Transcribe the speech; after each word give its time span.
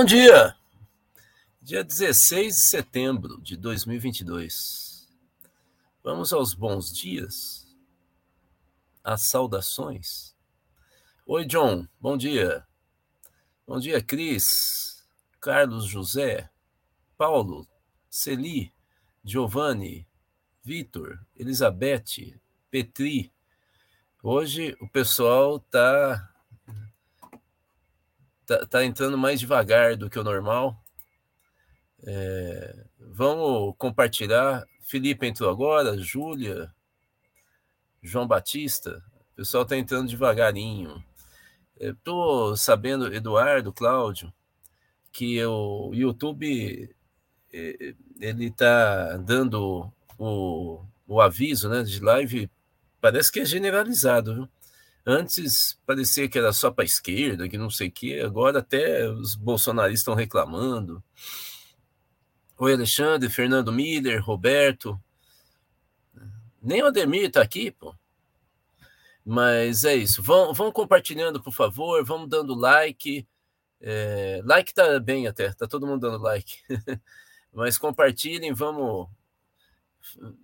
Bom 0.00 0.04
dia! 0.06 0.56
Dia 1.60 1.84
16 1.84 2.54
de 2.54 2.62
setembro 2.62 3.38
de 3.42 3.54
2022. 3.54 5.06
Vamos 6.02 6.32
aos 6.32 6.54
bons 6.54 6.90
dias, 6.90 7.68
às 9.04 9.28
saudações. 9.28 10.34
Oi, 11.26 11.44
John, 11.44 11.86
bom 12.00 12.16
dia. 12.16 12.66
Bom 13.66 13.78
dia, 13.78 14.02
Cris, 14.02 15.04
Carlos 15.38 15.84
José, 15.84 16.48
Paulo, 17.18 17.68
Celi, 18.08 18.72
Giovanni, 19.22 20.08
Vitor, 20.64 21.18
Elizabeth, 21.36 22.40
Petri. 22.70 23.30
Hoje 24.22 24.74
o 24.80 24.88
pessoal 24.88 25.58
está 25.58 26.29
tá, 28.50 28.66
tá 28.66 28.84
entrando 28.84 29.16
mais 29.16 29.38
devagar 29.38 29.96
do 29.96 30.10
que 30.10 30.18
o 30.18 30.24
normal. 30.24 30.76
É, 32.02 32.84
vamos 32.98 33.74
compartilhar. 33.78 34.66
Felipe 34.82 35.26
entrou 35.26 35.48
agora, 35.48 35.96
Júlia, 35.96 36.74
João 38.02 38.26
Batista. 38.26 39.02
O 39.32 39.36
pessoal 39.36 39.62
está 39.62 39.76
entrando 39.76 40.08
devagarinho. 40.08 41.02
Estou 41.78 42.56
sabendo, 42.56 43.14
Eduardo, 43.14 43.72
Cláudio, 43.72 44.32
que 45.12 45.42
o 45.44 45.92
YouTube 45.94 46.94
ele 47.52 48.46
está 48.46 49.16
dando 49.16 49.90
o, 50.18 50.84
o 51.06 51.20
aviso 51.20 51.68
né, 51.68 51.82
de 51.82 52.00
live, 52.00 52.50
parece 53.00 53.30
que 53.30 53.40
é 53.40 53.44
generalizado. 53.44 54.34
Viu? 54.34 54.48
Antes 55.06 55.78
parecia 55.86 56.28
que 56.28 56.38
era 56.38 56.52
só 56.52 56.70
para 56.70 56.84
a 56.84 56.86
esquerda, 56.86 57.48
que 57.48 57.56
não 57.56 57.70
sei 57.70 57.88
o 57.88 57.92
quê, 57.92 58.22
agora 58.24 58.58
até 58.58 59.08
os 59.08 59.34
bolsonaristas 59.34 60.00
estão 60.00 60.14
reclamando. 60.14 61.02
Oi, 62.58 62.74
Alexandre, 62.74 63.30
Fernando 63.30 63.72
Miller, 63.72 64.22
Roberto. 64.22 65.00
Nem 66.62 66.82
o 66.82 66.86
Ademir 66.86 67.24
está 67.24 67.40
aqui, 67.40 67.70
pô. 67.70 67.94
Mas 69.24 69.84
é 69.84 69.94
isso. 69.94 70.22
Vão, 70.22 70.52
vão 70.52 70.70
compartilhando, 70.70 71.42
por 71.42 71.52
favor. 71.52 72.04
Vamos 72.04 72.28
dando 72.28 72.54
like. 72.54 73.26
É, 73.80 74.42
like 74.44 74.74
tá 74.74 75.00
bem 75.00 75.26
até, 75.26 75.52
tá 75.54 75.66
todo 75.66 75.86
mundo 75.86 76.02
dando 76.02 76.22
like. 76.22 76.58
Mas 77.52 77.78
compartilhem, 77.78 78.52
vamos 78.52 79.08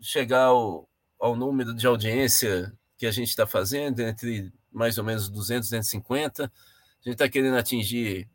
chegar 0.01 0.45
ao, 0.45 0.89
ao 1.21 1.37
número 1.37 1.75
de 1.75 1.87
audiência 1.87 2.73
que 2.97 3.07
a 3.07 3.11
gente 3.11 3.29
está 3.29 3.47
fazendo, 3.47 4.01
entre 4.01 4.53
mais 4.73 4.99
ou 4.99 5.05
menos 5.05 5.29
200 5.29 5.69
e 5.69 5.71
250. 5.71 6.45
A 6.45 6.49
gente 7.03 7.13
está 7.15 7.29
querendo 7.29 7.57
atingir 7.57 8.29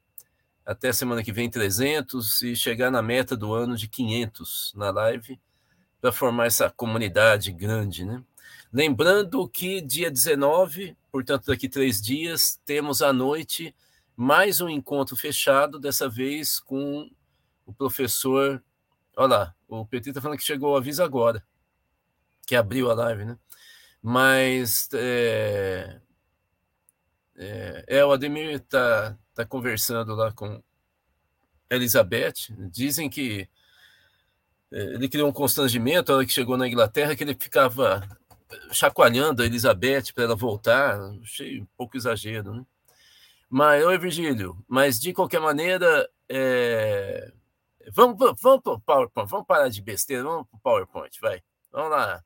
até 0.66 0.94
semana 0.94 1.24
que 1.24 1.32
vem 1.32 1.50
300 1.50 2.42
e 2.44 2.56
chegar 2.56 2.92
na 2.92 3.02
meta 3.02 3.36
do 3.36 3.54
ano 3.54 3.76
de 3.76 3.88
500 3.88 4.74
na 4.76 4.92
live 4.92 5.40
para 6.00 6.12
formar 6.12 6.48
essa 6.48 6.70
comunidade 6.70 7.52
grande, 7.52 8.06
né? 8.06 8.24
Lembrando 8.74 9.48
que 9.50 9.82
dia 9.82 10.10
19, 10.10 10.96
portanto 11.12 11.48
daqui 11.48 11.68
três 11.68 12.02
dias, 12.02 12.60
temos 12.66 13.02
à 13.02 13.12
noite 13.12 13.76
mais 14.16 14.62
um 14.62 14.70
encontro 14.70 15.16
fechado, 15.16 15.80
dessa 15.80 16.08
vez 16.08 16.60
com 16.60 17.10
o 17.66 17.74
professor. 17.74 18.64
Olha 19.18 19.28
lá, 19.28 19.56
o 19.68 19.86
Petit 19.86 20.10
está 20.10 20.22
falando 20.22 20.38
que 20.38 20.44
chegou 20.44 20.74
o 20.74 20.78
aviso 20.78 21.04
agora, 21.04 21.44
que 22.46 22.56
abriu 22.56 22.90
a 22.90 22.94
live, 22.94 23.26
né? 23.26 23.38
Mas 24.02 24.90
é, 24.94 26.00
é, 27.36 27.86
é 27.88 28.06
o 28.06 28.12
Ademir 28.12 28.50
está 28.52 29.18
tá 29.34 29.46
conversando 29.46 30.16
lá 30.16 30.32
com 30.32 30.62
Elizabeth. 31.70 32.34
Dizem 32.72 33.10
que 33.10 33.48
é, 34.72 34.80
ele 34.96 35.10
criou 35.10 35.30
um 35.30 35.34
constrangimento 35.34 36.12
na 36.12 36.18
hora 36.18 36.26
que 36.26 36.34
chegou 36.34 36.58
na 36.58 36.68
Inglaterra, 36.68 37.16
que 37.16 37.24
ele 37.24 37.36
ficava 37.36 38.02
chacoalhando 38.72 39.44
a 39.44 39.46
Elizabeth 39.46 40.14
para 40.14 40.24
ela 40.24 40.36
voltar. 40.36 41.00
Achei 41.22 41.62
um 41.62 41.68
pouco 41.78 41.98
exagero, 41.98 42.54
né? 42.56 42.66
Mas, 43.50 43.84
oi, 43.86 43.98
Virgílio, 43.98 44.64
mas 44.66 44.98
de 44.98 45.12
qualquer 45.12 45.42
maneira, 45.42 46.10
é... 46.30 47.34
vamos, 47.92 48.18
vamos 48.42 48.62
para 48.64 48.74
o 48.74 48.80
PowerPoint, 48.80 49.30
vamos 49.30 49.46
parar 49.46 49.68
de 49.68 49.82
besteira, 49.82 50.24
vamos 50.24 50.48
para 50.48 50.58
o 50.58 50.62
PowerPoint, 50.62 51.20
vai. 51.20 51.44
Vamos 51.70 51.92
lá. 51.92 52.24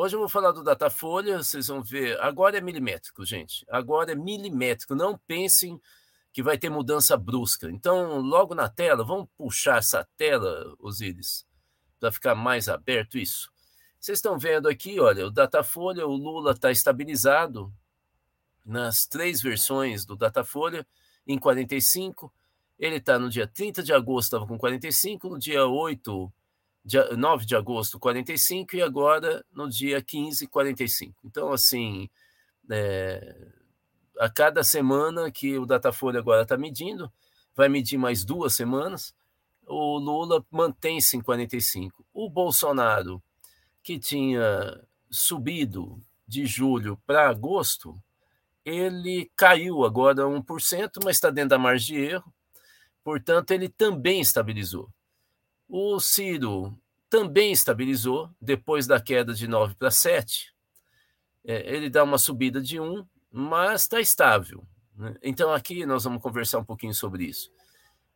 Hoje 0.00 0.14
eu 0.14 0.20
vou 0.20 0.28
falar 0.28 0.52
do 0.52 0.62
Datafolha, 0.62 1.38
vocês 1.38 1.66
vão 1.66 1.82
ver. 1.82 2.20
Agora 2.20 2.56
é 2.56 2.60
milimétrico, 2.60 3.24
gente. 3.26 3.66
Agora 3.68 4.12
é 4.12 4.14
milimétrico. 4.14 4.94
Não 4.94 5.18
pensem 5.26 5.76
que 6.32 6.40
vai 6.40 6.56
ter 6.56 6.70
mudança 6.70 7.16
brusca. 7.16 7.68
Então, 7.68 8.20
logo 8.20 8.54
na 8.54 8.68
tela, 8.68 9.04
vamos 9.04 9.26
puxar 9.36 9.78
essa 9.78 10.08
tela, 10.16 10.72
Osíris, 10.78 11.44
para 11.98 12.12
ficar 12.12 12.36
mais 12.36 12.68
aberto 12.68 13.18
isso. 13.18 13.50
Vocês 13.98 14.18
estão 14.18 14.38
vendo 14.38 14.68
aqui, 14.68 15.00
olha, 15.00 15.26
o 15.26 15.32
Datafolha, 15.32 16.06
o 16.06 16.14
Lula 16.14 16.52
está 16.52 16.70
estabilizado 16.70 17.74
nas 18.64 18.98
três 18.98 19.42
versões 19.42 20.06
do 20.06 20.14
Datafolha 20.14 20.86
em 21.26 21.36
45. 21.36 22.32
Ele 22.78 22.98
está 22.98 23.18
no 23.18 23.28
dia 23.28 23.48
30 23.48 23.82
de 23.82 23.92
agosto, 23.92 24.26
estava 24.26 24.46
com 24.46 24.56
45, 24.56 25.28
no 25.28 25.40
dia 25.40 25.66
8 25.66 26.32
dia 26.84 27.16
9 27.16 27.44
de 27.44 27.54
agosto, 27.54 27.98
45, 27.98 28.76
e 28.76 28.82
agora 28.82 29.44
no 29.52 29.68
dia 29.68 30.02
15, 30.02 30.46
45. 30.46 31.14
Então, 31.24 31.52
assim, 31.52 32.08
é, 32.70 33.36
a 34.18 34.28
cada 34.28 34.62
semana 34.62 35.30
que 35.30 35.58
o 35.58 35.66
Datafolha 35.66 36.18
agora 36.18 36.42
está 36.42 36.56
medindo, 36.56 37.12
vai 37.54 37.68
medir 37.68 37.98
mais 37.98 38.24
duas 38.24 38.54
semanas, 38.54 39.14
o 39.66 39.98
Lula 39.98 40.44
mantém-se 40.50 41.16
em 41.16 41.20
45. 41.20 42.04
O 42.12 42.30
Bolsonaro, 42.30 43.22
que 43.82 43.98
tinha 43.98 44.80
subido 45.10 46.00
de 46.26 46.46
julho 46.46 47.00
para 47.06 47.28
agosto, 47.28 48.00
ele 48.64 49.30
caiu 49.34 49.84
agora 49.84 50.24
1%, 50.24 51.00
mas 51.04 51.16
está 51.16 51.30
dentro 51.30 51.50
da 51.50 51.58
margem 51.58 51.96
de 51.96 52.04
erro, 52.04 52.32
portanto, 53.02 53.50
ele 53.52 53.68
também 53.68 54.20
estabilizou. 54.20 54.90
O 55.68 56.00
Ciro 56.00 56.76
também 57.10 57.52
estabilizou 57.52 58.30
depois 58.40 58.86
da 58.86 59.00
queda 59.00 59.34
de 59.34 59.46
9 59.46 59.74
para 59.74 59.90
7. 59.90 60.54
É, 61.44 61.74
ele 61.74 61.90
dá 61.90 62.04
uma 62.04 62.18
subida 62.18 62.60
de 62.60 62.80
1, 62.80 63.06
mas 63.30 63.82
está 63.82 64.00
estável. 64.00 64.66
Né? 64.96 65.14
Então, 65.22 65.52
aqui 65.52 65.84
nós 65.86 66.04
vamos 66.04 66.22
conversar 66.22 66.58
um 66.58 66.64
pouquinho 66.64 66.94
sobre 66.94 67.24
isso. 67.24 67.50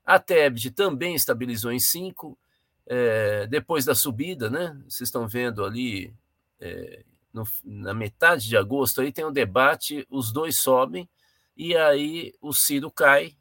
A 0.04 0.18
TEBD 0.18 0.70
também 0.70 1.14
estabilizou 1.14 1.72
em 1.72 1.78
5, 1.78 2.38
é, 2.86 3.46
depois 3.46 3.84
da 3.84 3.94
subida, 3.94 4.50
né? 4.50 4.76
Vocês 4.88 5.08
estão 5.08 5.28
vendo 5.28 5.64
ali 5.64 6.12
é, 6.58 7.04
no, 7.32 7.44
na 7.64 7.94
metade 7.94 8.48
de 8.48 8.56
agosto, 8.56 9.00
aí 9.00 9.12
tem 9.12 9.24
um 9.24 9.32
debate, 9.32 10.06
os 10.10 10.32
dois 10.32 10.60
sobem, 10.60 11.08
e 11.56 11.76
aí 11.76 12.34
o 12.40 12.52
Ciro 12.52 12.90
cai, 12.90 13.36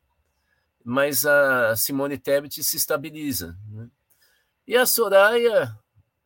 mas 0.84 1.26
a 1.26 1.76
Simone 1.76 2.18
Tebet 2.18 2.64
se 2.64 2.78
estabiliza. 2.78 3.58
Né? 3.70 3.90
E 4.68 4.76
a 4.76 4.86
Soraya 4.86 5.78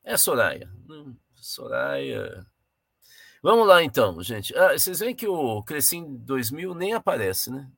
é 0.03 0.17
Soraya. 0.17 0.69
Hum, 0.89 1.15
Soraya. 1.35 2.45
Vamos 3.41 3.67
lá 3.67 3.83
então, 3.83 4.21
gente. 4.21 4.55
Ah, 4.57 4.73
vocês 4.73 4.99
veem 4.99 5.15
que 5.15 5.27
o 5.27 5.61
Crescim 5.63 6.17
2000 6.17 6.73
nem 6.73 6.93
aparece, 6.93 7.51
né? 7.51 7.69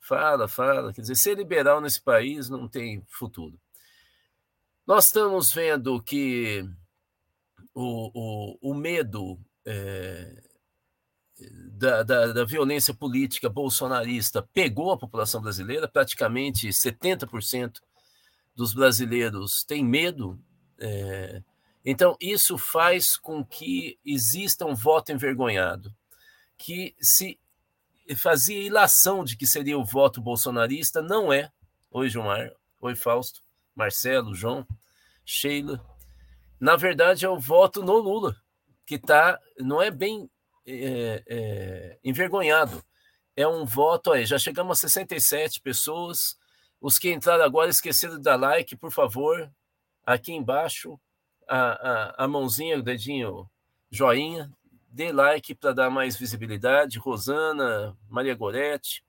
Fala, 0.00 0.46
fala. 0.46 0.92
Quer 0.92 1.00
dizer, 1.00 1.16
ser 1.16 1.36
liberal 1.36 1.80
nesse 1.80 2.00
país 2.00 2.48
não 2.48 2.68
tem 2.68 3.02
futuro. 3.08 3.58
Nós 4.86 5.06
estamos 5.06 5.52
vendo 5.52 6.00
que 6.02 6.64
o, 7.74 8.10
o, 8.62 8.70
o 8.70 8.74
medo 8.74 9.40
é, 9.64 10.42
da, 11.72 12.02
da, 12.02 12.26
da, 12.32 12.44
violência 12.44 12.94
política 12.94 13.48
bolsonarista 13.48 14.42
pegou 14.52 14.92
a 14.92 14.98
população 14.98 15.40
brasileira, 15.40 15.88
praticamente 15.88 16.68
70% 16.68 17.80
dos 18.54 18.74
brasileiros 18.74 19.64
têm 19.64 19.84
medo. 19.84 20.38
É, 20.78 21.42
então, 21.84 22.16
isso 22.20 22.56
faz 22.56 23.16
com 23.16 23.44
que 23.44 23.98
exista 24.04 24.64
um 24.64 24.74
voto 24.74 25.12
envergonhado, 25.12 25.94
que 26.56 26.94
se 27.00 27.38
fazia 28.16 28.62
ilação 28.62 29.24
de 29.24 29.36
que 29.36 29.46
seria 29.46 29.78
o 29.78 29.84
voto 29.84 30.20
bolsonarista, 30.20 31.02
não 31.02 31.32
é. 31.32 31.50
Oi, 31.90 32.08
Gilmar. 32.08 32.52
Oi, 32.80 32.94
Fausto. 32.94 33.42
Marcelo, 33.74 34.34
João, 34.34 34.66
Sheila. 35.24 35.84
Na 36.60 36.76
verdade, 36.76 37.24
é 37.24 37.28
o 37.28 37.38
voto 37.38 37.82
no 37.82 37.98
Lula, 37.98 38.36
que 38.86 38.98
tá, 38.98 39.38
não 39.58 39.82
é 39.82 39.90
bem 39.90 40.30
é, 40.66 41.22
é, 41.26 41.98
envergonhado. 42.04 42.82
É 43.36 43.46
um 43.46 43.64
voto 43.64 44.12
aí, 44.12 44.24
já 44.24 44.38
chegamos 44.38 44.78
a 44.78 44.88
67 44.88 45.60
pessoas, 45.60 46.38
os 46.84 46.98
que 46.98 47.10
entraram 47.10 47.42
agora 47.42 47.70
esqueceram 47.70 48.16
de 48.16 48.22
dar 48.22 48.36
like, 48.36 48.76
por 48.76 48.92
favor. 48.92 49.50
Aqui 50.04 50.34
embaixo, 50.34 51.00
a, 51.48 51.56
a, 52.18 52.24
a 52.24 52.28
mãozinha, 52.28 52.78
o 52.78 52.82
dedinho 52.82 53.48
joinha. 53.90 54.52
Dê 54.90 55.10
like 55.10 55.54
para 55.54 55.72
dar 55.72 55.88
mais 55.88 56.14
visibilidade. 56.14 56.98
Rosana, 56.98 57.96
Maria 58.06 58.34
Goretti. 58.34 59.02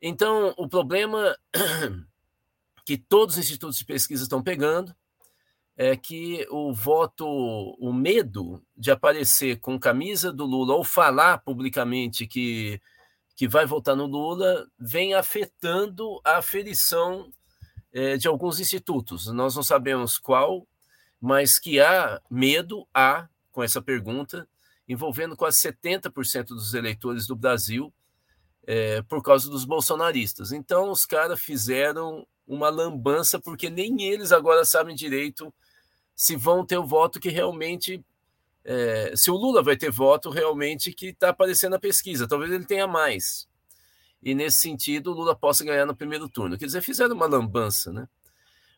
Então, 0.00 0.54
o 0.56 0.66
problema 0.66 1.36
que 2.86 2.96
todos 2.96 3.34
os 3.34 3.44
institutos 3.44 3.76
de 3.76 3.84
pesquisa 3.84 4.22
estão 4.22 4.42
pegando 4.42 4.96
é 5.76 5.94
que 5.94 6.46
o 6.50 6.72
voto, 6.72 7.26
o 7.78 7.92
medo 7.92 8.64
de 8.74 8.90
aparecer 8.90 9.60
com 9.60 9.78
camisa 9.78 10.32
do 10.32 10.46
Lula 10.46 10.76
ou 10.76 10.82
falar 10.82 11.42
publicamente 11.44 12.26
que, 12.26 12.80
que 13.42 13.48
vai 13.48 13.66
votar 13.66 13.96
no 13.96 14.06
Lula 14.06 14.68
vem 14.78 15.14
afetando 15.14 16.20
a 16.22 16.36
aferição 16.36 17.28
é, 17.92 18.16
de 18.16 18.28
alguns 18.28 18.60
institutos. 18.60 19.26
Nós 19.26 19.56
não 19.56 19.64
sabemos 19.64 20.16
qual, 20.16 20.64
mas 21.20 21.58
que 21.58 21.80
há 21.80 22.22
medo, 22.30 22.86
há, 22.94 23.28
com 23.50 23.60
essa 23.60 23.82
pergunta, 23.82 24.48
envolvendo 24.88 25.36
quase 25.36 25.58
70% 25.58 26.50
dos 26.50 26.72
eleitores 26.72 27.26
do 27.26 27.34
Brasil 27.34 27.92
é, 28.64 29.02
por 29.02 29.20
causa 29.24 29.50
dos 29.50 29.64
bolsonaristas. 29.64 30.52
Então, 30.52 30.92
os 30.92 31.04
caras 31.04 31.40
fizeram 31.40 32.24
uma 32.46 32.68
lambança, 32.68 33.40
porque 33.40 33.68
nem 33.68 34.04
eles 34.04 34.30
agora 34.30 34.64
sabem 34.64 34.94
direito 34.94 35.52
se 36.14 36.36
vão 36.36 36.64
ter 36.64 36.78
o 36.78 36.86
voto 36.86 37.18
que 37.18 37.28
realmente. 37.28 38.04
É, 38.64 39.12
se 39.16 39.30
o 39.30 39.36
Lula 39.36 39.62
vai 39.62 39.76
ter 39.76 39.90
voto 39.90 40.30
realmente 40.30 40.92
que 40.92 41.06
está 41.06 41.30
aparecendo 41.30 41.72
na 41.72 41.78
pesquisa. 41.78 42.28
Talvez 42.28 42.52
ele 42.52 42.64
tenha 42.64 42.86
mais. 42.86 43.48
E 44.22 44.34
nesse 44.34 44.58
sentido, 44.58 45.10
o 45.10 45.14
Lula 45.14 45.34
possa 45.34 45.64
ganhar 45.64 45.84
no 45.84 45.96
primeiro 45.96 46.28
turno. 46.28 46.56
Quer 46.56 46.66
dizer, 46.66 46.80
fizeram 46.80 47.16
uma 47.16 47.26
lambança, 47.26 47.92
né? 47.92 48.08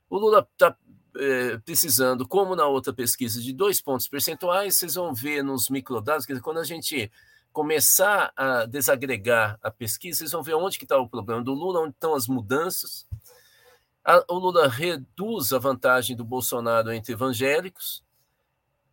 O 0.08 0.18
Lula 0.18 0.46
está 0.52 0.76
é, 1.16 1.58
precisando, 1.58 2.26
como 2.26 2.56
na 2.56 2.66
outra 2.66 2.92
pesquisa, 2.92 3.40
de 3.40 3.52
dois 3.52 3.80
pontos 3.80 4.08
percentuais. 4.08 4.76
Vocês 4.76 4.94
vão 4.94 5.12
ver 5.12 5.42
nos 5.42 5.68
microdados, 5.68 6.24
quer 6.24 6.32
dizer, 6.32 6.42
quando 6.42 6.60
a 6.60 6.64
gente 6.64 7.10
começar 7.52 8.32
a 8.36 8.64
desagregar 8.66 9.58
a 9.62 9.70
pesquisa, 9.70 10.18
vocês 10.18 10.32
vão 10.32 10.42
ver 10.42 10.54
onde 10.54 10.76
está 10.76 10.98
o 10.98 11.08
problema 11.08 11.42
do 11.42 11.54
Lula, 11.54 11.80
onde 11.80 11.94
estão 11.94 12.14
as 12.14 12.26
mudanças. 12.26 13.06
A, 14.04 14.24
o 14.28 14.38
Lula 14.38 14.68
reduz 14.68 15.52
a 15.52 15.58
vantagem 15.58 16.16
do 16.16 16.24
Bolsonaro 16.24 16.92
entre 16.92 17.12
evangélicos, 17.12 18.02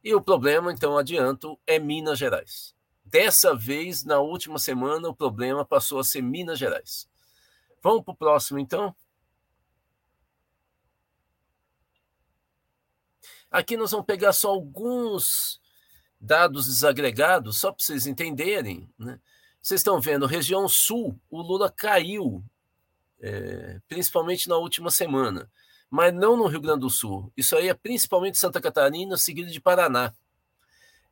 e 0.03 0.13
o 0.15 0.21
problema, 0.21 0.71
então, 0.71 0.97
adianto, 0.97 1.59
é 1.65 1.77
Minas 1.77 2.17
Gerais. 2.17 2.75
Dessa 3.03 3.55
vez, 3.55 4.03
na 4.03 4.19
última 4.19 4.57
semana, 4.57 5.09
o 5.09 5.15
problema 5.15 5.65
passou 5.65 5.99
a 5.99 6.03
ser 6.03 6.21
Minas 6.21 6.57
Gerais. 6.57 7.07
Vamos 7.83 8.03
para 8.03 8.13
o 8.13 8.17
próximo, 8.17 8.59
então? 8.59 8.95
Aqui 13.49 13.75
nós 13.75 13.91
vamos 13.91 14.05
pegar 14.05 14.31
só 14.31 14.49
alguns 14.49 15.59
dados 16.19 16.67
desagregados, 16.67 17.59
só 17.59 17.71
para 17.71 17.83
vocês 17.83 18.07
entenderem. 18.07 18.89
Né? 18.97 19.19
Vocês 19.61 19.81
estão 19.81 19.99
vendo, 19.99 20.25
região 20.25 20.69
sul, 20.69 21.19
o 21.29 21.41
Lula 21.41 21.69
caiu, 21.69 22.43
é, 23.19 23.79
principalmente 23.87 24.47
na 24.47 24.55
última 24.57 24.89
semana, 24.89 25.51
mas 25.91 26.13
não 26.13 26.37
no 26.37 26.47
Rio 26.47 26.61
Grande 26.61 26.79
do 26.79 26.89
Sul. 26.89 27.31
Isso 27.35 27.53
aí 27.53 27.67
é 27.67 27.73
principalmente 27.73 28.37
Santa 28.37 28.61
Catarina, 28.61 29.17
seguido 29.17 29.51
de 29.51 29.59
Paraná. 29.59 30.13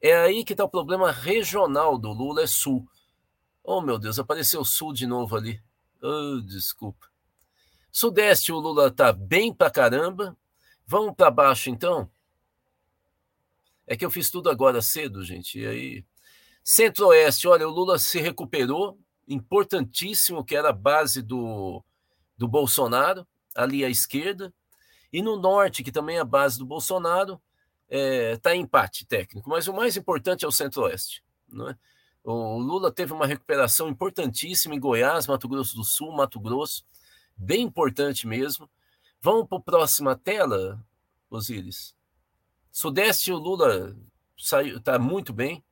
É 0.02 0.16
aí 0.16 0.46
que 0.46 0.54
está 0.54 0.64
o 0.64 0.70
problema 0.70 1.12
regional 1.12 1.98
do 1.98 2.14
Lula, 2.14 2.44
é 2.44 2.48
sul. 2.48 2.88
Oh, 3.62 3.82
meu 3.82 4.00
Deus, 4.00 4.18
apareceu 4.18 4.64
sul 4.64 4.94
de 4.94 5.06
novo 5.06 5.36
ali. 5.36 5.62
Oh, 6.02 6.40
desculpa. 6.40 7.08
Sudeste, 7.92 8.54
o 8.54 8.60
Lula 8.60 8.88
está 8.88 9.12
bem 9.12 9.54
pra 9.54 9.70
caramba. 9.70 10.38
Vamos 10.88 11.14
para 11.14 11.30
baixo, 11.30 11.70
então? 11.70 12.10
É 13.86 13.98
que 13.98 14.06
eu 14.06 14.10
fiz 14.10 14.32
tudo 14.32 14.50
agora 14.50 14.82
cedo, 14.82 15.26
gente. 15.26 15.60
E 15.60 15.68
aí. 15.68 16.06
Centro-Oeste, 16.64 17.50
olha, 17.50 17.68
o 17.68 17.72
Lula 17.72 18.00
se 18.00 18.22
recuperou, 18.22 18.98
importantíssimo, 19.28 20.46
que 20.46 20.56
era 20.56 20.70
a 20.70 20.74
base 20.74 21.22
do, 21.22 21.84
do 22.38 22.48
Bolsonaro, 22.48 23.28
ali 23.54 23.84
à 23.84 23.90
esquerda. 23.90 24.54
E 25.12 25.22
no 25.22 25.38
Norte, 25.38 25.84
que 25.84 25.92
também 25.92 26.18
é 26.18 26.20
a 26.20 26.26
base 26.26 26.58
do 26.58 26.66
Bolsonaro, 26.66 27.42
está 27.90 27.98
é, 27.98 28.38
tá 28.38 28.56
em 28.56 28.62
empate 28.62 29.06
técnico. 29.06 29.50
Mas 29.50 29.68
o 29.68 29.74
mais 29.74 29.98
importante 29.98 30.46
é 30.46 30.48
o 30.48 30.52
Centro-Oeste. 30.52 31.24
É? 31.52 31.76
O 32.24 32.60
Lula 32.60 32.92
teve 32.92 33.14
uma 33.14 33.26
recuperação 33.26 33.90
importantíssima 33.90 34.76
em 34.76 34.80
Goiás, 34.80 35.26
Mato 35.26 35.48
Grosso 35.48 35.76
do 35.76 35.84
Sul, 35.84 36.12
Mato 36.12 36.40
Grosso, 36.40 36.86
bem 37.36 37.64
importante 37.64 38.28
mesmo. 38.28 38.70
Vamos 39.22 39.48
para 39.48 39.58
a 39.58 39.62
próxima 39.62 40.16
tela, 40.16 40.80
Osíris. 41.30 41.96
Sudeste, 42.72 43.32
o 43.32 43.38
Lula 43.38 43.96
está 44.38 45.00
muito 45.00 45.34
bem. 45.34 45.64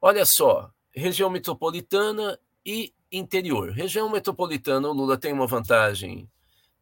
Olha 0.00 0.24
só, 0.24 0.72
região 0.92 1.30
metropolitana 1.30 2.38
e 2.64 2.92
interior. 3.12 3.70
Região 3.70 4.08
metropolitana, 4.08 4.88
o 4.88 4.92
Lula 4.92 5.16
tem 5.16 5.32
uma 5.32 5.46
vantagem 5.46 6.28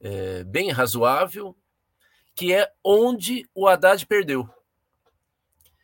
é, 0.00 0.44
bem 0.44 0.70
razoável, 0.70 1.56
que 2.34 2.52
é 2.52 2.72
onde 2.84 3.48
o 3.54 3.66
Haddad 3.66 4.06
perdeu. 4.06 4.48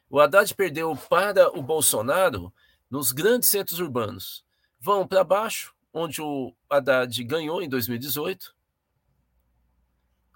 O 0.08 0.20
Haddad 0.20 0.54
perdeu 0.54 0.94
para 0.96 1.50
o 1.58 1.62
Bolsonaro 1.62 2.52
nos 2.88 3.10
grandes 3.10 3.50
centros 3.50 3.80
urbanos. 3.80 4.44
Vão 4.78 5.06
para 5.06 5.24
baixo, 5.24 5.74
onde 5.92 6.22
o 6.22 6.54
Haddad 6.70 7.24
ganhou 7.24 7.62
em 7.62 7.68
2018. 7.68 8.54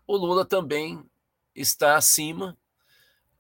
O 0.07 0.17
Lula 0.17 0.45
também 0.45 1.05
está 1.55 1.97
acima, 1.97 2.57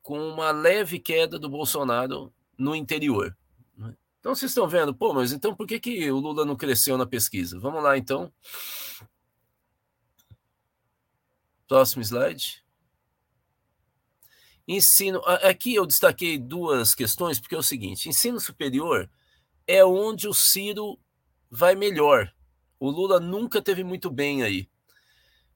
com 0.02 0.18
uma 0.28 0.50
leve 0.50 0.98
queda 0.98 1.38
do 1.38 1.48
Bolsonaro 1.48 2.32
no 2.56 2.74
interior. 2.74 3.36
Né? 3.76 3.94
Então 4.20 4.34
vocês 4.34 4.50
estão 4.50 4.68
vendo, 4.68 4.94
pô, 4.94 5.12
mas 5.12 5.32
então 5.32 5.54
por 5.54 5.66
que, 5.66 5.78
que 5.80 6.10
o 6.10 6.18
Lula 6.18 6.44
não 6.44 6.56
cresceu 6.56 6.96
na 6.96 7.06
pesquisa? 7.06 7.58
Vamos 7.58 7.82
lá 7.82 7.98
então. 7.98 8.32
Próximo 11.68 12.02
slide. 12.02 12.64
Ensino. 14.66 15.20
Aqui 15.24 15.74
eu 15.74 15.86
destaquei 15.86 16.38
duas 16.38 16.94
questões, 16.94 17.38
porque 17.38 17.54
é 17.54 17.58
o 17.58 17.62
seguinte: 17.62 18.08
ensino 18.08 18.40
superior 18.40 19.08
é 19.66 19.84
onde 19.84 20.26
o 20.26 20.34
Ciro 20.34 20.98
vai 21.50 21.74
melhor. 21.74 22.32
O 22.80 22.90
Lula 22.90 23.20
nunca 23.20 23.60
teve 23.60 23.84
muito 23.84 24.10
bem 24.10 24.42
aí. 24.42 24.68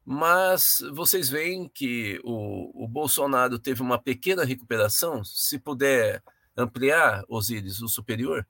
Mas 0.04 0.64
vocês 0.92 1.28
veem 1.28 1.68
que 1.68 2.20
o, 2.24 2.84
o 2.84 2.88
Bolsonaro 2.88 3.58
teve 3.58 3.80
uma 3.80 3.98
pequena 3.98 4.44
recuperação. 4.44 5.24
Se 5.24 5.58
puder 5.58 6.22
ampliar, 6.56 7.24
Osíris, 7.28 7.80
o 7.80 7.88
superior. 7.88 8.46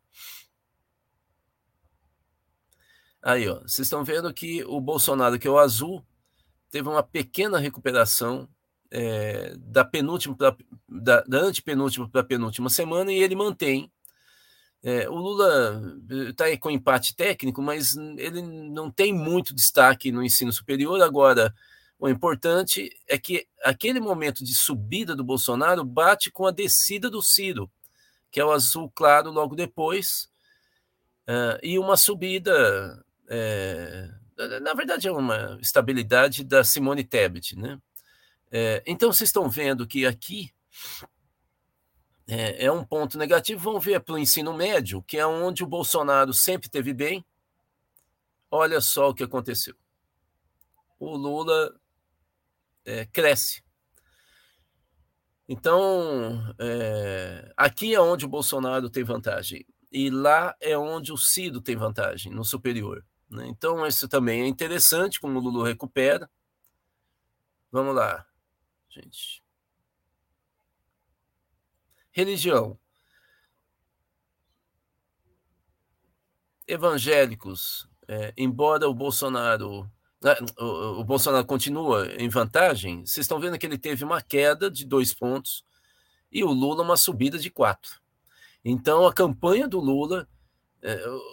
Aí, 3.22 3.48
ó, 3.48 3.60
vocês 3.60 3.86
estão 3.86 4.02
vendo 4.02 4.32
que 4.32 4.64
o 4.64 4.80
Bolsonaro, 4.80 5.38
que 5.38 5.46
é 5.46 5.50
o 5.50 5.58
azul, 5.58 6.04
teve 6.72 6.88
uma 6.88 7.02
pequena 7.02 7.58
recuperação 7.58 8.48
é, 8.90 9.54
da 9.58 9.84
penúltima 9.84 10.34
pra, 10.34 10.56
da, 10.88 11.20
da 11.20 11.38
antepenúltima 11.38 12.08
para 12.08 12.22
a 12.22 12.24
penúltima 12.24 12.68
semana 12.68 13.12
e 13.12 13.22
ele 13.22 13.36
mantém 13.36 13.92
é, 14.84 15.08
o 15.08 15.14
Lula 15.14 15.80
está 16.28 16.44
com 16.58 16.68
empate 16.68 17.14
técnico, 17.14 17.62
mas 17.62 17.94
ele 18.18 18.42
não 18.42 18.90
tem 18.90 19.14
muito 19.14 19.54
destaque 19.54 20.10
no 20.10 20.24
ensino 20.24 20.52
superior. 20.52 21.00
Agora, 21.00 21.54
o 21.96 22.08
importante 22.08 22.90
é 23.06 23.16
que 23.16 23.46
aquele 23.62 24.00
momento 24.00 24.42
de 24.42 24.52
subida 24.52 25.14
do 25.14 25.22
Bolsonaro 25.22 25.84
bate 25.84 26.32
com 26.32 26.46
a 26.46 26.50
descida 26.50 27.08
do 27.08 27.22
Ciro, 27.22 27.70
que 28.28 28.40
é 28.40 28.44
o 28.44 28.50
azul 28.50 28.90
claro 28.92 29.30
logo 29.30 29.54
depois, 29.54 30.28
uh, 31.28 31.62
e 31.62 31.78
uma 31.78 31.96
subida, 31.96 33.04
é, 33.28 34.10
na 34.60 34.74
verdade, 34.74 35.08
é 35.08 35.12
uma 35.12 35.58
estabilidade 35.60 36.44
da 36.44 36.64
Simone 36.64 37.04
Tebet. 37.04 37.56
Né? 37.56 37.78
É, 38.50 38.82
então, 38.86 39.12
vocês 39.12 39.28
estão 39.28 39.48
vendo 39.48 39.86
que 39.86 40.06
aqui 40.06 40.52
é, 42.26 42.66
é 42.66 42.72
um 42.72 42.84
ponto 42.84 43.18
negativo. 43.18 43.60
Vamos 43.60 43.84
ver 43.84 44.00
para 44.00 44.14
o 44.14 44.18
ensino 44.18 44.54
médio, 44.54 45.02
que 45.02 45.18
é 45.18 45.26
onde 45.26 45.62
o 45.62 45.66
Bolsonaro 45.66 46.32
sempre 46.32 46.68
teve 46.68 46.92
bem. 46.92 47.24
Olha 48.50 48.80
só 48.80 49.10
o 49.10 49.14
que 49.14 49.24
aconteceu. 49.24 49.74
O 50.98 51.16
Lula 51.16 51.74
é, 52.84 53.06
cresce. 53.06 53.62
Então, 55.48 56.40
aqui 57.56 57.94
é 57.94 58.00
onde 58.00 58.24
o 58.24 58.28
Bolsonaro 58.28 58.88
tem 58.88 59.04
vantagem. 59.04 59.66
E 59.90 60.08
lá 60.08 60.54
é 60.60 60.78
onde 60.78 61.12
o 61.12 61.18
Ciro 61.18 61.60
tem 61.60 61.76
vantagem, 61.76 62.32
no 62.32 62.44
superior. 62.44 63.04
Né? 63.32 63.46
Então, 63.48 63.86
isso 63.86 64.08
também 64.08 64.42
é 64.42 64.46
interessante, 64.46 65.20
como 65.20 65.38
o 65.38 65.42
Lula 65.42 65.68
recupera. 65.68 66.30
Vamos 67.70 67.94
lá, 67.94 68.26
gente. 68.88 69.42
Religião. 72.10 72.78
Evangélicos, 76.66 77.88
é, 78.06 78.32
embora 78.36 78.88
o 78.88 78.94
Bolsonaro 78.94 79.90
né, 80.22 80.36
o, 80.56 81.02
Bolsonaro 81.02 81.44
continua 81.44 82.06
em 82.16 82.28
vantagem, 82.28 83.04
vocês 83.04 83.24
estão 83.24 83.40
vendo 83.40 83.58
que 83.58 83.66
ele 83.66 83.76
teve 83.76 84.04
uma 84.04 84.22
queda 84.22 84.70
de 84.70 84.86
dois 84.86 85.12
pontos 85.12 85.64
e 86.30 86.44
o 86.44 86.52
Lula 86.52 86.84
uma 86.84 86.96
subida 86.96 87.38
de 87.38 87.50
quatro. 87.50 88.00
Então 88.64 89.04
a 89.04 89.12
campanha 89.12 89.66
do 89.66 89.80
Lula 89.80 90.28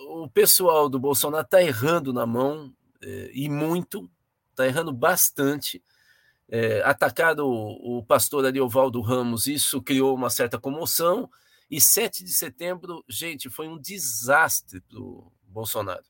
o 0.08 0.30
pessoal 0.30 0.88
do 0.88 1.00
Bolsonaro 1.00 1.44
está 1.44 1.62
errando 1.62 2.14
na 2.14 2.26
mão, 2.26 2.74
é, 3.02 3.32
e 3.34 3.50
muito, 3.50 4.10
está 4.52 4.68
errando 4.68 4.92
bastante. 4.92 5.84
É, 6.48 6.82
atacaram 6.84 7.46
o, 7.46 8.00
o 8.00 8.04
pastor 8.04 8.46
Ariovaldo 8.46 9.02
Ramos, 9.02 9.48
isso 9.48 9.82
criou 9.82 10.16
uma 10.16 10.30
certa 10.30 10.60
comoção. 10.60 11.30
E 11.70 11.80
7 11.80 12.24
de 12.24 12.34
setembro, 12.34 13.04
gente, 13.08 13.50
foi 13.50 13.68
um 13.68 13.78
desastre 13.78 14.82
para 14.82 15.00
o 15.00 15.32
Bolsonaro. 15.44 16.04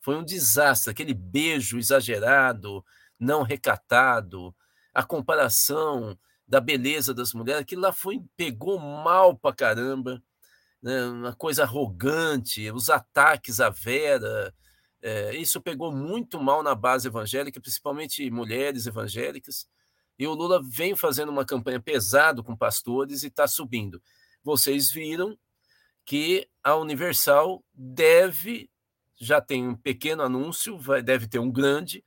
Foi 0.00 0.16
um 0.16 0.24
desastre, 0.24 0.90
aquele 0.90 1.12
beijo 1.12 1.78
exagerado, 1.78 2.84
não 3.18 3.42
recatado, 3.42 4.54
a 4.94 5.02
comparação 5.02 6.18
da 6.46 6.60
beleza 6.60 7.12
das 7.12 7.34
mulheres, 7.34 7.62
aquilo 7.62 7.82
lá 7.82 7.92
foi, 7.92 8.22
pegou 8.36 8.78
mal 8.78 9.36
para 9.36 9.54
caramba 9.54 10.22
né, 10.82 11.04
uma 11.06 11.34
coisa 11.34 11.62
arrogante, 11.62 12.70
os 12.70 12.90
ataques 12.90 13.60
à 13.60 13.70
Vera. 13.70 14.54
É, 15.02 15.34
isso 15.36 15.60
pegou 15.60 15.92
muito 15.92 16.40
mal 16.40 16.62
na 16.62 16.74
base 16.74 17.08
evangélica, 17.08 17.60
principalmente 17.60 18.30
mulheres 18.30 18.86
evangélicas. 18.86 19.68
E 20.18 20.26
o 20.26 20.34
Lula 20.34 20.60
vem 20.62 20.96
fazendo 20.96 21.30
uma 21.30 21.44
campanha 21.44 21.80
pesada 21.80 22.42
com 22.42 22.56
pastores 22.56 23.22
e 23.22 23.26
está 23.26 23.46
subindo. 23.46 24.02
Vocês 24.42 24.90
viram 24.90 25.36
que 26.04 26.48
a 26.62 26.76
Universal 26.76 27.62
deve, 27.74 28.70
já 29.20 29.40
tem 29.40 29.66
um 29.66 29.76
pequeno 29.76 30.22
anúncio, 30.22 30.78
vai, 30.78 31.02
deve 31.02 31.26
ter 31.26 31.38
um 31.38 31.50
grande, 31.50 32.02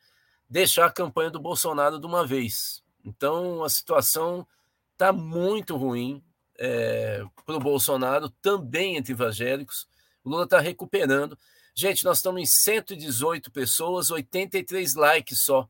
deixar 0.49 0.85
a 0.85 0.91
campanha 0.91 1.29
do 1.29 1.39
Bolsonaro 1.39 1.99
de 1.99 2.05
uma 2.07 2.25
vez. 2.25 2.81
Então 3.03 3.63
a 3.63 3.69
situação 3.69 4.47
está 4.93 5.13
muito 5.13 5.77
ruim 5.77 6.23
é, 6.59 7.23
para 7.45 7.55
o 7.55 7.59
Bolsonaro, 7.59 8.29
também 8.29 8.97
entre 8.97 9.13
evangélicos. 9.13 9.87
O 10.23 10.29
Lula 10.29 10.43
está 10.43 10.59
recuperando. 10.59 11.39
Gente, 11.73 12.03
nós 12.03 12.17
estamos 12.17 12.41
em 12.41 12.45
118 12.45 13.49
pessoas, 13.51 14.11
83 14.11 14.95
likes 14.95 15.43
só. 15.43 15.67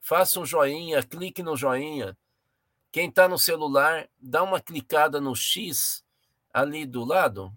Faça 0.00 0.40
um 0.40 0.44
joinha, 0.44 1.02
clique 1.02 1.42
no 1.42 1.56
joinha. 1.56 2.16
Quem 2.90 3.08
está 3.08 3.28
no 3.28 3.38
celular, 3.38 4.08
dá 4.20 4.42
uma 4.42 4.60
clicada 4.60 5.20
no 5.20 5.34
X 5.34 6.04
ali 6.52 6.84
do 6.84 7.04
lado. 7.04 7.52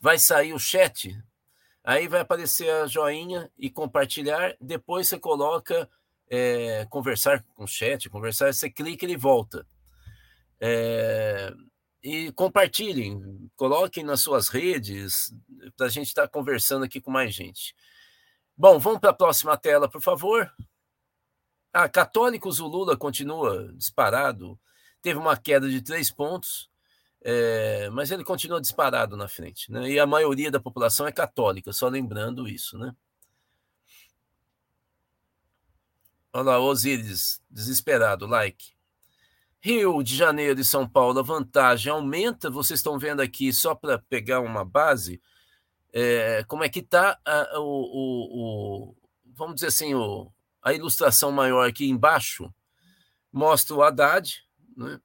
Vai 0.00 0.18
sair 0.18 0.54
o 0.54 0.58
chat. 0.58 1.16
Aí 1.84 2.08
vai 2.08 2.20
aparecer 2.20 2.70
a 2.70 2.86
joinha 2.86 3.50
e 3.58 3.70
compartilhar. 3.70 4.56
Depois 4.60 5.08
você 5.08 5.18
coloca 5.18 5.88
é, 6.28 6.86
conversar 6.90 7.42
com 7.54 7.64
o 7.64 7.68
chat, 7.68 8.08
conversar, 8.08 8.52
você 8.52 8.70
clica 8.70 9.04
e 9.04 9.08
ele 9.08 9.16
volta. 9.16 9.66
É, 10.60 11.52
e 12.02 12.32
compartilhem, 12.32 13.50
coloquem 13.56 14.04
nas 14.04 14.20
suas 14.20 14.48
redes, 14.48 15.34
para 15.76 15.86
a 15.86 15.90
gente 15.90 16.08
estar 16.08 16.22
tá 16.22 16.28
conversando 16.28 16.84
aqui 16.84 17.00
com 17.00 17.10
mais 17.10 17.34
gente. 17.34 17.74
Bom, 18.56 18.78
vamos 18.78 19.00
para 19.00 19.10
a 19.10 19.14
próxima 19.14 19.56
tela, 19.56 19.88
por 19.88 20.00
favor. 20.00 20.52
Ah, 21.72 21.88
católicos, 21.88 22.60
o 22.60 22.66
Lula 22.66 22.96
continua 22.96 23.72
disparado, 23.74 24.58
teve 25.02 25.18
uma 25.18 25.36
queda 25.36 25.68
de 25.68 25.82
três 25.82 26.10
pontos, 26.10 26.70
é, 27.20 27.90
mas 27.90 28.10
ele 28.10 28.24
continua 28.24 28.60
disparado 28.60 29.16
na 29.16 29.28
frente. 29.28 29.70
Né? 29.70 29.90
E 29.90 29.98
a 30.00 30.06
maioria 30.06 30.50
da 30.50 30.60
população 30.60 31.06
é 31.06 31.12
católica, 31.12 31.72
só 31.72 31.88
lembrando 31.88 32.48
isso. 32.48 32.78
Né? 32.78 32.94
Olha 36.32 36.44
lá, 36.44 36.58
Osíris, 36.58 37.42
desesperado, 37.50 38.26
like. 38.26 38.77
Rio 39.60 40.02
de 40.02 40.16
Janeiro 40.16 40.60
e 40.60 40.64
São 40.64 40.88
Paulo, 40.88 41.18
a 41.18 41.22
vantagem 41.22 41.92
aumenta. 41.92 42.50
Vocês 42.50 42.78
estão 42.78 42.98
vendo 42.98 43.20
aqui, 43.20 43.52
só 43.52 43.74
para 43.74 43.98
pegar 43.98 44.40
uma 44.40 44.64
base, 44.64 45.20
é, 45.92 46.44
como 46.44 46.62
é 46.62 46.68
que 46.68 46.80
está 46.80 47.18
o, 47.54 47.60
o, 47.60 48.90
o, 48.90 48.96
vamos 49.34 49.56
dizer 49.56 49.68
assim, 49.68 49.94
o, 49.94 50.30
a 50.62 50.72
ilustração 50.72 51.32
maior 51.32 51.68
aqui 51.68 51.88
embaixo 51.88 52.52
mostra 53.32 53.74
o 53.74 53.82
Haddad, 53.82 54.44
né, 54.76 55.00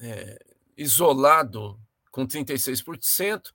é, 0.00 0.38
isolado 0.76 1.78
com 2.10 2.26
36%, 2.26 3.52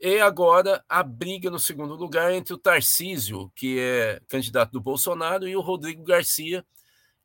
e 0.00 0.18
agora 0.20 0.84
a 0.88 1.02
briga 1.02 1.50
no 1.50 1.58
segundo 1.58 1.94
lugar 1.94 2.32
entre 2.32 2.52
o 2.52 2.58
Tarcísio, 2.58 3.50
que 3.54 3.78
é 3.78 4.20
candidato 4.28 4.72
do 4.72 4.80
Bolsonaro, 4.80 5.46
e 5.46 5.56
o 5.56 5.60
Rodrigo 5.60 6.02
Garcia, 6.02 6.64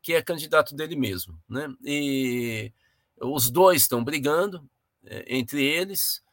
que 0.01 0.13
é 0.13 0.21
candidato 0.21 0.75
dele 0.75 0.95
mesmo. 0.95 1.39
Né? 1.49 1.73
E 1.83 2.71
os 3.19 3.49
dois 3.49 3.81
estão 3.81 4.03
brigando 4.03 4.67
é, 5.05 5.25
entre 5.27 5.63
eles 5.63 6.23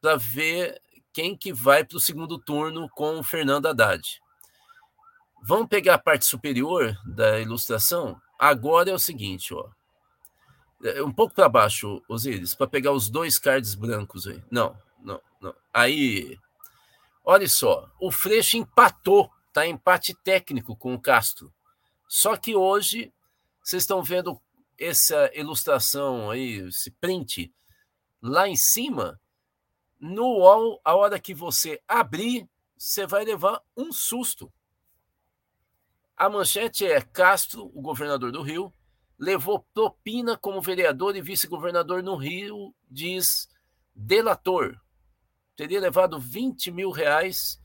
para 0.00 0.16
ver 0.16 0.80
quem 1.12 1.36
que 1.36 1.52
vai 1.52 1.84
para 1.84 1.96
o 1.96 2.00
segundo 2.00 2.38
turno 2.38 2.88
com 2.90 3.18
o 3.18 3.22
Fernando 3.22 3.66
Haddad. 3.66 4.20
Vamos 5.42 5.68
pegar 5.68 5.94
a 5.94 5.98
parte 5.98 6.26
superior 6.26 6.98
da 7.06 7.40
ilustração? 7.40 8.20
Agora 8.38 8.90
é 8.90 8.94
o 8.94 8.98
seguinte, 8.98 9.54
ó. 9.54 9.68
É, 10.84 11.02
um 11.02 11.12
pouco 11.12 11.34
para 11.34 11.48
baixo, 11.48 12.02
Osíris, 12.08 12.54
para 12.54 12.66
pegar 12.66 12.92
os 12.92 13.08
dois 13.08 13.38
cards 13.38 13.74
brancos 13.74 14.26
aí. 14.26 14.42
Não, 14.50 14.76
não, 15.00 15.20
não. 15.40 15.54
Aí, 15.72 16.38
olha 17.24 17.48
só, 17.48 17.90
o 18.00 18.10
Freixo 18.10 18.56
empatou, 18.56 19.30
tá 19.52 19.66
empate 19.66 20.14
técnico 20.22 20.76
com 20.76 20.94
o 20.94 21.00
Castro. 21.00 21.52
Só 22.08 22.36
que 22.36 22.54
hoje 22.54 23.12
vocês 23.62 23.82
estão 23.82 24.02
vendo 24.02 24.40
essa 24.78 25.30
ilustração 25.34 26.30
aí, 26.30 26.58
esse 26.68 26.90
print 26.90 27.52
lá 28.22 28.48
em 28.48 28.56
cima. 28.56 29.20
No 29.98 30.38
UOL, 30.38 30.80
a 30.84 30.94
hora 30.94 31.18
que 31.18 31.34
você 31.34 31.82
abrir, 31.88 32.48
você 32.76 33.06
vai 33.06 33.24
levar 33.24 33.62
um 33.76 33.92
susto. 33.92 34.52
A 36.16 36.28
manchete 36.28 36.86
é 36.86 37.00
Castro, 37.00 37.70
o 37.74 37.80
governador 37.80 38.30
do 38.30 38.42
Rio, 38.42 38.72
levou 39.18 39.66
propina 39.74 40.36
como 40.36 40.60
vereador 40.60 41.16
e 41.16 41.22
vice-governador 41.22 42.02
no 42.02 42.16
Rio, 42.16 42.74
diz 42.88 43.48
delator. 43.94 44.78
Teria 45.56 45.80
levado 45.80 46.20
20 46.20 46.70
mil 46.70 46.90
reais 46.90 47.60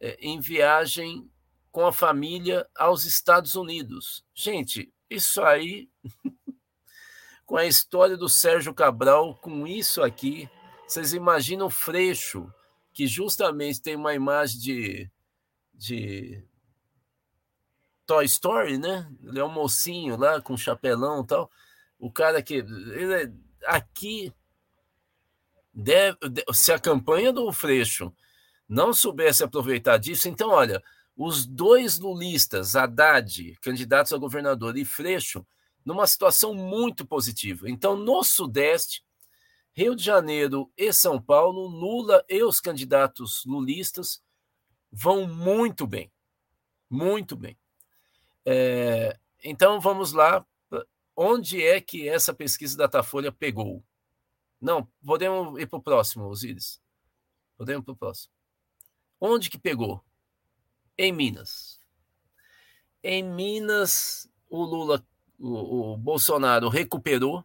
é, 0.00 0.18
em 0.20 0.40
viagem 0.40 1.31
com 1.72 1.86
a 1.86 1.92
família 1.92 2.68
aos 2.76 3.06
Estados 3.06 3.56
Unidos. 3.56 4.22
Gente, 4.34 4.92
isso 5.08 5.42
aí, 5.42 5.88
com 7.46 7.56
a 7.56 7.64
história 7.64 8.16
do 8.16 8.28
Sérgio 8.28 8.74
Cabral, 8.74 9.34
com 9.36 9.66
isso 9.66 10.02
aqui, 10.02 10.48
vocês 10.86 11.14
imaginam 11.14 11.66
o 11.66 11.70
Freixo, 11.70 12.52
que 12.92 13.06
justamente 13.06 13.80
tem 13.80 13.96
uma 13.96 14.12
imagem 14.12 14.60
de, 14.60 15.10
de 15.72 16.44
Toy 18.06 18.26
Story, 18.26 18.76
né? 18.76 19.10
Ele 19.22 19.40
é 19.40 19.44
um 19.44 19.50
mocinho 19.50 20.18
lá 20.18 20.42
com 20.42 20.56
chapelão 20.56 21.22
e 21.22 21.26
tal. 21.26 21.50
O 21.98 22.12
cara 22.12 22.42
que. 22.42 22.56
Ele 22.56 23.14
é, 23.14 23.32
aqui. 23.64 24.32
Deve, 25.74 26.18
se 26.52 26.70
a 26.70 26.78
campanha 26.78 27.32
do 27.32 27.50
Freixo 27.50 28.14
não 28.68 28.92
soubesse 28.92 29.42
aproveitar 29.42 29.96
disso, 29.96 30.28
então, 30.28 30.50
olha, 30.50 30.82
os 31.16 31.44
dois 31.46 31.98
lulistas, 31.98 32.74
Haddad, 32.74 33.58
candidatos 33.60 34.12
a 34.12 34.18
governador, 34.18 34.76
e 34.76 34.84
Freixo, 34.84 35.46
numa 35.84 36.06
situação 36.06 36.54
muito 36.54 37.06
positiva. 37.06 37.68
Então, 37.68 37.96
no 37.96 38.22
Sudeste, 38.22 39.04
Rio 39.74 39.94
de 39.96 40.04
Janeiro 40.04 40.70
e 40.76 40.92
São 40.92 41.20
Paulo, 41.20 41.66
Lula 41.66 42.24
e 42.28 42.42
os 42.42 42.60
candidatos 42.60 43.42
lulistas 43.44 44.22
vão 44.90 45.26
muito 45.26 45.86
bem. 45.86 46.10
Muito 46.88 47.36
bem. 47.36 47.56
É, 48.44 49.18
então, 49.42 49.80
vamos 49.80 50.12
lá. 50.12 50.44
Onde 51.16 51.62
é 51.62 51.80
que 51.80 52.08
essa 52.08 52.32
pesquisa 52.32 52.76
da 52.76 52.84
Datafolha 52.84 53.30
pegou? 53.30 53.82
Não, 54.60 54.88
podemos 55.04 55.58
ir 55.60 55.66
para 55.66 55.78
o 55.78 55.82
próximo, 55.82 56.26
Osíris. 56.26 56.80
Podemos 57.56 57.82
ir 57.82 57.84
para 57.84 57.92
o 57.92 57.96
próximo. 57.96 58.32
Onde 59.20 59.50
que 59.50 59.58
pegou? 59.58 60.02
Em 61.02 61.12
Minas. 61.12 61.80
Em 63.02 63.24
Minas, 63.24 64.30
o 64.48 64.62
Lula, 64.62 65.04
o, 65.36 65.94
o 65.94 65.96
Bolsonaro 65.96 66.68
recuperou. 66.68 67.44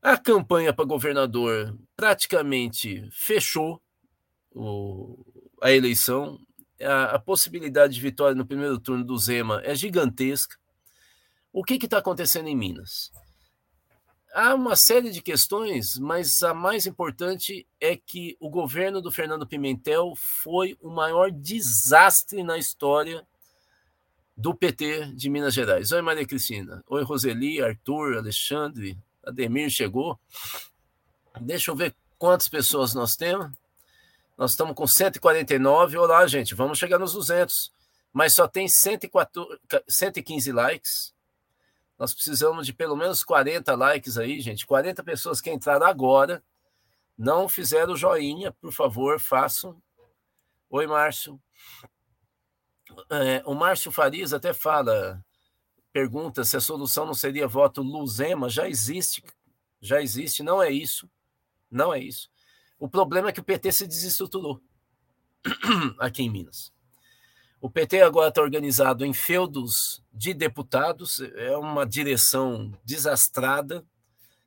A 0.00 0.16
campanha 0.16 0.72
para 0.72 0.84
governador 0.84 1.76
praticamente 1.96 3.08
fechou 3.10 3.82
o, 4.54 5.18
a 5.60 5.72
eleição. 5.72 6.38
A, 6.80 7.16
a, 7.16 7.18
possibilidade 7.18 7.94
de 7.94 8.00
vitória 8.00 8.36
no 8.36 8.46
primeiro 8.46 8.78
turno 8.78 9.04
do 9.04 9.18
Zema 9.18 9.60
é 9.64 9.74
gigantesca. 9.74 10.56
O 11.52 11.64
que 11.64 11.74
está 11.74 11.98
acontecendo 11.98 12.48
em 12.48 12.56
Minas? 12.56 13.10
Há 14.38 14.54
uma 14.54 14.76
série 14.76 15.10
de 15.10 15.20
questões, 15.20 15.98
mas 15.98 16.42
a 16.42 16.54
mais 16.54 16.86
importante 16.86 17.66
é 17.80 17.96
que 17.96 18.36
o 18.38 18.48
governo 18.48 19.00
do 19.00 19.10
Fernando 19.10 19.46
Pimentel 19.46 20.12
foi 20.16 20.76
o 20.80 20.88
maior 20.90 21.30
desastre 21.30 22.42
na 22.42 22.56
história 22.56 23.26
do 24.36 24.54
PT 24.54 25.12
de 25.16 25.28
Minas 25.28 25.54
Gerais. 25.54 25.90
Oi, 25.90 26.00
Maria 26.02 26.26
Cristina. 26.26 26.84
Oi, 26.88 27.02
Roseli, 27.02 27.60
Arthur, 27.60 28.16
Alexandre, 28.16 28.96
Ademir 29.26 29.70
chegou. 29.70 30.18
Deixa 31.40 31.70
eu 31.70 31.76
ver 31.76 31.94
Quantas 32.18 32.48
pessoas 32.48 32.94
nós 32.94 33.14
temos? 33.14 33.52
Nós 34.36 34.50
estamos 34.50 34.74
com 34.74 34.86
149. 34.86 35.98
Olá, 35.98 36.26
gente, 36.26 36.52
vamos 36.52 36.76
chegar 36.76 36.98
nos 36.98 37.12
200. 37.12 37.72
Mas 38.12 38.34
só 38.34 38.48
tem 38.48 38.66
114, 38.66 39.60
115 39.88 40.50
likes. 40.50 41.14
Nós 41.98 42.14
precisamos 42.14 42.66
de 42.66 42.72
pelo 42.72 42.96
menos 42.96 43.24
40 43.24 43.74
likes 43.74 44.16
aí, 44.16 44.40
gente. 44.40 44.66
40 44.66 45.02
pessoas 45.02 45.40
que 45.40 45.50
entraram 45.50 45.86
agora. 45.86 46.42
Não 47.16 47.48
fizeram 47.48 47.96
joinha, 47.96 48.52
por 48.52 48.72
favor, 48.72 49.18
façam. 49.18 49.82
Oi, 50.70 50.86
Márcio. 50.86 51.40
É, 53.10 53.42
o 53.44 53.54
Márcio 53.54 53.90
Farias 53.90 54.32
até 54.32 54.54
fala, 54.54 55.24
pergunta 55.92 56.44
se 56.44 56.56
a 56.56 56.60
solução 56.60 57.04
não 57.04 57.14
seria 57.14 57.48
voto 57.48 57.82
Luzema. 57.82 58.48
Já 58.48 58.68
existe, 58.68 59.24
já 59.80 60.00
existe, 60.00 60.42
não 60.44 60.62
é 60.62 60.70
isso. 60.70 61.10
Não 61.68 61.92
é 61.92 61.98
isso. 61.98 62.30
O 62.78 62.88
problema 62.88 63.30
é 63.30 63.32
que 63.32 63.40
o 63.40 63.44
PT 63.44 63.72
se 63.72 63.86
desestruturou 63.86 64.62
aqui 65.98 66.22
em 66.22 66.30
Minas. 66.30 66.72
O 67.60 67.68
PT 67.68 68.02
agora 68.02 68.28
está 68.28 68.40
organizado 68.40 69.04
em 69.04 69.12
feudos 69.12 70.02
de 70.12 70.32
deputados, 70.32 71.20
é 71.20 71.56
uma 71.56 71.84
direção 71.84 72.72
desastrada, 72.84 73.84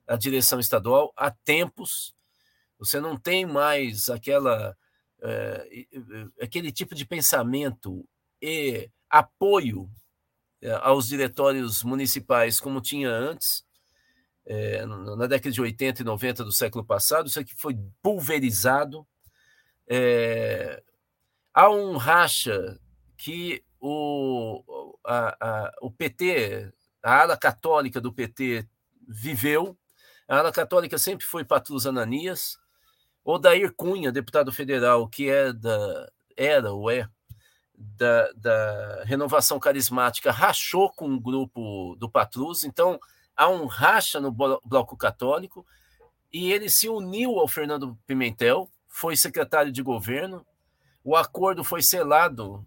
a 0.07 0.15
direção 0.15 0.59
estadual, 0.59 1.11
há 1.15 1.29
tempos. 1.29 2.15
Você 2.79 2.99
não 2.99 3.17
tem 3.17 3.45
mais 3.45 4.09
aquela, 4.09 4.77
é, 5.21 5.85
aquele 6.41 6.71
tipo 6.71 6.95
de 6.95 7.05
pensamento 7.05 8.07
e 8.41 8.89
apoio 9.09 9.89
é, 10.61 10.71
aos 10.81 11.07
diretórios 11.07 11.83
municipais 11.83 12.59
como 12.59 12.81
tinha 12.81 13.09
antes 13.09 13.65
é, 14.45 14.85
na 14.85 15.27
década 15.27 15.51
de 15.51 15.61
80 15.61 16.01
e 16.01 16.05
90 16.05 16.43
do 16.43 16.51
século 16.51 16.83
passado, 16.83 17.27
isso 17.27 17.39
aqui 17.39 17.53
foi 17.55 17.77
pulverizado. 18.01 19.07
É, 19.87 20.81
há 21.53 21.69
um 21.69 21.97
racha 21.97 22.79
que 23.21 23.63
o, 23.79 24.97
a, 25.05 25.37
a, 25.39 25.71
o 25.79 25.91
PT, 25.91 26.73
a 27.03 27.21
ala 27.21 27.37
católica 27.37 28.01
do 28.01 28.11
PT 28.11 28.67
viveu, 29.07 29.77
a 30.27 30.39
ala 30.39 30.51
católica 30.51 30.97
sempre 30.97 31.23
foi 31.27 31.45
Patrus 31.45 31.85
Ananias, 31.85 32.57
Odair 33.23 33.71
Cunha, 33.75 34.11
deputado 34.11 34.51
federal, 34.51 35.07
que 35.07 35.29
é 35.29 35.53
da, 35.53 36.11
era 36.35 36.73
ou 36.73 36.89
é 36.89 37.07
da, 37.77 38.31
da 38.31 39.03
renovação 39.03 39.59
carismática, 39.59 40.31
rachou 40.31 40.91
com 40.91 41.13
o 41.13 41.21
grupo 41.21 41.95
do 41.99 42.09
Patrus, 42.09 42.63
então 42.63 42.99
há 43.37 43.47
um 43.47 43.67
racha 43.67 44.19
no 44.19 44.31
Bloco 44.31 44.97
Católico, 44.97 45.63
e 46.33 46.51
ele 46.51 46.71
se 46.71 46.89
uniu 46.89 47.37
ao 47.37 47.47
Fernando 47.47 47.95
Pimentel, 48.07 48.67
foi 48.87 49.15
secretário 49.15 49.71
de 49.71 49.83
governo. 49.83 50.43
O 51.03 51.15
acordo 51.15 51.63
foi 51.63 51.83
selado 51.83 52.65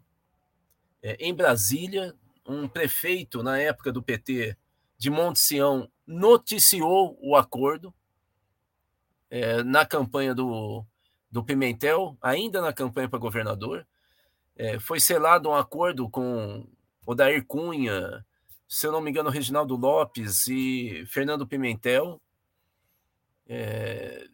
é, 1.04 1.16
em 1.20 1.34
Brasília. 1.34 2.14
Um 2.46 2.66
prefeito, 2.66 3.42
na 3.42 3.58
época 3.58 3.92
do 3.92 4.02
PT, 4.02 4.56
de 4.99 5.11
Monte 5.11 5.38
Sião, 5.38 5.88
noticiou 6.06 7.18
o 7.23 7.37
acordo 7.37 7.94
é, 9.30 9.62
na 9.62 9.87
campanha 9.87 10.34
do, 10.34 10.84
do 11.31 11.42
Pimentel, 11.42 12.18
ainda 12.20 12.61
na 12.61 12.72
campanha 12.72 13.09
para 13.09 13.18
governador. 13.18 13.87
É, 14.57 14.78
foi 14.78 15.00
selado 15.00 15.48
um 15.48 15.55
acordo 15.55 16.09
com 16.09 16.66
Odair 17.07 17.44
Cunha, 17.46 18.24
se 18.68 18.87
eu 18.87 18.92
não 18.92 19.00
me 19.00 19.11
engano, 19.11 19.31
Reginaldo 19.31 19.76
Lopes 19.76 20.46
e 20.46 21.05
Fernando 21.07 21.46
Pimentel. 21.46 22.20
É, 23.46 24.26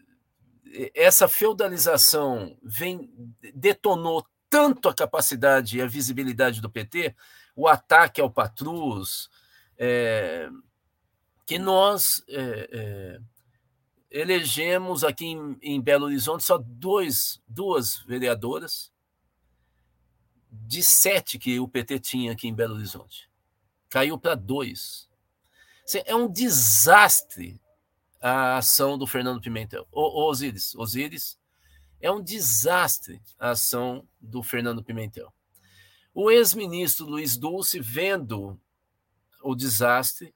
essa 0.95 1.29
feudalização 1.29 2.57
vem 2.63 3.11
detonou 3.55 4.25
tanto 4.51 4.89
a 4.89 4.95
capacidade 4.95 5.79
e 5.79 5.83
a 5.83 5.87
visibilidade 5.87 6.61
do 6.61 6.69
PT, 6.69 7.15
o 7.57 7.67
ataque 7.69 8.21
ao 8.21 8.31
patrus, 8.31 9.31
é, 9.79 10.51
que 11.47 11.59
nós 11.59 12.23
é, 12.29 12.69
é, 12.71 13.21
elegemos 14.11 15.05
aqui 15.05 15.27
em, 15.27 15.57
em, 15.63 15.81
Belo 15.81 16.07
Horizonte 16.07 16.45
só 16.45 16.59
dois, 16.59 17.41
duas 17.49 17.99
vereadoras 18.05 18.93
de 20.51 20.83
sete 20.83 21.39
que 21.39 21.59
o 21.59 21.69
PT 21.69 22.01
tinha 22.01 22.33
aqui 22.33 22.49
em 22.49 22.55
Belo 22.55 22.75
Horizonte 22.75 23.31
caiu 23.91 24.17
para 24.17 24.37
dois. 24.37 25.11
É 26.07 26.15
um 26.15 26.29
desastre 26.29 27.61
a 28.23 28.59
ação 28.59 28.97
do 28.97 29.07
Fernando 29.07 29.41
Pimentel. 29.41 29.87
O, 29.91 30.29
Osíris, 30.29 30.75
Osíris, 30.77 31.39
é 32.01 32.11
um 32.11 32.23
desastre 32.23 33.21
a 33.39 33.51
ação 33.51 34.07
do 34.21 34.43
Fernando 34.43 34.83
Pimentel. 34.83 35.33
O 36.15 36.31
ex-ministro 36.31 37.07
Luiz 37.07 37.37
Dulce, 37.37 37.79
vendo 37.79 38.59
o 39.43 39.55
desastre, 39.55 40.35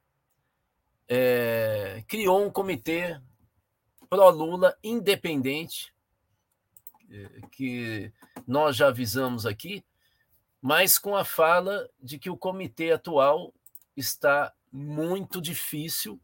é, 1.07 2.03
criou 2.07 2.45
um 2.45 2.49
comitê 2.49 3.19
pró-Lula 4.09 4.77
independente, 4.83 5.93
é, 7.09 7.41
que 7.51 8.11
nós 8.47 8.75
já 8.75 8.87
avisamos 8.87 9.45
aqui, 9.45 9.83
mas 10.61 10.97
com 10.97 11.15
a 11.15 11.25
fala 11.25 11.89
de 12.01 12.17
que 12.17 12.29
o 12.29 12.37
comitê 12.37 12.91
atual 12.91 13.53
está 13.95 14.53
muito 14.71 15.41
difícil 15.41 16.19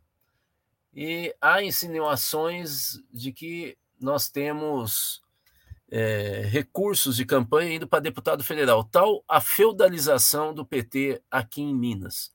e 0.94 1.36
há 1.40 1.64
insinuações 1.64 3.02
de 3.12 3.32
que 3.32 3.78
nós 4.00 4.30
temos 4.30 5.22
é, 5.92 6.44
recursos 6.50 7.18
de 7.18 7.26
campanha 7.26 7.76
indo 7.76 7.88
para 7.88 8.00
deputado 8.00 8.44
federal. 8.44 8.84
Tal 8.86 9.24
a 9.28 9.42
feudalização 9.42 10.54
do 10.54 10.66
PT 10.66 11.22
aqui 11.30 11.62
em 11.62 11.76
Minas. 11.76 12.32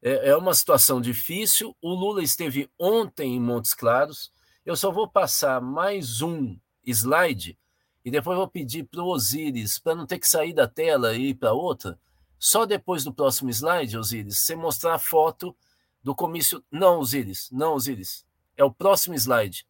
É, 0.00 0.30
é 0.30 0.36
uma 0.36 0.54
situação 0.54 1.00
difícil. 1.00 1.76
O 1.82 1.92
Lula 1.92 2.22
esteve 2.22 2.70
ontem 2.78 3.34
em 3.34 3.40
Montes 3.40 3.74
Claros. 3.74 4.32
Eu 4.64 4.76
só 4.76 4.92
vou 4.92 5.08
passar 5.08 5.60
mais 5.60 6.22
um 6.22 6.56
slide 6.86 7.58
e 8.04 8.10
depois 8.10 8.38
vou 8.38 8.48
pedir 8.48 8.84
para 8.84 9.02
o 9.02 9.08
Osiris, 9.08 9.78
para 9.78 9.94
não 9.94 10.06
ter 10.06 10.18
que 10.18 10.28
sair 10.28 10.52
da 10.54 10.68
tela 10.68 11.14
e 11.14 11.30
ir 11.30 11.34
para 11.34 11.52
outra, 11.52 11.98
só 12.38 12.64
depois 12.64 13.02
do 13.04 13.12
próximo 13.12 13.50
slide, 13.50 13.98
Osiris, 13.98 14.38
você 14.38 14.54
mostrar 14.54 14.94
a 14.94 14.98
foto 14.98 15.54
do 16.02 16.14
comício. 16.14 16.64
Não, 16.70 17.00
Osiris, 17.00 17.50
não, 17.50 17.74
Osiris. 17.74 18.24
É 18.56 18.64
o 18.64 18.72
próximo 18.72 19.14
slide. 19.14 19.66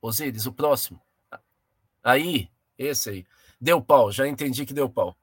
Osiris, 0.00 0.46
o 0.46 0.52
próximo. 0.52 1.00
Aí, 2.02 2.48
esse 2.78 3.10
aí. 3.10 3.26
Deu 3.60 3.82
pau, 3.82 4.10
já 4.10 4.26
entendi 4.26 4.64
que 4.64 4.74
deu 4.74 4.88
pau. 4.88 5.16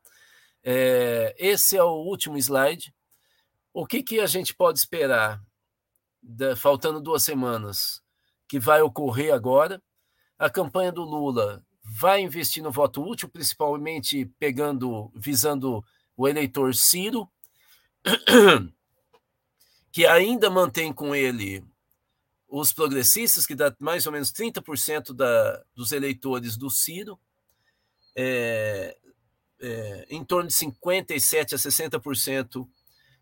É, 0.63 1.35
esse 1.37 1.75
é 1.77 1.83
o 1.83 2.03
último 2.03 2.37
slide. 2.37 2.93
O 3.73 3.85
que, 3.85 4.03
que 4.03 4.19
a 4.19 4.27
gente 4.27 4.55
pode 4.55 4.79
esperar, 4.79 5.41
da, 6.21 6.55
faltando 6.55 7.01
duas 7.01 7.23
semanas? 7.23 8.01
que 8.47 8.59
vai 8.59 8.81
ocorrer 8.81 9.33
agora. 9.33 9.81
A 10.39 10.49
campanha 10.49 10.91
do 10.91 11.03
Lula 11.03 11.63
vai 11.83 12.21
investir 12.21 12.63
no 12.63 12.71
voto 12.71 13.01
útil, 13.03 13.27
principalmente 13.27 14.25
pegando, 14.39 15.11
visando 15.15 15.83
o 16.15 16.27
eleitor 16.27 16.73
Ciro, 16.73 17.29
que 19.91 20.05
ainda 20.05 20.49
mantém 20.49 20.93
com 20.93 21.15
ele 21.15 21.63
os 22.47 22.71
progressistas, 22.71 23.45
que 23.45 23.55
dá 23.55 23.75
mais 23.79 24.05
ou 24.05 24.11
menos 24.11 24.31
30% 24.31 25.13
da, 25.13 25.63
dos 25.75 25.91
eleitores 25.91 26.55
do 26.55 26.69
Ciro, 26.69 27.19
é, 28.15 28.97
é, 29.59 30.07
em 30.09 30.23
torno 30.23 30.47
de 30.47 30.55
57% 30.55 31.53
a 31.53 31.57
60% 31.57 32.67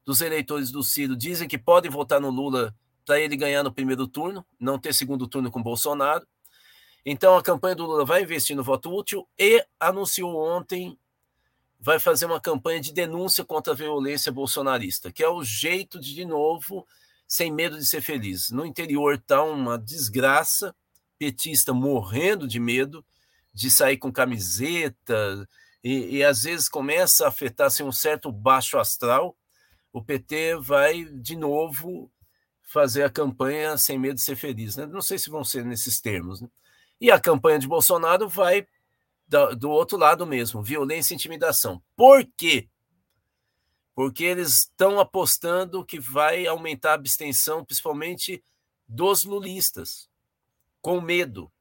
dos 0.06 0.22
eleitores 0.22 0.72
do 0.72 0.84
Ciro 0.84 1.16
dizem 1.16 1.48
que 1.48 1.58
podem 1.58 1.90
votar 1.90 2.22
no 2.22 2.30
Lula 2.30 2.76
para 3.06 3.20
ele 3.20 3.36
ganhar 3.36 3.64
no 3.64 3.74
primeiro 3.74 4.08
turno, 4.08 4.46
não 4.60 4.80
ter 4.80 4.94
segundo 4.94 5.28
turno 5.28 5.52
com 5.52 5.62
Bolsonaro. 5.62 6.26
Então 7.06 7.38
a 7.38 7.44
campanha 7.44 7.76
do 7.76 7.86
Lula 7.86 8.06
vai 8.06 8.24
investir 8.24 8.56
no 8.56 8.64
voto 8.64 8.94
útil 8.94 9.28
e 9.38 9.64
anunciou 9.80 10.36
ontem 10.36 10.98
vai 11.80 12.00
fazer 12.00 12.26
uma 12.26 12.40
campanha 12.40 12.80
de 12.80 12.92
denúncia 12.92 13.46
contra 13.46 13.74
a 13.74 13.76
violência 13.76 14.32
bolsonarista, 14.32 15.12
que 15.12 15.24
é 15.24 15.30
o 15.30 15.44
jeito 15.44 16.00
de 16.00 16.16
de 16.16 16.26
novo 16.26 16.88
sem 17.28 17.52
medo 17.52 17.78
de 17.78 17.86
ser 17.86 18.02
feliz. 18.02 18.52
No 18.52 18.66
interior 18.66 19.16
está 19.16 19.44
uma 19.44 19.78
desgraça, 19.78 20.76
petista 21.18 21.74
morrendo 21.74 22.48
de 22.48 22.60
medo 22.60 23.06
de 23.54 23.72
sair 23.72 23.98
com 23.98 24.12
camiseta 24.12 25.48
e, 25.84 26.18
e 26.18 26.24
às 26.24 26.44
vezes 26.44 26.68
começa 26.68 27.26
a 27.26 27.30
afetar 27.30 27.68
assim, 27.68 27.84
um 27.84 27.92
certo 27.92 28.32
baixo 28.32 28.78
astral. 28.78 29.36
O 29.94 30.04
PT 30.04 30.58
vai 30.58 31.06
de 31.06 31.36
novo 31.36 32.12
fazer 32.64 33.04
a 33.04 33.10
campanha 33.10 33.78
sem 33.78 33.98
medo 33.98 34.16
de 34.16 34.22
ser 34.22 34.36
feliz. 34.36 34.76
Né? 34.76 34.86
Não 34.86 35.02
sei 35.02 35.18
se 35.18 35.30
vão 35.30 35.44
ser 35.44 35.64
nesses 35.64 36.02
termos. 36.02 36.42
Né? 36.42 36.50
E 37.00 37.10
a 37.10 37.20
campanha 37.20 37.60
de 37.60 37.68
Bolsonaro 37.68 38.28
vai 38.28 38.68
do, 39.28 39.56
do 39.56 39.70
outro 39.70 39.98
lado 39.98 40.26
mesmo, 40.26 40.62
violência 40.62 41.14
e 41.14 41.16
intimidação. 41.16 41.82
Por 41.96 42.28
quê? 42.38 42.68
Porque 43.96 44.26
eles 44.26 44.58
estão 44.60 45.00
apostando 45.00 45.86
que 45.86 46.00
vai 46.00 46.46
aumentar 46.46 46.92
a 46.92 46.96
abstenção, 46.96 47.64
principalmente 47.66 48.44
dos 48.88 49.24
lulistas, 49.24 50.10
com 50.82 51.02
medo. 51.02 51.52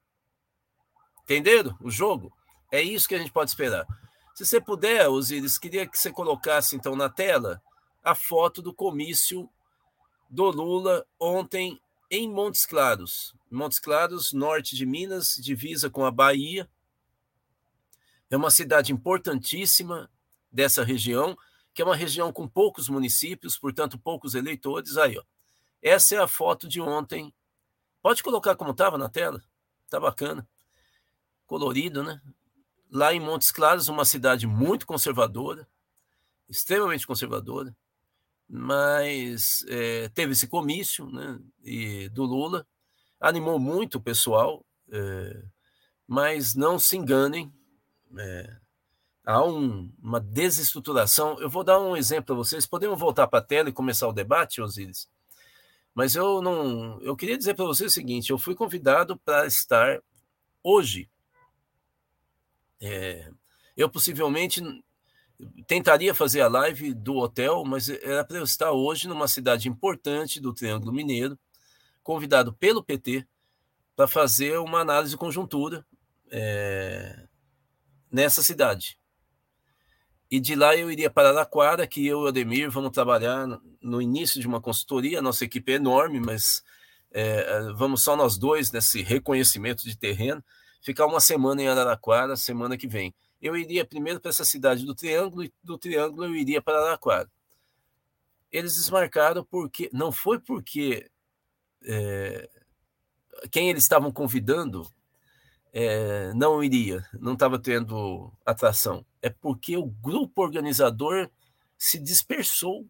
Entenderam 1.23 1.75
o 1.81 1.91
jogo? 1.91 2.37
É 2.71 2.83
isso 2.83 3.09
que 3.09 3.15
a 3.15 3.19
gente 3.19 3.33
pode 3.33 3.51
esperar. 3.51 3.87
Se 4.35 4.45
você 4.45 4.61
puder, 4.61 5.09
Osiris, 5.09 5.57
queria 5.59 5.87
que 5.87 5.97
você 5.97 6.11
colocasse 6.11 6.75
então 6.75 6.97
na 6.97 7.09
tela 7.09 7.63
a 8.03 8.15
foto 8.15 8.61
do 8.61 8.75
comício 8.75 9.49
do 10.29 10.51
Lula 10.51 11.07
ontem 11.19 11.81
em 12.11 12.29
Montes 12.29 12.67
Claros. 12.67 13.35
Montes 13.51 13.79
Claros, 13.79 14.33
norte 14.33 14.75
de 14.75 14.85
Minas, 14.85 15.37
divisa 15.41 15.89
com 15.89 16.05
a 16.05 16.11
Bahia. 16.11 16.69
É 18.29 18.37
uma 18.37 18.51
cidade 18.51 18.93
importantíssima 18.93 20.11
dessa 20.51 20.83
região, 20.83 21.39
que 21.75 21.83
é 21.83 21.85
uma 21.85 21.97
região 21.97 22.33
com 22.33 22.47
poucos 22.47 22.89
municípios, 22.89 23.59
portanto, 23.59 23.99
poucos 23.99 24.35
eleitores. 24.35 24.97
Aí, 24.97 25.19
ó. 25.19 25.25
Essa 25.83 26.15
é 26.15 26.19
a 26.19 26.29
foto 26.29 26.69
de 26.69 26.81
ontem. 26.81 27.35
Pode 28.01 28.23
colocar 28.23 28.55
como 28.55 28.71
estava 28.71 28.97
na 28.97 29.09
tela? 29.09 29.43
Tá 29.91 29.99
bacana. 29.99 30.49
Colorido, 31.47 32.03
né? 32.03 32.23
Lá 32.91 33.13
em 33.13 33.21
Montes 33.21 33.51
Claros, 33.51 33.89
uma 33.89 34.05
cidade 34.05 34.47
muito 34.47 34.87
conservadora, 34.87 35.69
extremamente 36.49 37.07
conservadora, 37.07 37.77
mas 38.49 39.65
é, 39.69 40.09
teve 40.11 40.33
esse 40.33 40.47
comício 40.47 41.07
né, 41.11 41.41
e, 41.63 42.09
do 42.11 42.25
Lula, 42.25 42.67
animou 43.19 43.59
muito 43.59 43.99
o 43.99 44.01
pessoal, 44.01 44.65
é, 44.93 45.43
mas 46.07 46.55
não 46.55 46.79
se 46.79 46.97
enganem, 46.97 47.53
é, 48.17 48.61
há 49.25 49.45
um, 49.45 49.91
uma 50.03 50.21
desestruturação. 50.21 51.39
Eu 51.41 51.49
vou 51.49 51.65
dar 51.65 51.81
um 51.81 51.97
exemplo 51.97 52.27
para 52.27 52.35
vocês. 52.35 52.67
Podemos 52.67 52.99
voltar 52.99 53.27
para 53.27 53.39
a 53.39 53.43
tela 53.43 53.69
e 53.69 53.73
começar 53.73 54.09
o 54.09 54.13
debate, 54.13 54.61
Osiris? 54.61 55.09
Mas 55.95 56.15
eu 56.15 56.43
não. 56.43 57.01
Eu 57.01 57.17
queria 57.17 57.39
dizer 57.39 57.55
para 57.55 57.65
vocês 57.65 57.93
o 57.93 57.95
seguinte: 57.95 58.31
eu 58.31 58.39
fui 58.39 58.55
convidado 58.55 59.17
para 59.19 59.47
estar 59.47 60.01
hoje. 60.63 61.09
É, 62.81 63.31
eu 63.77 63.89
possivelmente 63.89 64.63
tentaria 65.67 66.15
fazer 66.15 66.41
a 66.41 66.49
live 66.49 66.93
do 66.93 67.17
hotel, 67.17 67.65
mas 67.65 67.89
era 67.89 68.25
para 68.25 68.39
eu 68.39 68.45
estar 68.45 68.73
hoje 68.73 69.09
numa 69.09 69.27
cidade 69.27 69.69
importante 69.69 70.41
do 70.41 70.53
Triângulo 70.53 70.93
Mineiro, 70.93 71.39
convidado 72.03 72.53
pelo 72.53 72.85
PT 72.85 73.27
para 73.97 74.09
fazer 74.09 74.59
uma 74.59 74.81
análise 74.81 75.13
de 75.13 75.17
conjuntura 75.17 75.87
é, 76.31 77.27
nessa 78.11 78.43
cidade. 78.43 78.99
E 80.35 80.41
de 80.41 80.57
lá 80.57 80.75
eu 80.75 80.91
iria 80.91 81.09
para 81.09 81.29
Araraquara, 81.29 81.87
que 81.87 82.05
eu 82.05 82.23
e 82.23 82.25
o 82.25 82.27
Ademir 82.27 82.69
vamos 82.69 82.91
trabalhar 82.91 83.47
no 83.81 84.03
início 84.03 84.41
de 84.41 84.49
uma 84.49 84.61
consultoria. 84.61 85.23
Nossa 85.23 85.45
equipe 85.45 85.71
é 85.71 85.77
enorme, 85.77 86.19
mas 86.19 86.61
é, 87.13 87.73
vamos 87.77 88.03
só 88.03 88.17
nós 88.17 88.37
dois 88.37 88.73
nesse 88.73 89.01
reconhecimento 89.01 89.85
de 89.85 89.97
terreno. 89.97 90.45
Ficar 90.83 91.07
uma 91.07 91.21
semana 91.21 91.63
em 91.63 91.69
Araraquara, 91.69 92.35
semana 92.35 92.77
que 92.77 92.89
vem. 92.89 93.15
Eu 93.41 93.57
iria 93.57 93.85
primeiro 93.85 94.19
para 94.19 94.31
essa 94.31 94.45
cidade 94.45 94.85
do 94.85 94.93
Triângulo, 94.93 95.45
e 95.45 95.53
do 95.63 95.79
Triângulo 95.79 96.25
eu 96.25 96.35
iria 96.35 96.61
para 96.61 96.79
Araraquara. 96.81 97.31
Eles 98.51 98.75
desmarcaram 98.75 99.45
porque. 99.45 99.89
Não 99.93 100.11
foi 100.11 100.41
porque. 100.41 101.09
É, 101.85 102.51
quem 103.53 103.71
eles 103.71 103.85
estavam 103.85 104.11
convidando 104.11 104.85
é, 105.73 106.33
não 106.35 106.63
iria, 106.63 107.05
não 107.21 107.35
estava 107.35 107.57
tendo 107.57 108.33
atração. 108.45 109.07
É 109.25 109.31
porque 109.31 109.75
o 109.75 109.87
grupo 109.87 110.43
organizador 110.43 111.31
se 111.79 111.99
dispersou. 111.99 112.87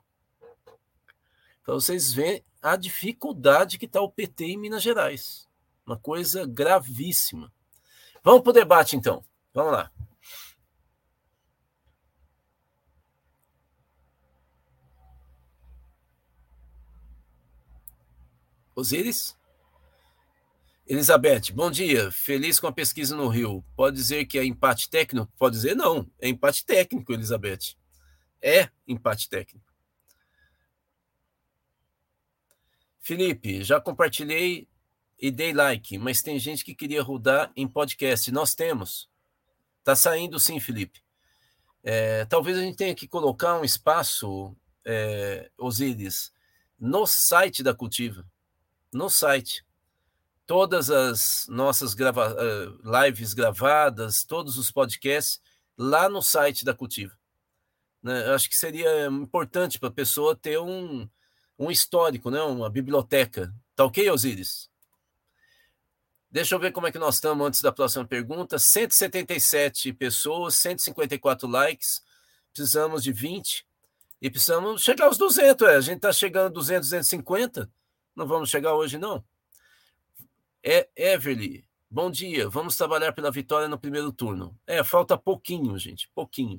Para 1.62 1.74
vocês 1.74 2.12
verem 2.12 2.44
a 2.60 2.74
dificuldade 2.74 3.78
que 3.78 3.84
está 3.86 4.00
o 4.00 4.10
PT 4.10 4.46
em 4.46 4.58
Minas 4.58 4.82
Gerais. 4.82 5.48
Uma 5.86 5.96
coisa 5.96 6.44
gravíssima. 6.44 7.52
Vamos 8.20 8.42
para 8.42 8.50
o 8.50 8.52
debate, 8.52 8.96
então. 8.96 9.24
Vamos 9.54 9.74
lá. 9.74 9.92
Osiris? 18.74 19.36
Elizabeth, 20.86 21.50
bom 21.54 21.70
dia. 21.70 22.10
Feliz 22.12 22.60
com 22.60 22.66
a 22.66 22.72
pesquisa 22.72 23.16
no 23.16 23.28
Rio. 23.28 23.64
Pode 23.74 23.96
dizer 23.96 24.26
que 24.26 24.38
é 24.38 24.44
empate 24.44 24.90
técnico? 24.90 25.32
Pode 25.38 25.56
dizer 25.56 25.74
não. 25.74 26.10
É 26.20 26.28
empate 26.28 26.62
técnico, 26.62 27.10
Elizabeth. 27.10 27.74
É 28.42 28.68
empate 28.86 29.30
técnico. 29.30 29.64
Felipe, 33.00 33.64
já 33.64 33.80
compartilhei 33.80 34.68
e 35.18 35.30
dei 35.30 35.54
like, 35.54 35.96
mas 35.96 36.20
tem 36.20 36.38
gente 36.38 36.62
que 36.62 36.74
queria 36.74 37.02
rodar 37.02 37.50
em 37.56 37.66
podcast. 37.66 38.30
Nós 38.30 38.54
temos. 38.54 39.08
Tá 39.82 39.96
saindo 39.96 40.38
sim, 40.38 40.60
Felipe. 40.60 41.02
É, 41.82 42.26
talvez 42.26 42.58
a 42.58 42.60
gente 42.60 42.76
tenha 42.76 42.94
que 42.94 43.08
colocar 43.08 43.58
um 43.58 43.64
espaço, 43.64 44.54
é, 44.84 45.50
Osiris, 45.56 46.30
no 46.78 47.06
site 47.06 47.62
da 47.62 47.74
Cultiva. 47.74 48.26
No 48.92 49.08
site 49.08 49.64
todas 50.46 50.90
as 50.90 51.46
nossas 51.48 51.94
grava 51.94 52.36
eh, 52.38 53.06
lives 53.06 53.32
gravadas, 53.34 54.24
todos 54.24 54.58
os 54.58 54.70
podcasts 54.70 55.40
lá 55.76 56.08
no 56.08 56.22
site 56.22 56.64
da 56.64 56.74
Cultiva. 56.74 57.16
Né? 58.02 58.32
Acho 58.34 58.48
que 58.48 58.56
seria 58.56 59.06
importante 59.06 59.78
para 59.78 59.88
a 59.88 59.92
pessoa 59.92 60.36
ter 60.36 60.58
um, 60.58 61.08
um 61.58 61.70
histórico, 61.70 62.30
né? 62.30 62.40
uma 62.42 62.68
biblioteca. 62.68 63.52
Tá 63.74 63.84
ok, 63.84 64.10
Osiris? 64.10 64.70
Deixa 66.30 66.54
eu 66.54 66.58
ver 66.58 66.72
como 66.72 66.86
é 66.86 66.92
que 66.92 66.98
nós 66.98 67.14
estamos 67.14 67.46
antes 67.46 67.62
da 67.62 67.70
próxima 67.72 68.04
pergunta. 68.04 68.58
177 68.58 69.92
pessoas, 69.92 70.56
154 70.56 71.48
likes. 71.48 72.02
Precisamos 72.52 73.04
de 73.04 73.12
20. 73.12 73.64
E 74.20 74.28
precisamos 74.28 74.82
chegar 74.82 75.06
aos 75.06 75.16
200. 75.16 75.68
É. 75.68 75.76
A 75.76 75.80
gente 75.80 75.96
está 75.96 76.12
chegando 76.12 76.46
a 76.46 76.48
200, 76.48 76.88
250. 76.88 77.70
Não 78.16 78.26
vamos 78.26 78.50
chegar 78.50 78.74
hoje, 78.74 78.98
não. 78.98 79.24
É, 80.66 80.88
Everly, 80.96 81.62
bom 81.90 82.10
dia. 82.10 82.48
Vamos 82.48 82.74
trabalhar 82.74 83.12
pela 83.12 83.30
vitória 83.30 83.68
no 83.68 83.78
primeiro 83.78 84.10
turno. 84.10 84.58
É, 84.66 84.82
falta 84.82 85.14
pouquinho, 85.14 85.78
gente, 85.78 86.10
pouquinho. 86.14 86.58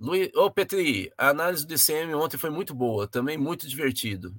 Luiz, 0.00 0.30
ô 0.34 0.50
Petri, 0.50 1.12
a 1.18 1.28
análise 1.28 1.66
do 1.66 1.68
DCM 1.68 2.14
ontem 2.14 2.38
foi 2.38 2.48
muito 2.48 2.74
boa, 2.74 3.06
também 3.06 3.36
muito 3.36 3.68
divertido. 3.68 4.34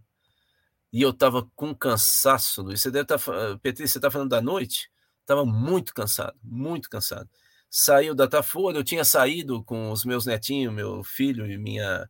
E 0.91 0.99
eu 0.99 1.13
tava 1.13 1.47
com 1.55 1.75
cansaço, 1.75 2.63
Luiz. 2.63 2.81
Você 2.81 2.89
deve 2.89 3.03
estar, 3.03 3.19
tá, 3.19 3.59
Petri, 3.61 3.87
você 3.87 3.99
tá 3.99 4.09
falando 4.09 4.29
da 4.29 4.41
noite? 4.41 4.89
Tava 5.23 5.45
muito 5.45 5.93
cansado, 5.93 6.35
muito 6.43 6.89
cansado. 6.89 7.29
Saiu 7.69 8.15
da 8.15 8.27
Tafolha, 8.27 8.77
eu 8.77 8.83
tinha 8.83 9.05
saído 9.05 9.63
com 9.63 9.91
os 9.91 10.03
meus 10.03 10.25
netinhos, 10.25 10.73
meu 10.73 11.03
filho 11.03 11.45
e 11.45 11.55
minha 11.55 12.09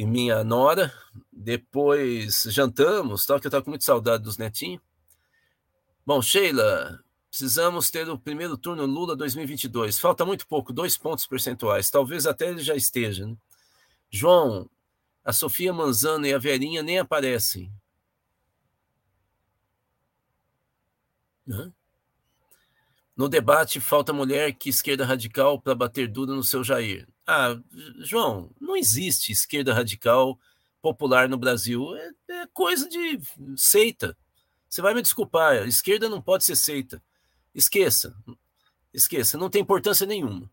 e 0.00 0.06
minha 0.06 0.42
nora. 0.42 0.90
Depois 1.30 2.44
jantamos, 2.46 3.26
tal, 3.26 3.38
que 3.38 3.46
eu 3.46 3.50
estava 3.50 3.62
com 3.62 3.70
muita 3.70 3.84
saudade 3.84 4.22
dos 4.22 4.38
netinhos. 4.38 4.80
Bom, 6.06 6.22
Sheila, 6.22 7.04
precisamos 7.28 7.90
ter 7.90 8.08
o 8.08 8.18
primeiro 8.18 8.56
turno 8.56 8.86
Lula 8.86 9.14
2022. 9.14 9.98
Falta 9.98 10.24
muito 10.24 10.46
pouco, 10.46 10.72
dois 10.72 10.96
pontos 10.96 11.26
percentuais. 11.26 11.90
Talvez 11.90 12.26
até 12.26 12.48
ele 12.48 12.62
já 12.62 12.74
esteja. 12.74 13.26
Né? 13.26 13.36
João, 14.10 14.70
a 15.22 15.34
Sofia 15.34 15.70
Manzano 15.70 16.26
e 16.26 16.32
a 16.32 16.38
Verinha 16.38 16.82
nem 16.82 16.98
aparecem. 16.98 17.70
No 23.14 23.28
debate, 23.28 23.80
falta 23.80 24.14
mulher 24.14 24.54
que 24.54 24.70
esquerda 24.70 25.04
radical 25.04 25.60
para 25.60 25.74
bater 25.74 26.08
dura 26.08 26.32
no 26.32 26.42
seu 26.42 26.64
Jair. 26.64 27.06
Ah, 27.32 27.56
João, 28.00 28.50
não 28.60 28.76
existe 28.76 29.30
esquerda 29.30 29.72
radical 29.72 30.36
popular 30.82 31.28
no 31.28 31.38
Brasil. 31.38 31.94
É, 31.94 32.10
é 32.28 32.46
coisa 32.52 32.88
de 32.88 33.20
seita. 33.56 34.16
Você 34.68 34.82
vai 34.82 34.94
me 34.94 35.00
desculpar, 35.00 35.64
esquerda 35.68 36.08
não 36.08 36.20
pode 36.20 36.44
ser 36.44 36.56
seita. 36.56 37.00
Esqueça. 37.54 38.16
Esqueça, 38.92 39.38
não 39.38 39.48
tem 39.48 39.62
importância 39.62 40.04
nenhuma. 40.04 40.50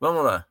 Vamos 0.00 0.24
lá. 0.24 0.44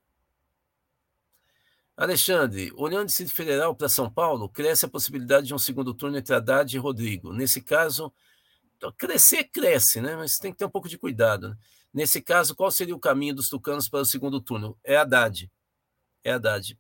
Alexandre, 1.98 2.72
olhando 2.78 3.04
o 3.04 3.08
Distrito 3.08 3.34
Federal 3.34 3.76
para 3.76 3.90
São 3.90 4.10
Paulo, 4.10 4.48
cresce 4.48 4.86
a 4.86 4.90
possibilidade 4.90 5.48
de 5.48 5.54
um 5.54 5.60
segundo 5.60 5.94
turno 5.94 6.18
entre 6.18 6.34
Haddad 6.34 6.74
e 6.74 6.80
Rodrigo. 6.80 7.34
Nesse 7.34 7.62
caso, 7.62 8.14
crescer, 8.98 9.44
cresce, 9.44 10.00
né? 10.00 10.16
Mas 10.16 10.38
tem 10.38 10.54
que 10.54 10.58
ter 10.58 10.66
um 10.66 10.70
pouco 10.70 10.88
de 10.88 10.98
cuidado. 10.98 11.50
Né? 11.50 11.58
Nesse 11.94 12.22
caso, 12.22 12.56
qual 12.56 12.72
seria 12.72 12.96
o 12.96 13.00
caminho 13.00 13.36
dos 13.36 13.50
tucanos 13.50 13.88
para 13.88 14.02
o 14.02 14.06
segundo 14.06 14.42
turno? 14.42 14.78
É 14.84 14.98
Haddad. 14.98 15.52
É 16.24 16.32
Haddad. 16.32 16.78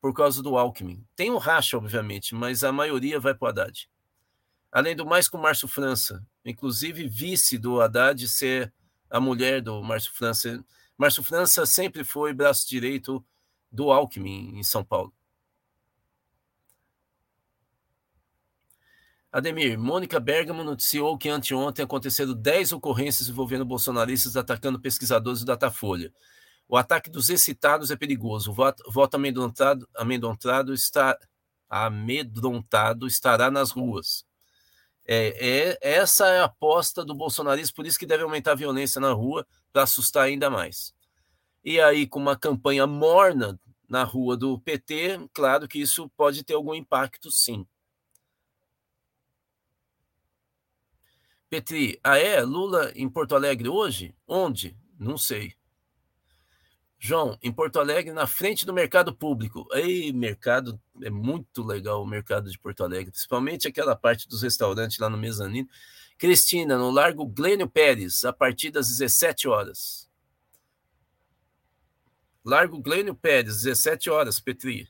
Por 0.00 0.12
causa 0.12 0.42
do 0.42 0.58
Alckmin. 0.58 1.06
Tem 1.16 1.30
um 1.30 1.38
racha, 1.38 1.78
obviamente, 1.78 2.34
mas 2.34 2.62
a 2.62 2.70
maioria 2.70 3.18
vai 3.18 3.34
para 3.34 3.46
o 3.46 3.48
Haddad. 3.48 3.88
Além 4.70 4.94
do 4.94 5.06
mais, 5.06 5.28
com 5.28 5.38
o 5.38 5.42
Márcio 5.42 5.68
França. 5.68 6.26
Inclusive, 6.44 7.08
vice 7.08 7.56
do 7.56 7.80
Haddad 7.80 8.28
ser 8.28 8.72
a 9.08 9.20
mulher 9.20 9.62
do 9.62 9.82
Márcio 9.82 10.12
França. 10.12 10.62
Márcio 10.98 11.22
França 11.22 11.64
sempre 11.64 12.04
foi 12.04 12.34
braço 12.34 12.68
direito 12.68 13.24
do 13.70 13.90
Alckmin 13.90 14.58
em 14.58 14.62
São 14.62 14.84
Paulo. 14.84 15.14
Ademir, 19.32 19.78
Mônica 19.78 20.20
Bergamo 20.20 20.62
noticiou 20.62 21.16
que 21.16 21.30
anteontem 21.30 21.82
aconteceram 21.82 22.34
10 22.34 22.72
ocorrências 22.72 23.30
envolvendo 23.30 23.64
bolsonaristas 23.64 24.36
atacando 24.36 24.78
pesquisadores 24.78 25.40
do 25.40 25.46
Datafolha. 25.46 26.12
O 26.68 26.76
ataque 26.76 27.08
dos 27.08 27.30
excitados 27.30 27.90
é 27.90 27.96
perigoso. 27.96 28.50
O 28.50 28.54
voto, 28.54 29.14
amedrontado, 29.14 29.88
amedrontado, 29.96 30.74
está, 30.74 31.18
amedrontado 31.68 33.06
estará 33.06 33.50
nas 33.50 33.70
ruas. 33.70 34.26
É, 35.06 35.70
é, 35.70 35.78
essa 35.80 36.28
é 36.28 36.40
a 36.40 36.44
aposta 36.44 37.02
do 37.02 37.14
bolsonarismo, 37.14 37.74
por 37.74 37.86
isso 37.86 37.98
que 37.98 38.06
deve 38.06 38.22
aumentar 38.22 38.52
a 38.52 38.56
violência 38.56 39.00
na 39.00 39.12
rua 39.12 39.46
para 39.72 39.84
assustar 39.84 40.24
ainda 40.24 40.50
mais. 40.50 40.92
E 41.64 41.80
aí, 41.80 42.06
com 42.06 42.20
uma 42.20 42.36
campanha 42.36 42.86
morna 42.86 43.58
na 43.88 44.04
rua 44.04 44.36
do 44.36 44.60
PT, 44.60 45.26
claro 45.32 45.66
que 45.66 45.80
isso 45.80 46.10
pode 46.16 46.44
ter 46.44 46.54
algum 46.54 46.74
impacto, 46.74 47.30
sim. 47.30 47.66
Petri, 51.52 52.00
ah 52.02 52.16
é? 52.16 52.40
Lula 52.40 52.92
em 52.96 53.06
Porto 53.06 53.34
Alegre 53.34 53.68
hoje? 53.68 54.14
Onde? 54.26 54.74
Não 54.98 55.18
sei. 55.18 55.52
João, 56.98 57.38
em 57.42 57.52
Porto 57.52 57.78
Alegre, 57.78 58.10
na 58.10 58.26
frente 58.26 58.64
do 58.64 58.72
mercado 58.72 59.14
público. 59.14 59.68
Ei, 59.74 60.14
mercado, 60.14 60.80
é 61.02 61.10
muito 61.10 61.62
legal 61.62 62.02
o 62.02 62.06
mercado 62.06 62.50
de 62.50 62.58
Porto 62.58 62.82
Alegre, 62.82 63.10
principalmente 63.10 63.68
aquela 63.68 63.94
parte 63.94 64.26
dos 64.26 64.40
restaurantes 64.40 64.96
lá 64.98 65.10
no 65.10 65.18
mezanino. 65.18 65.68
Cristina, 66.16 66.78
no 66.78 66.90
Largo 66.90 67.26
Glênio 67.26 67.68
Pérez, 67.68 68.24
a 68.24 68.32
partir 68.32 68.70
das 68.70 68.88
17 68.88 69.46
horas. 69.46 70.08
Largo 72.42 72.80
Glênio 72.80 73.14
Pérez, 73.14 73.60
17 73.60 74.08
horas, 74.08 74.40
Petri. 74.40 74.88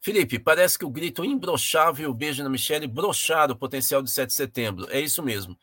Felipe, 0.00 0.38
parece 0.38 0.78
que 0.78 0.84
o 0.84 0.90
grito 0.90 1.24
imbrochável 1.24 2.04
e 2.04 2.10
o 2.10 2.14
beijo 2.14 2.42
na 2.42 2.48
Michelle 2.48 2.86
brocharam 2.86 3.54
o 3.54 3.58
potencial 3.58 4.02
de 4.02 4.10
7 4.10 4.28
de 4.28 4.34
setembro. 4.34 4.86
É 4.90 5.00
isso 5.00 5.22
mesmo 5.22 5.58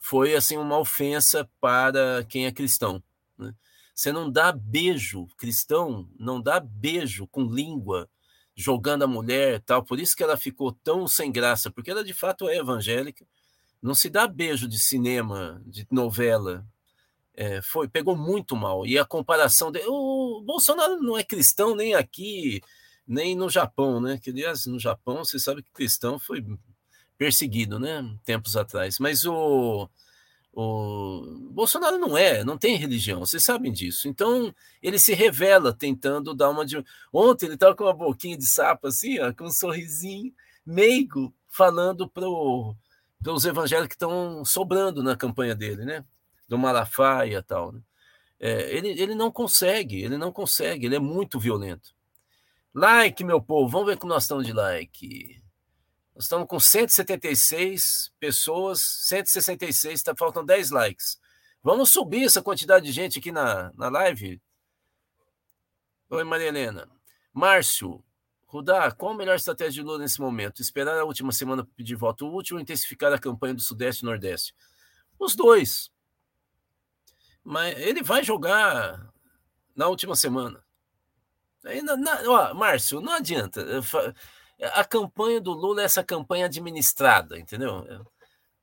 foi 0.00 0.36
assim 0.36 0.56
uma 0.56 0.78
ofensa 0.78 1.48
para 1.60 2.24
quem 2.28 2.46
é 2.46 2.52
cristão. 2.52 3.02
Né? 3.36 3.52
Você 3.92 4.12
não 4.12 4.30
dá 4.30 4.52
beijo 4.52 5.26
cristão, 5.36 6.08
não 6.16 6.40
dá 6.40 6.60
beijo 6.60 7.26
com 7.26 7.42
língua 7.42 8.08
jogando 8.54 9.02
a 9.02 9.06
mulher, 9.08 9.60
tal. 9.62 9.82
Por 9.82 9.98
isso 9.98 10.14
que 10.14 10.22
ela 10.22 10.36
ficou 10.36 10.70
tão 10.70 11.08
sem 11.08 11.32
graça, 11.32 11.72
porque 11.72 11.90
ela 11.90 12.04
de 12.04 12.14
fato 12.14 12.48
é 12.48 12.56
evangélica. 12.56 13.26
Não 13.82 13.94
se 13.94 14.08
dá 14.08 14.28
beijo 14.28 14.68
de 14.68 14.78
cinema, 14.78 15.60
de 15.66 15.86
novela. 15.90 16.64
É, 17.34 17.60
foi 17.60 17.88
pegou 17.88 18.16
muito 18.16 18.56
mal 18.56 18.86
e 18.86 18.98
a 18.98 19.04
comparação 19.04 19.70
de 19.70 19.82
o 19.86 20.40
Bolsonaro 20.46 20.96
não 21.02 21.18
é 21.18 21.24
cristão 21.24 21.74
nem 21.74 21.94
aqui 21.94 22.62
nem 23.06 23.36
no 23.36 23.48
Japão, 23.48 24.00
né? 24.00 24.18
Que 24.18 24.30
aliás 24.30 24.66
no 24.66 24.78
Japão 24.78 25.24
você 25.24 25.38
sabe 25.38 25.62
que 25.62 25.70
cristão 25.70 26.18
foi 26.18 26.44
perseguido, 27.16 27.78
né? 27.78 28.02
Tempos 28.24 28.56
atrás. 28.56 28.98
Mas 28.98 29.24
o, 29.24 29.88
o 30.52 31.50
Bolsonaro 31.52 31.98
não 31.98 32.16
é, 32.16 32.44
não 32.44 32.58
tem 32.58 32.76
religião, 32.76 33.20
vocês 33.20 33.44
sabem 33.44 33.72
disso. 33.72 34.08
Então, 34.08 34.54
ele 34.82 34.98
se 34.98 35.14
revela 35.14 35.72
tentando 35.72 36.34
dar 36.34 36.50
uma. 36.50 36.64
De... 36.64 36.82
Ontem 37.12 37.46
ele 37.46 37.54
estava 37.54 37.74
com 37.74 37.84
uma 37.84 37.94
boquinha 37.94 38.36
de 38.36 38.46
sapo 38.46 38.88
assim, 38.88 39.18
ó, 39.20 39.32
com 39.32 39.44
um 39.44 39.50
sorrisinho 39.50 40.32
meigo, 40.64 41.32
falando 41.48 42.08
para 42.08 42.26
os 42.28 43.44
evangélicos 43.44 43.88
que 43.88 43.94
estão 43.94 44.44
sobrando 44.44 45.02
na 45.02 45.16
campanha 45.16 45.54
dele, 45.54 45.84
né? 45.84 46.04
Do 46.48 46.58
Malafaia 46.58 47.38
e 47.38 47.42
tal. 47.42 47.72
Né? 47.72 47.80
É, 48.38 48.76
ele, 48.76 48.88
ele 48.88 49.14
não 49.14 49.30
consegue, 49.30 50.02
ele 50.02 50.18
não 50.18 50.30
consegue, 50.30 50.86
ele 50.86 50.96
é 50.96 51.00
muito 51.00 51.40
violento. 51.40 51.95
Like, 52.78 53.24
meu 53.24 53.40
povo, 53.40 53.70
vamos 53.70 53.86
ver 53.86 53.96
como 53.96 54.12
nós 54.12 54.24
estamos 54.24 54.44
de 54.44 54.52
like. 54.52 55.42
Nós 56.14 56.24
estamos 56.24 56.46
com 56.46 56.60
176 56.60 58.12
pessoas, 58.20 58.80
166, 59.08 59.94
está 59.94 60.14
faltando 60.14 60.48
10 60.48 60.72
likes. 60.72 61.18
Vamos 61.62 61.90
subir 61.90 62.26
essa 62.26 62.42
quantidade 62.42 62.84
de 62.84 62.92
gente 62.92 63.18
aqui 63.18 63.32
na, 63.32 63.72
na 63.72 63.88
live? 63.88 64.42
Oi, 66.10 66.22
Maria 66.22 66.48
Helena. 66.48 66.86
Márcio, 67.32 68.04
Rudá, 68.44 68.90
qual 68.90 69.12
a 69.12 69.16
melhor 69.16 69.36
estratégia 69.36 69.82
de 69.82 69.82
Lula 69.82 70.00
nesse 70.00 70.20
momento? 70.20 70.60
Esperar 70.60 70.98
a 70.98 71.04
última 71.06 71.32
semana 71.32 71.64
para 71.64 71.72
pedir 71.74 71.94
voto 71.94 72.30
útil 72.30 72.56
ou 72.56 72.62
intensificar 72.62 73.10
a 73.10 73.18
campanha 73.18 73.54
do 73.54 73.62
Sudeste 73.62 74.02
e 74.02 74.04
Nordeste? 74.04 74.54
Os 75.18 75.34
dois. 75.34 75.90
Mas 77.42 77.74
ele 77.78 78.02
vai 78.02 78.22
jogar 78.22 79.10
na 79.74 79.88
última 79.88 80.14
semana. 80.14 80.65
Aí, 81.66 81.82
na, 81.82 81.96
na, 81.96 82.20
ó, 82.26 82.54
Márcio, 82.54 83.00
não 83.00 83.12
adianta 83.12 83.64
a 84.60 84.84
campanha 84.84 85.40
do 85.40 85.52
Lula 85.52 85.82
é 85.82 85.84
essa 85.84 86.02
campanha 86.02 86.46
administrada, 86.46 87.38
entendeu? 87.38 87.86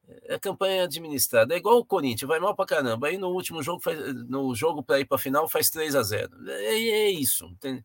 É, 0.07 0.35
é 0.35 0.39
campanha 0.39 0.83
administrada. 0.83 1.53
É 1.53 1.57
igual 1.57 1.77
o 1.77 1.85
Corinthians, 1.85 2.27
vai 2.27 2.39
mal 2.39 2.55
pra 2.55 2.65
caramba. 2.65 3.07
Aí 3.07 3.17
no 3.17 3.29
último 3.29 3.61
jogo, 3.61 3.81
faz, 3.81 3.97
no 4.27 4.53
jogo 4.55 4.83
para 4.83 4.99
ir 4.99 5.05
para 5.05 5.17
final, 5.17 5.47
faz 5.47 5.69
3 5.69 5.95
a 5.95 6.03
0 6.03 6.49
É, 6.49 6.75
é 6.75 7.09
isso. 7.11 7.55
Tem, 7.59 7.83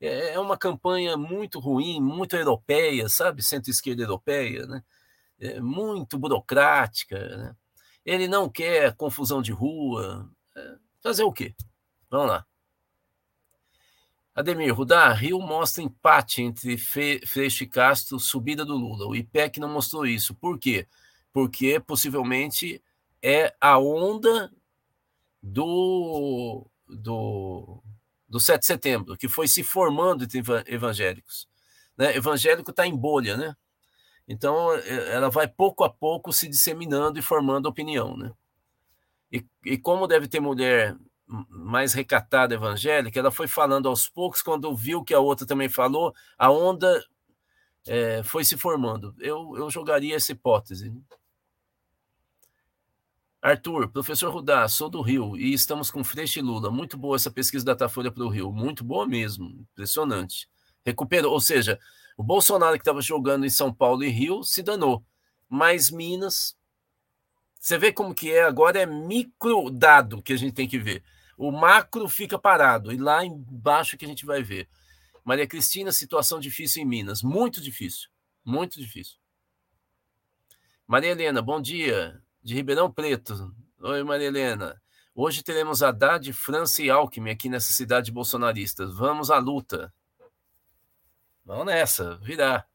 é, 0.00 0.34
é 0.34 0.40
uma 0.40 0.56
campanha 0.56 1.16
muito 1.16 1.60
ruim, 1.60 2.00
muito 2.00 2.34
europeia, 2.36 3.08
sabe? 3.08 3.42
Centro-esquerda 3.42 4.02
europeia, 4.02 4.66
né? 4.66 4.82
É 5.38 5.60
muito 5.60 6.18
burocrática. 6.18 7.18
Né? 7.36 7.56
Ele 8.04 8.28
não 8.28 8.48
quer 8.48 8.96
confusão 8.96 9.42
de 9.42 9.52
rua. 9.52 10.30
É, 10.56 10.76
fazer 11.02 11.24
o 11.24 11.32
quê? 11.32 11.54
Vamos 12.10 12.28
lá. 12.28 12.46
Ademir, 14.40 14.74
Rudá, 14.74 15.12
Rio 15.12 15.38
mostra 15.40 15.82
empate 15.82 16.42
entre 16.42 16.76
Freixo 16.76 17.64
e 17.64 17.66
Castro, 17.66 18.18
subida 18.18 18.64
do 18.64 18.76
Lula. 18.76 19.06
O 19.06 19.14
IPEC 19.14 19.60
não 19.60 19.68
mostrou 19.68 20.06
isso. 20.06 20.34
Por 20.34 20.58
quê? 20.58 20.86
Porque 21.32 21.78
possivelmente 21.78 22.82
é 23.22 23.54
a 23.60 23.78
onda 23.78 24.50
do, 25.42 26.66
do, 26.88 27.82
do 28.28 28.40
7 28.40 28.60
de 28.60 28.66
setembro, 28.66 29.16
que 29.16 29.28
foi 29.28 29.46
se 29.46 29.62
formando 29.62 30.24
entre 30.24 30.42
evangélicos. 30.66 31.48
Né? 31.96 32.16
Evangélico 32.16 32.70
está 32.70 32.86
em 32.86 32.96
bolha, 32.96 33.36
né? 33.36 33.54
Então, 34.26 34.72
é, 34.74 35.12
ela 35.12 35.28
vai 35.28 35.48
pouco 35.48 35.84
a 35.84 35.90
pouco 35.90 36.32
se 36.32 36.48
disseminando 36.48 37.18
e 37.18 37.22
formando 37.22 37.66
opinião, 37.66 38.16
né? 38.16 38.32
E, 39.30 39.44
e 39.64 39.78
como 39.78 40.06
deve 40.06 40.28
ter 40.28 40.40
mulher 40.40 40.96
mais 41.48 41.92
recatada 41.92 42.54
evangélica, 42.54 43.18
ela 43.18 43.30
foi 43.30 43.46
falando 43.46 43.88
aos 43.88 44.08
poucos, 44.08 44.42
quando 44.42 44.74
viu 44.74 45.04
que 45.04 45.14
a 45.14 45.20
outra 45.20 45.46
também 45.46 45.68
falou, 45.68 46.12
a 46.36 46.50
onda 46.50 47.02
é, 47.86 48.22
foi 48.22 48.44
se 48.44 48.56
formando. 48.56 49.14
Eu, 49.18 49.56
eu 49.56 49.70
jogaria 49.70 50.16
essa 50.16 50.32
hipótese. 50.32 50.92
Arthur, 53.42 53.88
professor 53.88 54.30
Rudá, 54.30 54.68
sou 54.68 54.90
do 54.90 55.00
Rio 55.00 55.34
e 55.34 55.54
estamos 55.54 55.90
com 55.90 56.04
Freixo 56.04 56.38
e 56.38 56.42
Lula. 56.42 56.70
Muito 56.70 56.98
boa 56.98 57.16
essa 57.16 57.30
pesquisa 57.30 57.64
da 57.64 57.72
Datafolha 57.72 58.10
para 58.10 58.24
o 58.24 58.28
Rio. 58.28 58.52
Muito 58.52 58.84
boa 58.84 59.06
mesmo. 59.06 59.46
Impressionante. 59.72 60.48
Recuperou. 60.84 61.32
Ou 61.32 61.40
seja, 61.40 61.78
o 62.18 62.22
Bolsonaro 62.22 62.74
que 62.74 62.82
estava 62.82 63.00
jogando 63.00 63.46
em 63.46 63.50
São 63.50 63.72
Paulo 63.72 64.04
e 64.04 64.08
Rio 64.08 64.42
se 64.42 64.62
danou. 64.62 65.02
Mas 65.48 65.90
Minas. 65.90 66.54
Você 67.58 67.78
vê 67.78 67.92
como 67.92 68.14
que 68.14 68.30
é 68.30 68.42
agora 68.42 68.78
é 68.80 68.86
micro 68.86 69.70
dado 69.70 70.22
que 70.22 70.32
a 70.32 70.36
gente 70.36 70.54
tem 70.54 70.68
que 70.68 70.78
ver. 70.78 71.02
O 71.40 71.50
macro 71.50 72.06
fica 72.06 72.38
parado 72.38 72.92
e 72.92 72.98
lá 72.98 73.24
embaixo 73.24 73.96
que 73.96 74.04
a 74.04 74.08
gente 74.08 74.26
vai 74.26 74.42
ver. 74.42 74.68
Maria 75.24 75.46
Cristina, 75.46 75.90
situação 75.90 76.38
difícil 76.38 76.82
em 76.82 76.84
Minas. 76.84 77.22
Muito 77.22 77.62
difícil. 77.62 78.10
Muito 78.44 78.78
difícil. 78.78 79.16
Maria 80.86 81.12
Helena, 81.12 81.40
bom 81.40 81.58
dia. 81.58 82.22
De 82.42 82.54
Ribeirão 82.54 82.92
Preto. 82.92 83.54
Oi, 83.80 84.02
Maria 84.02 84.26
Helena. 84.26 84.82
Hoje 85.14 85.42
teremos 85.42 85.82
Haddad, 85.82 86.30
França 86.34 86.82
e 86.82 86.90
Alckmin 86.90 87.30
aqui 87.30 87.48
nessa 87.48 87.72
cidade 87.72 88.12
bolsonarista. 88.12 88.86
Vamos 88.86 89.30
à 89.30 89.38
luta. 89.38 89.90
Vamos 91.42 91.64
nessa, 91.64 92.18
virar. 92.18 92.68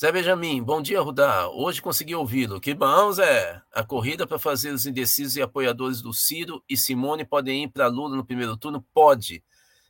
Zé 0.00 0.12
Benjamin, 0.12 0.62
bom 0.62 0.80
dia, 0.80 1.00
Rudá. 1.00 1.48
Hoje 1.48 1.82
consegui 1.82 2.14
ouvi-lo. 2.14 2.60
Que 2.60 2.72
bom, 2.72 3.10
Zé. 3.10 3.60
A 3.72 3.82
corrida 3.82 4.28
para 4.28 4.38
fazer 4.38 4.70
os 4.70 4.86
indecisos 4.86 5.34
e 5.34 5.42
apoiadores 5.42 6.00
do 6.00 6.12
Ciro 6.12 6.62
e 6.68 6.76
Simone 6.76 7.24
podem 7.24 7.64
ir 7.64 7.68
para 7.68 7.88
Lula 7.88 8.14
no 8.14 8.24
primeiro 8.24 8.56
turno? 8.56 8.86
Pode. 8.94 9.42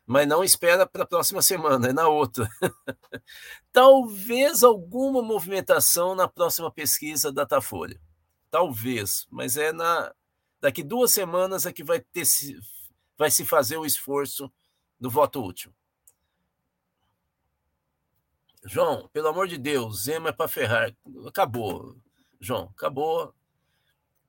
Mas 0.06 0.26
não 0.26 0.42
espera 0.42 0.86
para 0.86 1.02
a 1.02 1.06
próxima 1.06 1.42
semana, 1.42 1.88
é 1.88 1.92
na 1.92 2.08
outra. 2.08 2.48
Talvez 3.70 4.64
alguma 4.64 5.20
movimentação 5.20 6.14
na 6.14 6.26
próxima 6.26 6.72
pesquisa 6.72 7.30
da 7.30 7.42
Datafolha. 7.42 8.00
Talvez, 8.50 9.26
mas 9.30 9.58
é 9.58 9.74
na 9.74 10.10
daqui 10.58 10.82
duas 10.82 11.10
semanas 11.10 11.66
é 11.66 11.72
que 11.72 11.84
vai 11.84 12.00
ter 12.00 12.24
vai 13.18 13.30
se 13.30 13.44
fazer 13.44 13.76
o 13.76 13.84
esforço 13.84 14.50
do 14.98 15.10
voto 15.10 15.44
útil. 15.44 15.70
João, 18.68 19.08
pelo 19.12 19.28
amor 19.28 19.48
de 19.48 19.56
Deus, 19.56 20.04
Zema 20.04 20.28
é 20.28 20.32
para 20.32 20.46
ferrar. 20.46 20.94
Acabou, 21.26 21.96
João, 22.38 22.70
acabou. 22.76 23.34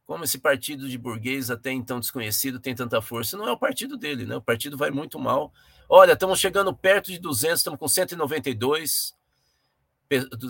Como 0.05 0.23
esse 0.23 0.39
partido 0.39 0.89
de 0.89 0.97
burguês, 0.97 1.51
até 1.51 1.71
então 1.71 1.99
desconhecido, 1.99 2.59
tem 2.59 2.73
tanta 2.73 2.99
força? 2.99 3.37
Não 3.37 3.47
é 3.47 3.51
o 3.51 3.59
partido 3.59 3.95
dele, 3.95 4.25
né? 4.25 4.35
O 4.37 4.41
partido 4.41 4.75
vai 4.75 4.89
muito 4.89 5.19
mal. 5.19 5.53
Olha, 5.87 6.13
estamos 6.13 6.39
chegando 6.39 6.73
perto 6.73 7.11
de 7.11 7.19
200, 7.19 7.59
estamos 7.59 7.79
com 7.79 7.87
192, 7.87 9.15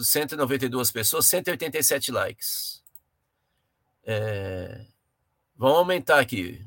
192 0.03 0.91
pessoas, 0.91 1.25
187 1.25 2.11
likes. 2.11 2.81
É, 4.05 4.85
vamos 5.57 5.79
aumentar 5.79 6.19
aqui. 6.19 6.65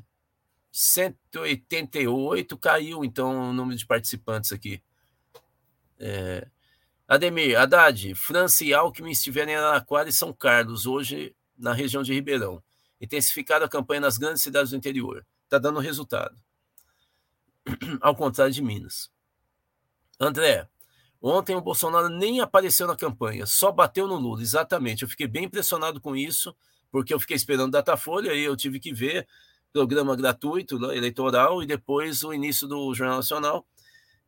188 0.71 2.57
caiu, 2.57 3.03
então, 3.03 3.49
o 3.49 3.53
número 3.53 3.77
de 3.77 3.85
participantes 3.85 4.51
aqui. 4.51 4.83
É, 5.99 6.47
Ademir, 7.13 7.57
Haddad, 7.57 8.15
França 8.15 8.63
e 8.63 8.73
Alckmin 8.73 9.11
estiveram 9.11 9.51
em 9.51 9.55
Araraquara 9.55 10.09
e 10.09 10.13
São 10.13 10.33
Carlos, 10.33 10.85
hoje 10.85 11.35
na 11.57 11.73
região 11.73 12.03
de 12.03 12.13
Ribeirão 12.13 12.61
intensificado 13.03 13.65
a 13.65 13.69
campanha 13.69 13.99
nas 13.99 14.17
grandes 14.17 14.41
cidades 14.41 14.69
do 14.69 14.77
interior. 14.77 15.25
Está 15.43 15.57
dando 15.57 15.81
resultado. 15.81 16.33
Ao 17.99 18.15
contrário 18.15 18.53
de 18.53 18.61
Minas. 18.61 19.11
André, 20.17 20.69
ontem 21.21 21.53
o 21.53 21.61
Bolsonaro 21.61 22.07
nem 22.07 22.39
apareceu 22.39 22.87
na 22.87 22.95
campanha, 22.95 23.45
só 23.45 23.73
bateu 23.73 24.07
no 24.07 24.15
Lula. 24.15 24.41
Exatamente. 24.41 25.03
Eu 25.03 25.09
fiquei 25.09 25.27
bem 25.27 25.43
impressionado 25.43 25.99
com 25.99 26.15
isso, 26.15 26.55
porque 26.89 27.13
eu 27.13 27.19
fiquei 27.19 27.35
esperando 27.35 27.73
Datafolha 27.73 28.33
e 28.33 28.41
eu 28.41 28.55
tive 28.55 28.79
que 28.79 28.93
ver 28.93 29.27
programa 29.73 30.15
gratuito 30.15 30.79
né, 30.79 30.95
eleitoral 30.95 31.61
e 31.61 31.65
depois 31.65 32.23
o 32.23 32.33
início 32.33 32.67
do 32.69 32.93
Jornal 32.93 33.17
Nacional. 33.17 33.67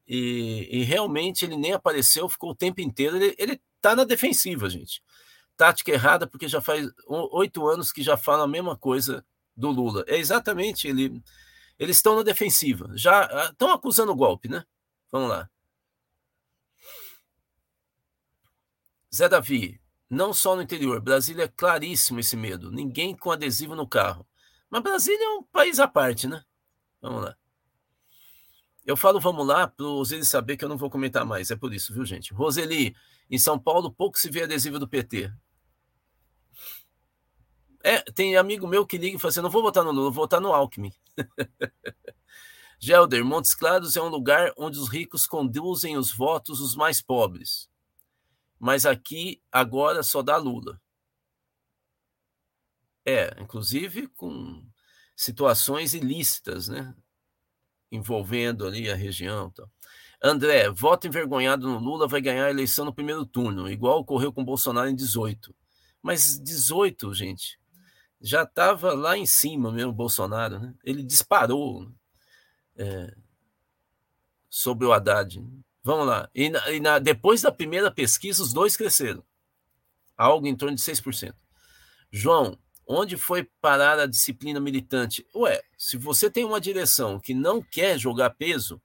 E, 0.07 0.67
e 0.71 0.83
realmente 0.83 1.45
ele 1.45 1.57
nem 1.57 1.73
apareceu, 1.73 2.29
ficou 2.29 2.51
o 2.51 2.55
tempo 2.55 2.81
inteiro. 2.81 3.17
Ele 3.17 3.59
está 3.77 3.95
na 3.95 4.03
defensiva, 4.03 4.69
gente 4.69 5.01
tática 5.55 5.91
errada, 5.91 6.27
porque 6.27 6.47
já 6.47 6.61
faz 6.61 6.89
oito 7.07 7.67
anos 7.67 7.91
que 7.91 8.03
já 8.03 8.17
fala 8.17 8.43
a 8.43 8.47
mesma 8.47 8.77
coisa 8.77 9.25
do 9.55 9.69
Lula. 9.69 10.03
É 10.07 10.17
exatamente, 10.17 10.87
ele, 10.87 11.21
eles 11.79 11.97
estão 11.97 12.15
na 12.15 12.23
defensiva. 12.23 12.91
Já 12.95 13.49
estão 13.49 13.71
ah, 13.71 13.75
acusando 13.75 14.11
o 14.11 14.15
golpe, 14.15 14.49
né? 14.49 14.63
Vamos 15.11 15.29
lá. 15.29 15.49
Zé 19.13 19.29
Davi, 19.29 19.79
não 20.09 20.33
só 20.33 20.55
no 20.55 20.61
interior, 20.61 20.99
Brasília 21.01 21.45
é 21.45 21.47
claríssimo 21.47 22.19
esse 22.19 22.35
medo. 22.35 22.71
Ninguém 22.71 23.15
com 23.15 23.31
adesivo 23.31 23.75
no 23.75 23.87
carro. 23.87 24.27
Mas 24.69 24.83
Brasília 24.83 25.23
é 25.23 25.29
um 25.29 25.43
país 25.43 25.79
à 25.79 25.87
parte, 25.87 26.27
né? 26.27 26.43
Vamos 27.01 27.23
lá. 27.23 27.37
Eu 28.85 28.95
falo 28.95 29.19
vamos 29.19 29.45
lá 29.45 29.67
para 29.67 29.85
os 29.85 30.11
eles 30.11 30.27
saber 30.27 30.57
que 30.57 30.63
eu 30.63 30.69
não 30.69 30.77
vou 30.77 30.89
comentar 30.89 31.25
mais. 31.25 31.49
É 31.49 31.55
por 31.55 31.73
isso, 31.73 31.93
viu, 31.93 32.05
gente? 32.05 32.33
Roseli, 32.33 32.95
em 33.29 33.37
São 33.37 33.57
Paulo 33.57 33.91
pouco 33.91 34.19
se 34.19 34.29
vê 34.29 34.43
adesivo 34.43 34.77
do 34.77 34.87
PT. 34.87 35.31
É, 37.83 37.99
tem 38.13 38.35
amigo 38.35 38.67
meu 38.67 38.85
que 38.85 38.97
liga 38.97 39.15
e 39.15 39.19
fala 39.19 39.29
assim: 39.29 39.41
não 39.41 39.49
vou 39.49 39.61
votar 39.61 39.83
no 39.83 39.91
Lula, 39.91 40.11
vou 40.11 40.23
votar 40.23 40.39
no 40.39 40.53
Alckmin. 40.53 40.93
Gelder, 42.79 43.23
Montes 43.23 43.55
Claros 43.55 43.95
é 43.95 44.01
um 44.01 44.07
lugar 44.07 44.51
onde 44.57 44.77
os 44.77 44.89
ricos 44.89 45.25
conduzem 45.25 45.97
os 45.97 46.11
votos 46.11 46.59
dos 46.59 46.75
mais 46.75 47.01
pobres. 47.01 47.69
Mas 48.59 48.85
aqui 48.85 49.41
agora 49.51 50.03
só 50.03 50.21
dá 50.21 50.37
Lula. 50.37 50.79
É, 53.05 53.35
inclusive 53.41 54.07
com 54.09 54.63
situações 55.15 55.93
ilícitas, 55.93 56.67
né? 56.67 56.93
Envolvendo 57.91 58.65
ali 58.65 58.89
a 58.89 58.95
região. 58.95 59.49
Tal. 59.51 59.69
André, 60.21 60.69
voto 60.69 61.07
envergonhado 61.07 61.67
no 61.67 61.77
Lula 61.77 62.07
vai 62.07 62.21
ganhar 62.21 62.45
a 62.45 62.49
eleição 62.49 62.85
no 62.85 62.93
primeiro 62.93 63.25
turno, 63.25 63.69
igual 63.69 63.99
ocorreu 63.99 64.33
com 64.33 64.43
Bolsonaro 64.43 64.89
em 64.89 64.95
18. 64.95 65.55
Mas 66.01 66.39
18, 66.39 67.13
gente, 67.13 67.59
já 68.19 68.43
estava 68.43 68.93
lá 68.93 69.17
em 69.17 69.25
cima 69.25 69.71
mesmo, 69.71 69.93
Bolsonaro. 69.93 70.59
Né? 70.59 70.73
Ele 70.83 71.03
disparou 71.03 71.91
é, 72.75 73.13
sobre 74.49 74.85
o 74.85 74.93
Haddad. 74.93 75.43
Vamos 75.83 76.07
lá. 76.07 76.29
E, 76.33 76.49
na, 76.49 76.71
e 76.71 76.79
na, 76.79 76.97
depois 76.97 77.41
da 77.41 77.51
primeira 77.51 77.91
pesquisa, 77.91 78.41
os 78.41 78.51
dois 78.51 78.75
cresceram. 78.75 79.23
Algo 80.17 80.47
em 80.47 80.55
torno 80.55 80.75
de 80.75 80.81
6%. 80.81 81.35
João, 82.11 82.57
onde 82.87 83.17
foi 83.17 83.47
parar 83.61 83.99
a 83.99 84.05
disciplina 84.05 84.59
militante? 84.59 85.25
Ué, 85.35 85.61
se 85.77 85.97
você 85.97 86.29
tem 86.29 86.45
uma 86.45 86.61
direção 86.61 87.19
que 87.19 87.33
não 87.33 87.61
quer 87.61 87.97
jogar 87.97 88.31
peso, 88.31 88.81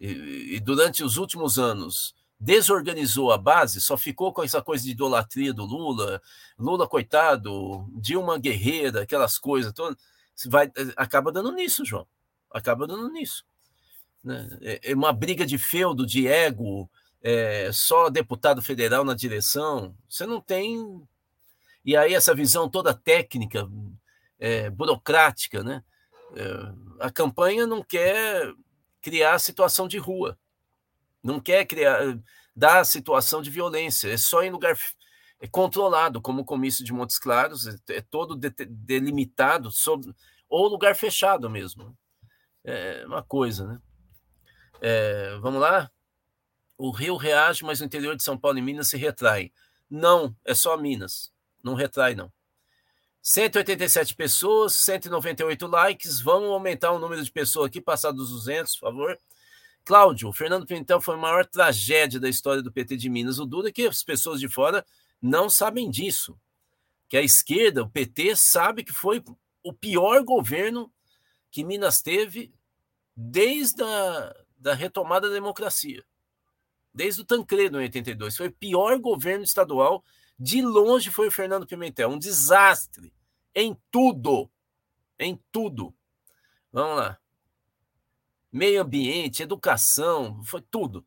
e, 0.00 0.56
e 0.56 0.60
durante 0.60 1.02
os 1.02 1.16
últimos 1.16 1.58
anos 1.58 2.14
desorganizou 2.40 3.32
a 3.32 3.38
base, 3.38 3.80
só 3.80 3.96
ficou 3.96 4.32
com 4.32 4.44
essa 4.44 4.62
coisa 4.62 4.84
de 4.84 4.92
idolatria 4.92 5.52
do 5.52 5.64
Lula, 5.64 6.22
Lula 6.56 6.86
coitado, 6.88 7.88
Dilma 7.96 8.38
guerreira, 8.38 9.02
aquelas 9.02 9.38
coisas, 9.38 9.72
vai, 10.46 10.70
acaba 10.96 11.32
dando 11.32 11.50
nisso, 11.52 11.84
João, 11.84 12.06
acaba 12.52 12.86
dando 12.86 13.10
nisso. 13.10 13.44
Né? 14.22 14.48
É, 14.60 14.92
é 14.92 14.94
uma 14.94 15.12
briga 15.12 15.44
de 15.44 15.58
feudo, 15.58 16.06
de 16.06 16.28
ego, 16.28 16.88
é, 17.20 17.70
só 17.72 18.08
deputado 18.08 18.62
federal 18.62 19.04
na 19.04 19.14
direção, 19.14 19.94
você 20.08 20.24
não 20.24 20.40
tem. 20.40 21.02
E 21.84 21.96
aí 21.96 22.14
essa 22.14 22.34
visão 22.34 22.68
toda 22.68 22.94
técnica, 22.94 23.68
é, 24.38 24.70
burocrática, 24.70 25.62
né? 25.62 25.82
É, 26.34 27.04
a 27.06 27.10
campanha 27.10 27.66
não 27.66 27.82
quer 27.82 28.52
criar 29.00 29.38
situação 29.38 29.88
de 29.88 29.98
rua 29.98 30.38
não 31.22 31.40
quer 31.40 31.66
criar, 31.66 32.18
dar 32.54 32.84
situação 32.84 33.42
de 33.42 33.50
violência, 33.50 34.08
é 34.08 34.16
só 34.16 34.42
em 34.42 34.50
lugar 34.50 34.76
é 35.40 35.46
controlado, 35.46 36.20
como 36.20 36.42
o 36.42 36.44
comício 36.44 36.84
de 36.84 36.92
Montes 36.92 37.16
Claros, 37.16 37.66
é, 37.66 37.76
é 37.90 38.00
todo 38.00 38.34
de, 38.34 38.50
delimitado, 38.50 39.70
sobre, 39.70 40.12
ou 40.48 40.66
lugar 40.66 40.96
fechado 40.96 41.48
mesmo. 41.48 41.96
É 42.64 43.06
uma 43.06 43.22
coisa, 43.22 43.64
né? 43.64 43.80
É, 44.80 45.38
vamos 45.38 45.60
lá? 45.60 45.88
O 46.76 46.90
Rio 46.90 47.16
reage, 47.16 47.64
mas 47.64 47.80
o 47.80 47.84
interior 47.84 48.16
de 48.16 48.24
São 48.24 48.36
Paulo 48.36 48.58
e 48.58 48.62
Minas 48.62 48.88
se 48.88 48.96
retrai. 48.96 49.52
Não, 49.88 50.34
é 50.44 50.54
só 50.54 50.76
Minas. 50.76 51.32
Não 51.62 51.74
retrai, 51.74 52.14
não. 52.14 52.32
187 53.22 54.14
pessoas, 54.14 54.74
198 54.74 55.66
likes. 55.66 56.20
Vamos 56.20 56.50
aumentar 56.50 56.92
o 56.92 56.98
número 56.98 57.22
de 57.22 57.30
pessoas 57.30 57.66
aqui, 57.66 57.80
passar 57.80 58.12
dos 58.12 58.30
200, 58.30 58.74
por 58.76 58.80
favor. 58.80 59.18
Cláudio, 59.84 60.32
Fernando 60.32 60.66
Pimentel 60.66 61.00
foi 61.00 61.14
a 61.14 61.18
maior 61.18 61.46
tragédia 61.46 62.20
da 62.20 62.28
história 62.28 62.62
do 62.62 62.72
PT 62.72 62.96
de 62.96 63.08
Minas. 63.08 63.38
O 63.38 63.46
duro 63.46 63.68
é 63.68 63.72
que 63.72 63.86
as 63.86 64.02
pessoas 64.02 64.40
de 64.40 64.48
fora 64.48 64.84
não 65.20 65.48
sabem 65.48 65.90
disso. 65.90 66.38
Que 67.08 67.16
a 67.16 67.22
esquerda, 67.22 67.82
o 67.82 67.88
PT, 67.88 68.34
sabe 68.36 68.84
que 68.84 68.92
foi 68.92 69.22
o 69.62 69.72
pior 69.72 70.22
governo 70.22 70.92
que 71.50 71.64
Minas 71.64 72.00
teve 72.00 72.52
desde 73.16 73.82
a 73.82 74.34
da 74.58 74.74
retomada 74.74 75.28
da 75.28 75.34
democracia. 75.34 76.04
Desde 76.92 77.20
o 77.20 77.24
Tancredo 77.24 77.80
em 77.80 77.84
82. 77.84 78.36
Foi 78.36 78.48
o 78.48 78.52
pior 78.52 78.98
governo 78.98 79.44
estadual. 79.44 80.04
De 80.38 80.62
longe 80.62 81.10
foi 81.10 81.28
o 81.28 81.32
Fernando 81.32 81.66
Pimentel. 81.66 82.10
Um 82.10 82.18
desastre 82.18 83.12
em 83.54 83.76
tudo. 83.90 84.50
Em 85.18 85.40
tudo. 85.50 85.94
Vamos 86.72 86.96
lá 86.96 87.18
meio 88.52 88.82
ambiente, 88.82 89.42
educação, 89.42 90.42
foi 90.44 90.60
tudo. 90.62 91.06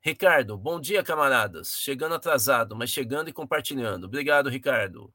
Ricardo, 0.00 0.56
bom 0.58 0.80
dia, 0.80 1.02
camaradas. 1.02 1.76
Chegando 1.78 2.14
atrasado, 2.14 2.76
mas 2.76 2.90
chegando 2.90 3.28
e 3.28 3.32
compartilhando. 3.32 4.04
Obrigado, 4.04 4.50
Ricardo. 4.50 5.12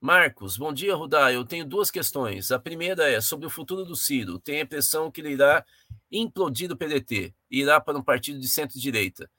Marcos, 0.00 0.56
bom 0.56 0.72
dia, 0.72 0.94
Rudá. 0.94 1.32
Eu 1.32 1.44
tenho 1.44 1.66
duas 1.66 1.90
questões. 1.90 2.50
A 2.50 2.58
primeira 2.58 3.10
é 3.10 3.20
sobre 3.20 3.46
o 3.46 3.50
futuro 3.50 3.84
do 3.84 3.96
Ciro. 3.96 4.38
Tenho 4.38 4.60
a 4.60 4.62
impressão 4.62 5.10
que 5.10 5.20
ele 5.20 5.32
irá 5.32 5.64
implodir 6.10 6.70
o 6.70 6.76
PDT 6.76 7.34
irá 7.50 7.80
para 7.80 7.98
um 7.98 8.02
partido 8.02 8.38
de 8.38 8.48
centro-direita. 8.48 9.30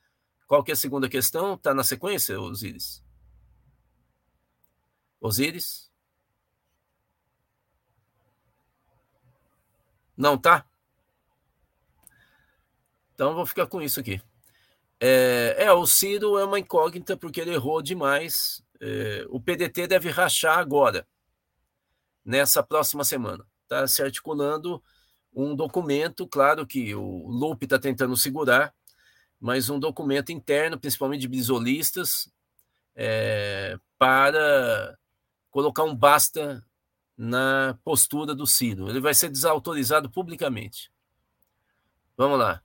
Qual 0.48 0.64
que 0.64 0.72
é 0.72 0.74
a 0.74 0.78
segunda 0.78 1.10
questão? 1.10 1.56
Está 1.56 1.74
na 1.74 1.84
sequência, 1.84 2.40
Osíris? 2.40 3.04
Osíris? 5.20 5.92
Não 10.16 10.38
tá? 10.38 10.66
Então 13.14 13.36
vou 13.36 13.46
ficar 13.46 13.68
com 13.68 13.82
isso 13.82 14.00
aqui. 14.00 14.22
É, 15.00 15.56
é, 15.60 15.72
o 15.72 15.86
Ciro 15.86 16.40
é 16.40 16.46
uma 16.46 16.60
incógnita 16.60 17.18
porque 17.18 17.42
ele 17.42 17.54
errou 17.54 17.82
demais. 17.82 18.64
É, 18.80 19.26
o 19.30 19.40
PDT 19.40 19.86
deve 19.88 20.10
rachar 20.10 20.58
agora, 20.58 21.08
nessa 22.24 22.64
próxima 22.64 23.04
semana. 23.04 23.46
Está 23.64 23.86
se 23.86 24.02
articulando 24.02 24.82
um 25.34 25.56
documento, 25.56 26.28
claro 26.28 26.66
que 26.66 26.96
o 26.96 27.28
Lupe 27.28 27.66
está 27.66 27.78
tentando 27.78 28.16
segurar, 28.16 28.74
mas 29.40 29.70
um 29.70 29.80
documento 29.80 30.32
interno, 30.32 30.80
principalmente 30.80 31.22
de 31.22 31.28
bisolistas, 31.28 32.32
é, 32.96 33.78
para 33.98 34.98
colocar 35.52 35.84
um 35.84 35.96
basta 35.96 36.64
na 37.16 37.78
postura 37.84 38.36
do 38.36 38.46
Ciro. 38.46 38.90
Ele 38.90 39.00
vai 39.00 39.14
ser 39.14 39.30
desautorizado 39.30 40.10
publicamente. 40.10 40.92
Vamos 42.16 42.40
lá. 42.40 42.62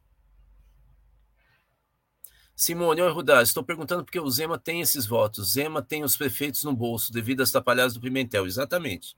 Simone, 2.54 3.02
oi, 3.02 3.10
Rudá, 3.10 3.42
estou 3.42 3.64
perguntando 3.64 4.04
porque 4.04 4.20
o 4.20 4.30
Zema 4.30 4.58
tem 4.58 4.80
esses 4.80 5.06
votos. 5.06 5.52
Zema 5.52 5.82
tem 5.82 6.04
os 6.04 6.16
prefeitos 6.16 6.62
no 6.64 6.74
bolso 6.74 7.12
devido 7.12 7.42
às 7.42 7.50
tapalhadas 7.50 7.94
do 7.94 8.00
Pimentel. 8.00 8.46
Exatamente. 8.46 9.16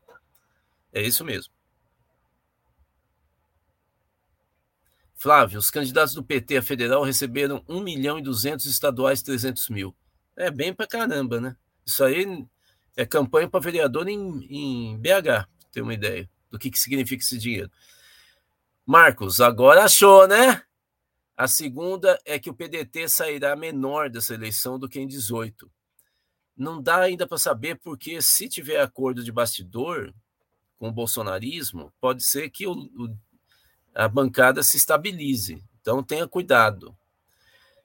É 0.92 1.02
isso 1.02 1.24
mesmo. 1.24 1.52
Flávio, 5.24 5.58
os 5.58 5.70
candidatos 5.70 6.12
do 6.12 6.22
PT 6.22 6.58
a 6.58 6.62
federal 6.62 7.02
receberam 7.02 7.64
1 7.66 7.80
milhão 7.80 8.18
e 8.18 8.22
200 8.22 8.66
estaduais 8.66 9.22
300 9.22 9.70
mil. 9.70 9.96
É 10.36 10.50
bem 10.50 10.74
pra 10.74 10.86
caramba, 10.86 11.40
né? 11.40 11.56
Isso 11.86 12.04
aí 12.04 12.46
é 12.94 13.06
campanha 13.06 13.48
para 13.48 13.58
vereador 13.58 14.06
em, 14.06 14.44
em 14.50 14.98
BH, 14.98 15.48
ter 15.72 15.80
uma 15.80 15.94
ideia 15.94 16.28
do 16.50 16.58
que, 16.58 16.70
que 16.70 16.78
significa 16.78 17.24
esse 17.24 17.38
dinheiro. 17.38 17.70
Marcos, 18.84 19.40
agora 19.40 19.84
achou, 19.84 20.28
né? 20.28 20.62
A 21.34 21.48
segunda 21.48 22.20
é 22.26 22.38
que 22.38 22.50
o 22.50 22.54
PDT 22.54 23.08
sairá 23.08 23.56
menor 23.56 24.10
dessa 24.10 24.34
eleição 24.34 24.78
do 24.78 24.90
que 24.90 25.00
em 25.00 25.06
18. 25.06 25.72
Não 26.54 26.82
dá 26.82 26.98
ainda 27.00 27.26
para 27.26 27.38
saber, 27.38 27.76
porque 27.76 28.20
se 28.20 28.46
tiver 28.46 28.78
acordo 28.78 29.24
de 29.24 29.32
bastidor 29.32 30.12
com 30.76 30.88
o 30.88 30.92
bolsonarismo, 30.92 31.90
pode 31.98 32.22
ser 32.22 32.50
que 32.50 32.66
o, 32.66 32.72
o, 32.72 33.16
a 33.94 34.08
bancada 34.08 34.62
se 34.62 34.76
estabilize. 34.76 35.62
Então 35.80 36.02
tenha 36.02 36.26
cuidado. 36.26 36.96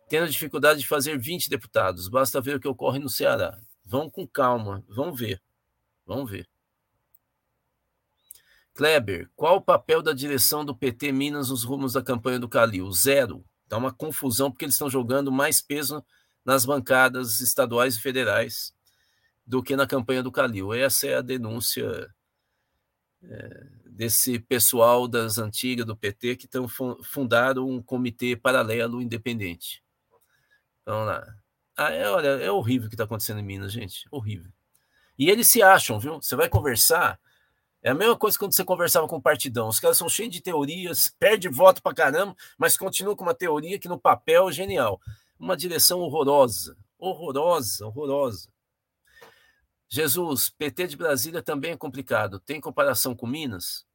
Tendo 0.10 0.30
dificuldade 0.30 0.80
de 0.80 0.88
fazer 0.88 1.20
20 1.20 1.49
deputados, 1.49 2.07
basta 2.07 2.41
ver 2.41 2.55
o 2.55 2.60
que 2.60 2.68
ocorre 2.68 2.97
no 2.97 3.10
Ceará. 3.10 3.60
Vão 3.86 4.10
com 4.10 4.28
calma, 4.28 4.84
vão 4.88 5.14
ver. 5.14 5.41
Vamos 6.05 6.32
ver. 6.32 6.49
Kleber, 8.74 9.30
qual 9.36 9.57
o 9.57 9.62
papel 9.62 10.01
da 10.01 10.14
direção 10.14 10.66
do 10.66 10.76
PT 10.76 11.12
Minas 11.12 11.49
nos 11.49 11.64
rumos 11.64 11.93
da 11.93 12.01
campanha 12.01 12.39
do 12.39 12.49
Calil? 12.49 12.89
Zero. 12.91 13.45
Está 13.64 13.78
uma 13.78 13.93
confusão 13.93 14.49
porque 14.49 14.66
eles 14.66 14.76
estão 14.76 14.89
jogando 14.89 15.32
mais 15.32 15.62
peso 15.62 16.03
nas 16.43 16.66
bancadas 16.66 17.39
estaduais 17.41 17.95
e 17.95 18.01
federais 18.01 18.74
do 19.45 19.62
que 19.62 19.76
na 19.76 19.86
campanha 19.86 20.24
do 20.24 20.32
Calil. 20.32 20.74
Essa 20.74 21.07
é 21.07 21.16
a 21.16 21.22
denúncia 21.22 22.10
é, 23.22 23.68
desse 24.00 24.39
pessoal 24.39 25.10
das 25.10 25.38
antigas 25.38 25.86
do 25.86 25.93
PT 25.93 26.38
que 26.38 26.45
estão 26.45 26.70
fundaram 27.04 27.68
um 27.68 27.84
comitê 27.84 28.34
paralelo 28.34 29.02
independente. 29.02 29.84
Vamos 30.86 31.08
lá. 31.08 31.36
Ah, 31.76 31.91
é, 31.91 32.10
olha, 32.10 32.28
é 32.28 32.50
horrível 32.50 32.86
o 32.86 32.89
que 32.89 32.95
está 32.95 33.04
acontecendo 33.04 33.41
em 33.41 33.43
Minas, 33.43 33.74
gente. 33.74 34.08
Horrível. 34.10 34.50
E 35.18 35.30
eles 35.30 35.50
se 35.50 35.62
acham, 35.62 36.00
viu? 36.00 36.16
Você 36.16 36.34
vai 36.34 36.47
conversar, 36.47 37.20
é 37.84 37.89
a 37.89 37.93
mesma 37.93 38.16
coisa 38.16 38.39
quando 38.39 38.56
você 38.56 38.64
conversava 38.64 39.06
com 39.06 39.18
o 39.18 39.22
partidão. 39.22 39.68
Os 39.68 39.82
caras 39.82 39.97
são 39.97 40.08
cheios 40.08 40.32
de 40.32 40.39
teorias, 40.39 41.14
perde 41.20 41.50
voto 41.50 41.84
pra 41.84 41.93
caramba, 41.93 42.34
mas 42.58 42.78
continua 42.78 43.18
com 43.18 43.24
uma 43.24 43.36
teoria 43.36 43.78
que 43.78 43.89
no 43.89 44.00
papel 44.00 44.47
é 44.47 44.54
genial. 44.54 45.02
Uma 45.38 45.58
direção 45.58 46.00
horrorosa, 46.00 46.78
horrorosa, 46.97 47.86
horrorosa. 47.86 48.47
Jesus, 49.89 50.50
PT 50.50 50.88
de 50.88 50.95
Brasília 50.95 51.43
também 51.43 51.72
é 51.72 51.78
complicado. 51.78 52.39
Tem 52.39 52.62
comparação 52.62 53.14
com 53.14 53.28
Minas? 53.28 53.89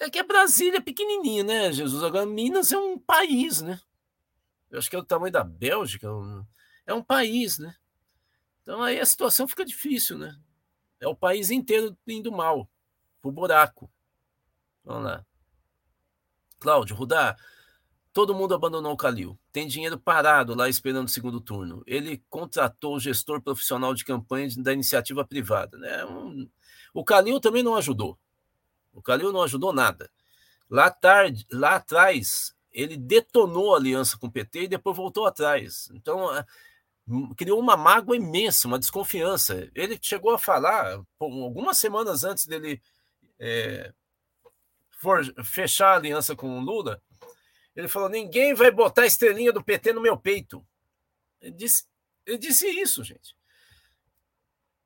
É 0.00 0.08
que 0.08 0.18
a 0.18 0.24
Brasília 0.24 0.78
é 0.78 0.80
pequenininha, 0.80 1.42
né, 1.42 1.72
Jesus? 1.72 2.02
Agora, 2.04 2.24
Minas 2.24 2.70
é 2.70 2.78
um 2.78 2.98
país, 2.98 3.60
né? 3.60 3.80
Eu 4.70 4.78
acho 4.78 4.88
que 4.88 4.96
é 4.96 4.98
o 4.98 5.04
tamanho 5.04 5.32
da 5.32 5.42
Bélgica. 5.42 6.08
É 6.86 6.94
um 6.94 7.02
país, 7.02 7.58
né? 7.58 7.74
Então 8.62 8.82
aí 8.82 9.00
a 9.00 9.06
situação 9.06 9.48
fica 9.48 9.64
difícil, 9.64 10.18
né? 10.18 10.38
É 11.00 11.08
o 11.08 11.16
país 11.16 11.50
inteiro 11.50 11.96
indo 12.06 12.30
mal, 12.30 12.68
pro 13.20 13.32
buraco. 13.32 13.90
Vamos 14.84 15.04
lá. 15.04 15.24
Cláudio, 16.58 16.96
Rudá, 16.96 17.36
todo 18.12 18.34
mundo 18.34 18.54
abandonou 18.54 18.92
o 18.92 18.96
Calil. 18.96 19.38
Tem 19.52 19.66
dinheiro 19.66 19.98
parado 19.98 20.54
lá 20.54 20.68
esperando 20.68 21.06
o 21.06 21.10
segundo 21.10 21.40
turno. 21.40 21.82
Ele 21.86 22.22
contratou 22.28 22.96
o 22.96 23.00
gestor 23.00 23.40
profissional 23.40 23.94
de 23.94 24.04
campanha 24.04 24.48
da 24.58 24.72
iniciativa 24.72 25.24
privada. 25.24 25.78
Né? 25.78 26.04
Um... 26.04 26.48
O 26.92 27.04
Calil 27.04 27.40
também 27.40 27.62
não 27.62 27.76
ajudou. 27.76 28.18
O 28.98 29.02
Calil 29.02 29.32
não 29.32 29.42
ajudou 29.42 29.72
nada. 29.72 30.10
Lá, 30.68 30.90
tarde, 30.90 31.46
lá 31.50 31.76
atrás, 31.76 32.54
ele 32.72 32.96
detonou 32.96 33.74
a 33.74 33.78
aliança 33.78 34.18
com 34.18 34.26
o 34.26 34.32
PT 34.32 34.62
e 34.62 34.68
depois 34.68 34.96
voltou 34.96 35.26
atrás. 35.26 35.88
Então, 35.94 36.28
criou 37.36 37.58
uma 37.58 37.76
mágoa 37.76 38.16
imensa, 38.16 38.66
uma 38.66 38.78
desconfiança. 38.78 39.70
Ele 39.74 39.98
chegou 40.02 40.32
a 40.32 40.38
falar, 40.38 41.00
algumas 41.18 41.78
semanas 41.78 42.24
antes 42.24 42.44
dele 42.44 42.82
é, 43.38 43.92
for, 44.90 45.24
fechar 45.44 45.92
a 45.92 45.96
aliança 45.96 46.34
com 46.34 46.58
o 46.58 46.60
Lula, 46.60 47.00
ele 47.74 47.88
falou: 47.88 48.08
ninguém 48.08 48.54
vai 48.54 48.70
botar 48.70 49.02
a 49.02 49.06
estrelinha 49.06 49.52
do 49.52 49.62
PT 49.62 49.92
no 49.92 50.00
meu 50.00 50.16
peito. 50.16 50.66
Ele 51.40 51.52
disse, 51.52 51.84
ele 52.26 52.38
disse 52.38 52.68
isso, 52.68 53.04
gente. 53.04 53.36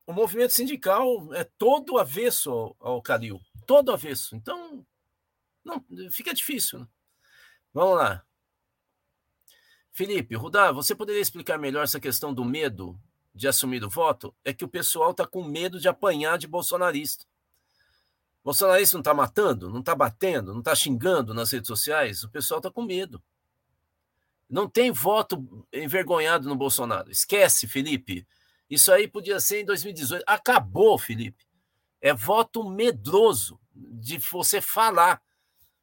O 0.07 0.13
movimento 0.13 0.53
sindical 0.53 1.33
é 1.33 1.45
todo 1.45 1.99
avesso 1.99 2.51
ao, 2.51 2.77
ao 2.79 3.03
Calil, 3.03 3.41
todo 3.67 3.93
avesso. 3.93 4.37
Então, 4.37 4.85
não, 5.65 5.85
fica 6.11 6.35
difícil. 6.35 6.81
Né? 6.81 6.89
Vamos 7.73 7.97
lá. 7.97 8.25
Felipe, 9.93 10.35
Rudá, 10.35 10.73
você 10.73 10.95
poderia 10.95 11.21
explicar 11.21 11.59
melhor 11.59 11.85
essa 11.85 12.01
questão 12.01 12.33
do 12.33 12.45
medo 12.45 12.99
de 13.35 13.47
assumir 13.47 13.85
o 13.85 13.91
voto? 13.91 14.35
É 14.45 14.53
que 14.53 14.65
o 14.65 14.69
pessoal 14.69 15.11
está 15.11 15.27
com 15.27 15.45
medo 15.45 15.79
de 15.79 15.89
apanhar 15.89 16.39
de 16.39 16.47
bolsonarista. 16.47 17.27
Bolsonarista 18.43 18.97
não 18.97 19.03
está 19.03 19.15
matando, 19.15 19.71
não 19.71 19.81
está 19.81 19.95
batendo, 19.95 20.53
não 20.53 20.61
está 20.61 20.75
xingando 20.75 21.33
nas 21.33 21.53
redes 21.53 21.69
sociais, 21.69 22.25
o 22.25 22.31
pessoal 22.31 22.59
está 22.59 22.71
com 22.71 22.83
medo. 22.83 23.23
Não 24.49 24.69
tem 24.69 24.91
voto 24.91 25.67
envergonhado 25.73 26.49
no 26.49 26.57
Bolsonaro. 26.57 27.11
Esquece, 27.11 27.67
Felipe. 27.67 28.27
Isso 28.69 28.93
aí 28.93 29.07
podia 29.07 29.39
ser 29.41 29.61
em 29.61 29.65
2018. 29.65 30.25
Acabou, 30.27 30.99
Felipe. 30.99 31.47
É 32.03 32.13
voto 32.13 32.69
medroso 32.69 33.61
de 33.73 34.19
você 34.19 34.61
falar, 34.61 35.23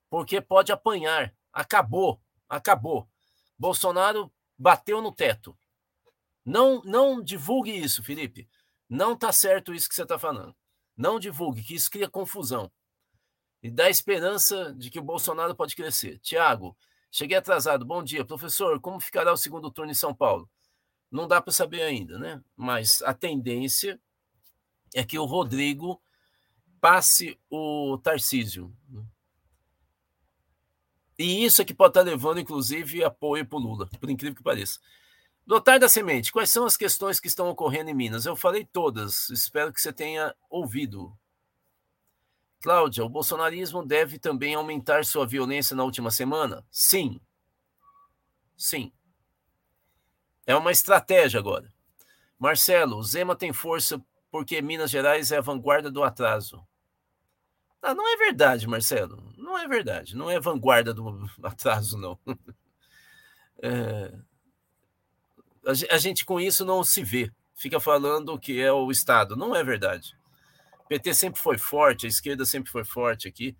porque 0.10 0.42
pode 0.42 0.70
apanhar. 0.70 1.34
Acabou, 1.52 2.22
acabou. 2.50 3.10
Bolsonaro 3.58 4.30
bateu 4.58 5.02
no 5.02 5.14
teto. 5.14 5.58
Não, 6.44 6.82
não 6.84 7.24
divulgue 7.24 7.72
isso, 7.72 8.04
Felipe. 8.04 8.50
Não 8.90 9.14
está 9.14 9.32
certo 9.32 9.74
isso 9.74 9.88
que 9.88 9.96
você 9.96 10.04
está 10.04 10.20
falando. 10.20 10.54
Não 10.98 11.20
divulgue, 11.20 11.64
que 11.64 11.76
isso 11.76 11.90
cria 11.90 12.10
confusão. 12.10 12.70
E 13.64 13.72
dá 13.72 13.90
esperança 13.90 14.74
de 14.74 14.90
que 14.90 15.00
o 15.00 15.04
Bolsonaro 15.04 15.56
pode 15.56 15.76
crescer. 15.76 16.20
Tiago, 16.20 16.76
cheguei 17.10 17.38
atrasado. 17.38 17.86
Bom 17.86 18.04
dia, 18.04 18.26
professor. 18.26 18.82
Como 18.82 19.00
ficará 19.00 19.32
o 19.32 19.38
segundo 19.38 19.72
turno 19.72 19.92
em 19.92 19.96
São 19.96 20.14
Paulo? 20.14 20.50
Não 21.10 21.28
dá 21.28 21.42
para 21.42 21.54
saber 21.54 21.82
ainda, 21.82 22.20
né? 22.20 22.44
Mas 22.56 23.02
a 23.04 23.14
tendência 23.14 24.00
é 24.94 25.04
que 25.04 25.18
o 25.18 25.26
Rodrigo 25.26 26.02
passe 26.80 27.40
o 27.50 27.98
Tarcísio. 28.00 28.74
E 31.18 31.44
isso 31.44 31.62
é 31.62 31.66
que 31.66 31.74
pode 31.74 31.92
estar 31.92 32.02
levando, 32.02 32.40
inclusive, 32.40 33.04
apoio 33.04 33.46
para 33.46 33.58
o 33.58 33.62
Lula, 33.62 33.90
por 34.00 34.10
incrível 34.10 34.36
que 34.36 34.44
pareça. 34.44 34.80
Notar 35.46 35.80
da 35.80 35.90
Semente, 35.90 36.32
quais 36.32 36.50
são 36.52 36.66
as 36.66 36.78
questões 36.78 37.20
que 37.20 37.28
estão 37.28 37.50
ocorrendo 37.50 37.90
em 37.90 37.94
Minas? 37.94 38.26
Eu 38.26 38.36
falei 38.36 38.64
todas, 38.64 39.30
espero 39.30 39.74
que 39.74 39.82
você 39.82 39.92
tenha 39.92 40.34
ouvido. 40.50 41.12
Cláudia, 42.62 43.04
o 43.04 43.10
bolsonarismo 43.10 43.86
deve 43.86 44.20
também 44.20 44.54
aumentar 44.54 45.04
sua 45.04 45.26
violência 45.26 45.76
na 45.76 45.84
última 45.84 46.12
semana? 46.12 46.66
Sim. 46.72 47.20
Sim. 48.56 48.92
É 50.46 50.56
uma 50.56 50.72
estratégia 50.72 51.40
agora. 51.40 51.74
Marcelo, 52.38 52.98
o 52.98 53.04
Zema 53.04 53.36
tem 53.36 53.52
força 53.52 54.02
porque 54.32 54.62
Minas 54.62 54.92
Gerais 54.92 55.32
é 55.32 55.38
a 55.38 55.42
vanguarda 55.42 55.90
do 55.90 56.04
atraso. 56.04 56.66
Não, 57.82 57.96
não 57.96 58.14
é 58.14 58.18
verdade, 58.18 58.68
Marcelo. 58.68 59.24
Não 59.38 59.58
é 59.58 59.68
verdade. 59.68 60.16
Não 60.16 60.30
é 60.30 60.40
vanguarda 60.40 60.94
do 60.94 61.30
atraso, 61.44 61.98
não. 61.98 62.20
É, 63.62 64.14
a 65.90 65.98
gente 65.98 66.26
com 66.26 66.40
isso 66.40 66.66
não 66.66 66.84
se 66.84 67.04
vê. 67.04 67.32
Fica 67.56 67.80
falando 67.80 68.40
que 68.40 68.62
é 68.62 68.72
o 68.72 68.90
Estado. 68.92 69.36
Não 69.36 69.56
é 69.56 69.64
verdade. 69.64 70.18
O 70.80 70.88
PT 70.88 71.14
sempre 71.14 71.42
foi 71.42 71.58
forte, 71.58 72.06
a 72.06 72.10
esquerda 72.10 72.46
sempre 72.46 72.72
foi 72.72 72.84
forte 72.84 73.28
aqui. 73.28 73.56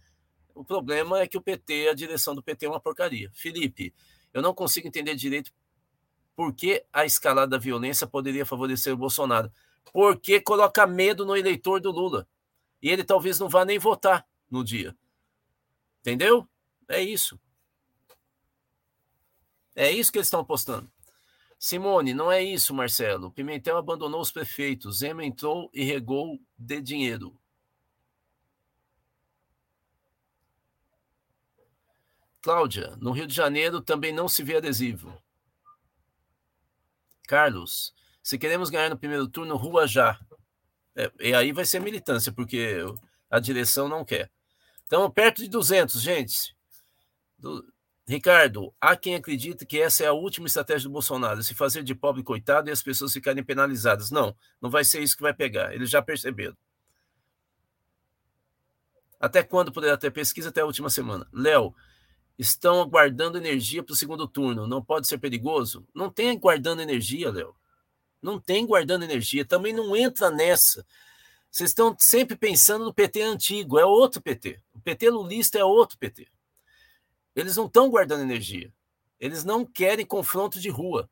O 0.56 0.64
problema 0.64 1.20
é 1.20 1.28
que 1.28 1.38
o 1.38 1.42
PT, 1.42 1.90
a 1.90 1.94
direção 1.94 2.34
do 2.34 2.42
PT 2.42 2.66
é 2.66 2.70
uma 2.70 2.80
porcaria. 2.80 3.30
Felipe, 3.34 3.94
eu 4.34 4.42
não 4.42 4.54
consigo 4.54 4.88
entender 4.88 5.16
direito 5.16 5.52
por 6.36 6.54
que 6.54 6.84
a 6.92 7.06
escalada 7.06 7.52
da 7.52 7.58
violência 7.58 8.08
poderia 8.08 8.46
favorecer 8.46 8.94
o 8.94 8.98
Bolsonaro. 8.98 9.52
Porque 9.92 10.40
coloca 10.40 10.88
medo 10.88 11.26
no 11.26 11.36
eleitor 11.36 11.80
do 11.80 11.92
Lula 11.92 12.28
e 12.82 12.90
ele 12.90 13.04
talvez 13.04 13.40
não 13.40 13.50
vá 13.50 13.66
nem 13.66 13.78
votar 13.78 14.26
no 14.50 14.64
dia. 14.64 14.96
Entendeu? 16.02 16.48
É 16.88 17.02
isso. 17.02 17.40
É 19.76 19.92
isso 19.92 20.12
que 20.12 20.18
eles 20.18 20.28
estão 20.28 20.42
apostando. 20.42 20.92
Simone, 21.58 22.14
não 22.14 22.32
é 22.32 22.42
isso, 22.42 22.74
Marcelo. 22.74 23.32
Pimentel 23.32 23.78
abandonou 23.78 24.22
os 24.22 24.32
prefeitos. 24.32 25.00
Zema 25.00 25.26
entrou 25.26 25.70
e 25.74 25.84
regou 25.84 26.40
de 26.58 26.82
dinheiro. 26.82 27.38
Cláudia, 32.42 32.96
no 32.96 33.12
Rio 33.12 33.28
de 33.28 33.36
Janeiro 33.36 33.82
também 33.82 34.14
não 34.14 34.30
se 34.30 34.42
vê 34.42 34.56
adesivo. 34.56 35.22
Carlos, 37.28 37.94
se 38.24 38.40
queremos 38.40 38.70
ganhar 38.70 38.90
no 38.90 38.98
primeiro 38.98 39.28
turno, 39.28 39.58
rua 39.58 39.86
já. 39.86 40.20
É, 41.00 41.10
e 41.22 41.34
aí 41.34 41.54
vai 41.54 41.64
ser 41.64 41.80
militância, 41.80 42.30
porque 42.30 42.84
a 43.30 43.40
direção 43.40 43.88
não 43.88 44.04
quer. 44.04 44.30
Então, 44.86 45.10
perto 45.10 45.42
de 45.42 45.48
200, 45.48 46.02
gente. 46.02 46.54
Do... 47.38 47.66
Ricardo, 48.06 48.74
há 48.82 48.98
quem 48.98 49.16
acredita 49.16 49.66
que 49.66 49.80
essa 49.80 50.04
é 50.04 50.08
a 50.08 50.14
última 50.14 50.48
estratégia 50.48 50.90
do 50.90 50.92
Bolsonaro, 50.92 51.42
se 51.42 51.54
fazer 51.54 51.84
de 51.84 51.96
pobre 51.96 52.22
coitado 52.22 52.68
e 52.68 52.74
as 52.74 52.84
pessoas 52.84 53.14
ficarem 53.14 53.44
penalizadas. 53.44 54.12
Não, 54.12 54.36
não 54.62 54.70
vai 54.70 54.84
ser 54.84 55.02
isso 55.02 55.16
que 55.16 55.22
vai 55.22 55.34
pegar. 55.34 55.74
Eles 55.74 55.90
já 55.90 56.02
perceberam. 56.02 56.58
Até 59.18 59.42
quando 59.42 59.72
poderá 59.72 59.96
ter 59.96 60.12
pesquisa? 60.12 60.50
Até 60.50 60.62
a 60.62 60.66
última 60.66 60.90
semana. 60.90 61.26
Léo, 61.32 61.74
estão 62.38 62.86
guardando 62.90 63.38
energia 63.38 63.84
para 63.84 63.94
o 63.94 63.96
segundo 63.96 64.28
turno. 64.28 64.68
Não 64.68 64.84
pode 64.84 65.08
ser 65.08 65.18
perigoso? 65.18 65.88
Não 65.94 66.10
tem 66.10 66.38
guardando 66.38 66.82
energia, 66.82 67.32
Léo. 67.32 67.56
Não 68.22 68.40
tem 68.40 68.66
guardando 68.66 69.04
energia. 69.04 69.46
Também 69.46 69.74
não 69.74 69.96
entra 69.96 70.30
nessa. 70.30 70.86
Vocês 71.50 71.72
estão 71.72 71.96
sempre 72.00 72.36
pensando 72.36 72.86
no 72.86 72.94
PT 72.94 73.22
antigo, 73.22 73.80
é 73.80 73.86
outro 73.86 74.22
PT. 74.22 74.62
O 74.74 74.80
PT 74.80 75.10
lulista 75.10 75.58
é 75.58 75.64
outro 75.64 75.98
PT. 75.98 76.28
Eles 77.36 77.56
não 77.56 77.66
estão 77.66 77.90
guardando 77.90 78.22
energia. 78.22 78.72
Eles 79.20 79.44
não 79.44 79.66
querem 79.66 80.06
confronto 80.06 80.60
de 80.60 80.70
rua. 80.70 81.10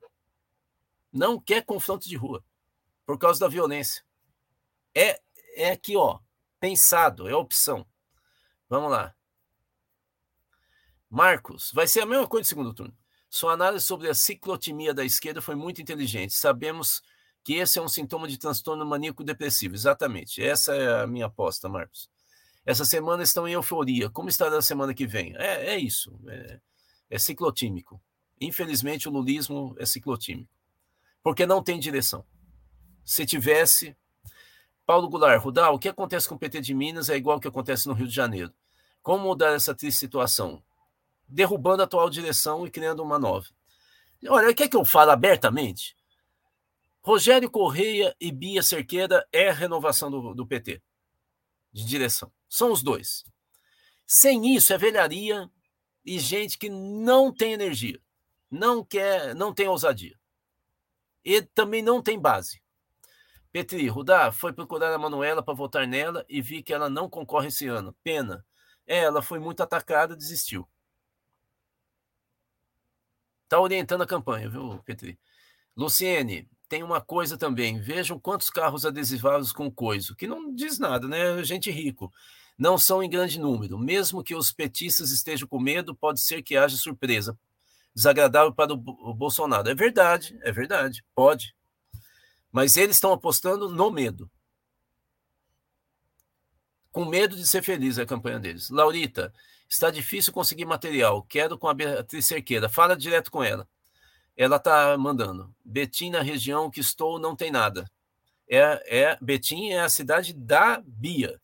Não 1.11 1.39
quer 1.39 1.63
confronto 1.63 2.07
de 2.07 2.15
rua 2.15 2.43
por 3.05 3.17
causa 3.17 3.39
da 3.39 3.47
violência. 3.47 4.03
É 4.93 5.19
é 5.57 5.71
aqui, 5.71 5.97
ó, 5.97 6.19
pensado, 6.59 7.27
é 7.27 7.35
opção. 7.35 7.85
Vamos 8.69 8.91
lá. 8.91 9.15
Marcos, 11.09 11.71
vai 11.73 11.87
ser 11.87 12.01
a 12.01 12.05
mesma 12.05 12.27
coisa 12.27 12.43
no 12.43 12.47
segundo 12.47 12.73
turno. 12.73 12.95
Sua 13.29 13.53
análise 13.53 13.85
sobre 13.85 14.09
a 14.09 14.13
ciclotimia 14.13 14.93
da 14.93 15.03
esquerda 15.03 15.41
foi 15.41 15.55
muito 15.55 15.81
inteligente. 15.81 16.33
Sabemos 16.33 17.01
que 17.43 17.55
esse 17.55 17.79
é 17.79 17.81
um 17.81 17.87
sintoma 17.87 18.27
de 18.27 18.37
transtorno 18.37 18.85
maníaco-depressivo. 18.85 19.75
Exatamente. 19.75 20.43
Essa 20.43 20.75
é 20.75 21.03
a 21.03 21.07
minha 21.07 21.25
aposta, 21.27 21.69
Marcos. 21.69 22.09
Essa 22.65 22.83
semana 22.83 23.23
estão 23.23 23.47
em 23.47 23.53
euforia. 23.53 24.09
Como 24.09 24.27
estará 24.27 24.57
a 24.57 24.61
semana 24.61 24.93
que 24.93 25.07
vem? 25.07 25.33
É, 25.37 25.73
é 25.73 25.77
isso. 25.77 26.19
É, 26.27 26.59
é 27.09 27.17
ciclotímico. 27.17 28.01
Infelizmente, 28.39 29.07
o 29.07 29.11
lulismo 29.11 29.75
é 29.79 29.85
ciclotímico. 29.85 30.51
Porque 31.23 31.45
não 31.45 31.63
tem 31.63 31.79
direção. 31.79 32.25
Se 33.05 33.25
tivesse. 33.25 33.95
Paulo 34.85 35.09
Goulart, 35.09 35.41
Rudal, 35.41 35.75
o 35.75 35.79
que 35.79 35.89
acontece 35.89 36.27
com 36.29 36.35
o 36.35 36.39
PT 36.39 36.61
de 36.61 36.73
Minas 36.73 37.09
é 37.09 37.17
igual 37.17 37.35
ao 37.35 37.39
que 37.41 37.47
acontece 37.47 37.87
no 37.87 37.93
Rio 37.93 38.07
de 38.07 38.13
Janeiro. 38.13 38.53
Como 39.01 39.23
mudar 39.23 39.53
essa 39.53 39.73
triste 39.73 39.99
situação? 39.99 40.61
Derrubando 41.27 41.81
a 41.81 41.85
atual 41.85 42.09
direção 42.09 42.65
e 42.65 42.71
criando 42.71 43.03
uma 43.03 43.19
nova. 43.19 43.47
Olha, 44.27 44.53
quer 44.53 44.67
que 44.67 44.77
eu 44.77 44.85
fale 44.85 45.11
abertamente? 45.11 45.95
Rogério 47.01 47.49
Correia 47.49 48.15
e 48.19 48.31
Bia 48.31 48.63
Cerqueira 48.63 49.25
é 49.31 49.49
a 49.49 49.53
renovação 49.53 50.09
do, 50.09 50.33
do 50.33 50.45
PT 50.45 50.81
de 51.71 51.85
direção. 51.85 52.31
São 52.49 52.71
os 52.71 52.81
dois. 52.81 53.23
Sem 54.05 54.55
isso, 54.55 54.73
é 54.73 54.77
velharia 54.77 55.49
e 56.05 56.19
gente 56.19 56.57
que 56.57 56.69
não 56.69 57.31
tem 57.33 57.53
energia, 57.53 57.99
não 58.49 58.83
quer, 58.83 59.35
não 59.35 59.53
tem 59.53 59.67
ousadia. 59.67 60.17
E 61.23 61.41
também 61.41 61.81
não 61.81 62.01
tem 62.01 62.19
base. 62.19 62.61
Petri, 63.51 63.87
Rudá 63.87 64.31
foi 64.31 64.53
procurar 64.53 64.93
a 64.93 64.97
Manuela 64.97 65.43
para 65.43 65.53
votar 65.53 65.85
nela 65.85 66.25
e 66.29 66.41
vi 66.41 66.63
que 66.63 66.73
ela 66.73 66.89
não 66.89 67.09
concorre 67.09 67.47
esse 67.47 67.67
ano. 67.67 67.95
Pena. 68.03 68.45
É, 68.85 68.99
ela 68.99 69.21
foi 69.21 69.39
muito 69.39 69.61
atacada, 69.61 70.15
desistiu. 70.15 70.67
Tá 73.47 73.59
orientando 73.59 74.01
a 74.01 74.07
campanha, 74.07 74.49
viu, 74.49 74.81
Petri? 74.85 75.17
Luciene, 75.75 76.49
tem 76.67 76.83
uma 76.83 76.99
coisa 76.99 77.37
também. 77.37 77.79
Vejam 77.79 78.19
quantos 78.19 78.49
carros 78.49 78.85
adesivados 78.85 79.51
com 79.51 79.71
coiso, 79.71 80.15
que 80.15 80.27
não 80.27 80.53
diz 80.53 80.79
nada, 80.79 81.07
né? 81.07 81.43
Gente 81.43 81.71
rico. 81.71 82.11
Não 82.57 82.77
são 82.77 83.03
em 83.03 83.09
grande 83.09 83.39
número. 83.39 83.77
Mesmo 83.77 84.23
que 84.23 84.35
os 84.35 84.51
petistas 84.51 85.11
estejam 85.11 85.47
com 85.47 85.59
medo, 85.59 85.95
pode 85.95 86.19
ser 86.19 86.41
que 86.41 86.57
haja 86.57 86.75
surpresa. 86.75 87.37
Desagradável 87.93 88.53
para 88.53 88.73
o 88.73 89.13
Bolsonaro. 89.13 89.69
É 89.69 89.75
verdade, 89.75 90.37
é 90.41 90.51
verdade. 90.51 91.05
Pode. 91.15 91.55
Mas 92.51 92.75
eles 92.75 92.95
estão 92.95 93.13
apostando 93.13 93.69
no 93.69 93.91
medo. 93.91 94.29
Com 96.91 97.05
medo 97.05 97.35
de 97.35 97.47
ser 97.47 97.61
feliz 97.61 97.99
a 97.99 98.05
campanha 98.05 98.39
deles. 98.39 98.69
Laurita, 98.71 99.31
está 99.69 99.89
difícil 99.91 100.33
conseguir 100.33 100.65
material. 100.65 101.23
Quero 101.23 101.57
com 101.57 101.67
a 101.67 101.73
Beatriz 101.73 102.25
Cerqueira. 102.25 102.69
Fala 102.69 102.95
direto 102.95 103.31
com 103.31 103.43
ela 103.43 103.67
ela 104.37 104.57
está 104.57 104.95
mandando. 104.97 105.53
Betim, 105.65 106.11
na 106.11 106.21
região 106.21 106.69
que 106.69 106.79
estou, 106.79 107.19
não 107.19 107.35
tem 107.35 107.49
nada. 107.49 107.89
É, 108.47 108.99
é, 108.99 109.17
Betim 109.19 109.69
é 109.69 109.81
a 109.81 109.89
cidade 109.89 110.31
da 110.31 110.81
Bia. 110.85 111.41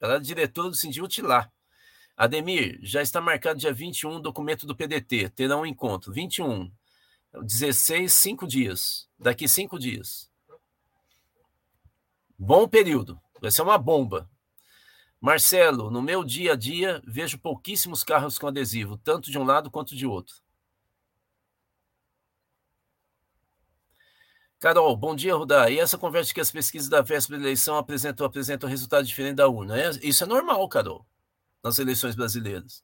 Ela 0.00 0.16
é 0.16 0.20
diretora 0.20 0.68
do 0.68 0.74
Sindicute 0.74 1.22
lá. 1.22 1.50
Ademir, 2.16 2.78
já 2.82 3.00
está 3.00 3.20
marcado 3.20 3.58
dia 3.58 3.72
21 3.72 4.20
documento 4.20 4.66
do 4.66 4.76
PDT. 4.76 5.30
Terá 5.30 5.56
um 5.56 5.64
encontro. 5.64 6.12
21. 6.12 6.70
16, 7.40 8.12
5 8.12 8.46
dias. 8.46 9.08
Daqui 9.16 9.46
5 9.48 9.78
dias. 9.78 10.28
Bom 12.36 12.66
período. 12.66 13.18
Vai 13.40 13.52
ser 13.52 13.62
uma 13.62 13.78
bomba. 13.78 14.28
Marcelo, 15.22 15.88
no 15.88 16.02
meu 16.02 16.24
dia 16.24 16.54
a 16.54 16.56
dia, 16.56 17.00
vejo 17.06 17.38
pouquíssimos 17.38 18.02
carros 18.02 18.40
com 18.40 18.48
adesivo, 18.48 18.98
tanto 18.98 19.30
de 19.30 19.38
um 19.38 19.44
lado 19.44 19.70
quanto 19.70 19.94
de 19.94 20.04
outro. 20.04 20.34
Carol, 24.58 24.96
bom 24.96 25.14
dia, 25.14 25.36
Rudá. 25.36 25.70
E 25.70 25.78
essa 25.78 25.96
conversa 25.96 26.34
que 26.34 26.40
as 26.40 26.50
pesquisas 26.50 26.88
da 26.88 27.02
véspera 27.02 27.38
da 27.38 27.44
eleição 27.44 27.76
apresentam, 27.76 28.26
apresentam 28.26 28.68
resultado 28.68 29.06
diferente 29.06 29.36
da 29.36 29.46
urna? 29.46 29.80
É, 29.80 29.90
isso 30.02 30.24
é 30.24 30.26
normal, 30.26 30.68
Carol, 30.68 31.06
nas 31.62 31.78
eleições 31.78 32.16
brasileiras. 32.16 32.82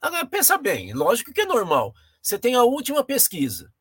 Agora, 0.00 0.24
pensa 0.24 0.56
bem, 0.56 0.92
lógico 0.92 1.32
que 1.32 1.40
é 1.40 1.44
normal. 1.44 1.92
Você 2.22 2.38
tem 2.38 2.54
a 2.54 2.62
última 2.62 3.02
pesquisa. 3.02 3.72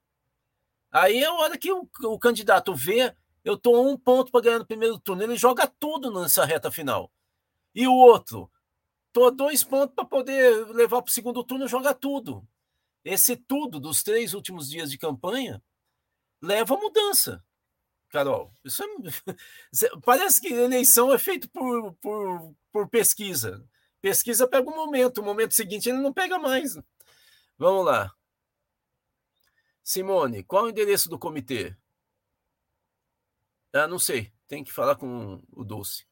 Aí 0.92 1.20
é 1.20 1.28
a 1.28 1.34
hora 1.34 1.60
que 1.60 1.72
o, 1.72 1.88
o 2.06 2.18
candidato 2.18 2.74
vê, 2.74 3.16
eu 3.46 3.54
estou 3.54 3.88
um 3.88 3.96
ponto 3.96 4.32
para 4.32 4.42
ganhar 4.42 4.60
no 4.60 4.66
primeiro 4.66 4.98
turno, 4.98 5.22
ele 5.22 5.36
joga 5.36 5.68
tudo 5.68 6.12
nessa 6.12 6.44
reta 6.44 6.72
final. 6.72 7.12
E 7.74 7.88
o 7.88 7.94
outro, 7.94 8.52
estou 9.08 9.32
dois 9.32 9.64
pontos 9.64 9.96
para 9.96 10.06
poder 10.06 10.68
levar 10.68 11.02
para 11.02 11.10
o 11.10 11.14
segundo 11.14 11.44
turno, 11.44 11.68
joga 11.68 11.94
tudo. 11.94 12.48
Esse 13.04 13.36
tudo 13.36 13.80
dos 13.80 14.04
três 14.04 14.34
últimos 14.34 14.70
dias 14.70 14.90
de 14.90 14.98
campanha 14.98 15.62
leva 16.42 16.76
a 16.76 16.78
mudança. 16.78 17.44
Carol, 18.10 18.54
isso 18.64 18.84
é... 18.84 18.88
parece 20.06 20.40
que 20.40 20.54
eleição 20.54 21.12
é 21.12 21.18
feito 21.18 21.50
por, 21.50 21.94
por, 21.96 22.56
por 22.72 22.88
pesquisa. 22.90 23.68
Pesquisa 24.00 24.48
pega 24.48 24.70
um 24.70 24.76
momento, 24.76 25.20
o 25.20 25.24
momento 25.24 25.54
seguinte 25.54 25.90
ele 25.90 25.98
não 25.98 26.14
pega 26.14 26.38
mais. 26.38 26.78
Vamos 27.58 27.86
lá. 27.86 28.14
Simone, 29.82 30.44
qual 30.44 30.66
o 30.66 30.70
endereço 30.70 31.10
do 31.10 31.20
comitê? 31.20 31.76
Ah, 33.74 33.88
não 33.88 33.98
sei. 33.98 34.32
Tem 34.48 34.64
que 34.64 34.72
falar 34.72 34.96
com 34.96 35.42
o 35.52 35.64
Dulce. 35.64 36.06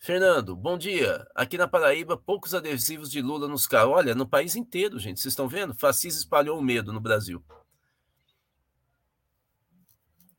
Fernando, 0.00 0.54
bom 0.54 0.78
dia. 0.78 1.26
Aqui 1.34 1.58
na 1.58 1.66
Paraíba, 1.66 2.16
poucos 2.16 2.54
adesivos 2.54 3.10
de 3.10 3.20
Lula 3.20 3.48
nos 3.48 3.66
carros. 3.66 3.94
Olha, 3.94 4.14
no 4.14 4.26
país 4.26 4.54
inteiro, 4.54 4.98
gente. 4.98 5.20
Vocês 5.20 5.32
estão 5.32 5.48
vendo? 5.48 5.74
Fascismo 5.74 6.20
espalhou 6.20 6.58
o 6.58 6.62
medo 6.62 6.92
no 6.92 7.00
Brasil. 7.00 7.44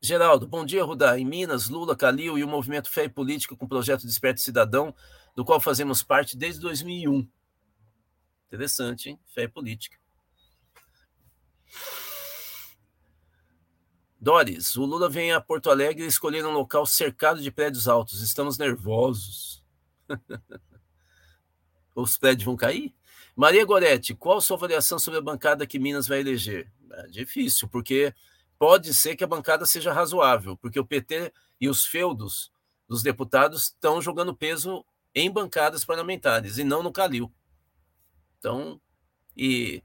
Geraldo, 0.01 0.47
bom 0.47 0.65
dia, 0.65 0.81
Rudá. 0.81 1.19
Em 1.19 1.25
Minas, 1.25 1.67
Lula, 1.67 1.93
Calil 1.93 2.37
e 2.37 2.43
o 2.43 2.47
movimento 2.47 2.89
Fé 2.89 3.03
e 3.03 3.09
Política 3.09 3.53
com 3.55 3.65
o 3.65 3.69
projeto 3.69 4.07
Desperto 4.07 4.39
Cidadão, 4.39 4.95
do 5.35 5.43
qual 5.43 5.59
fazemos 5.59 6.01
parte 6.01 6.37
desde 6.37 6.61
2001. 6.61 7.27
Interessante, 8.47 9.09
hein? 9.09 9.19
Fé 9.27 9.43
e 9.43 9.47
Política. 9.49 9.99
Doris, 14.21 14.75
o 14.75 14.83
Lula 14.83 15.07
vem 15.07 15.31
a 15.31 15.39
Porto 15.39 15.69
Alegre 15.69 16.05
escolher 16.05 16.45
um 16.45 16.51
local 16.51 16.85
cercado 16.85 17.41
de 17.41 17.49
prédios 17.49 17.87
altos. 17.87 18.21
Estamos 18.21 18.57
nervosos. 18.57 19.63
Os 21.95 22.17
prédios 22.17 22.43
vão 22.43 22.57
cair? 22.57 22.93
Maria 23.35 23.63
Goretti, 23.63 24.13
qual 24.13 24.41
sua 24.41 24.57
avaliação 24.57 24.99
sobre 24.99 25.19
a 25.19 25.23
bancada 25.23 25.65
que 25.65 25.79
Minas 25.79 26.07
vai 26.07 26.19
eleger? 26.19 26.69
É 26.91 27.07
difícil, 27.07 27.69
porque 27.69 28.13
pode 28.57 28.93
ser 28.93 29.15
que 29.15 29.23
a 29.23 29.27
bancada 29.27 29.65
seja 29.65 29.93
razoável, 29.93 30.57
porque 30.57 30.79
o 30.79 30.85
PT 30.85 31.31
e 31.61 31.69
os 31.69 31.85
feudos 31.85 32.51
dos 32.89 33.01
deputados 33.01 33.63
estão 33.63 34.01
jogando 34.01 34.35
peso 34.35 34.83
em 35.15 35.31
bancadas 35.31 35.85
parlamentares 35.85 36.57
e 36.57 36.63
não 36.65 36.83
no 36.83 36.91
Calil. 36.91 37.31
Então, 38.37 38.81
e 39.35 39.81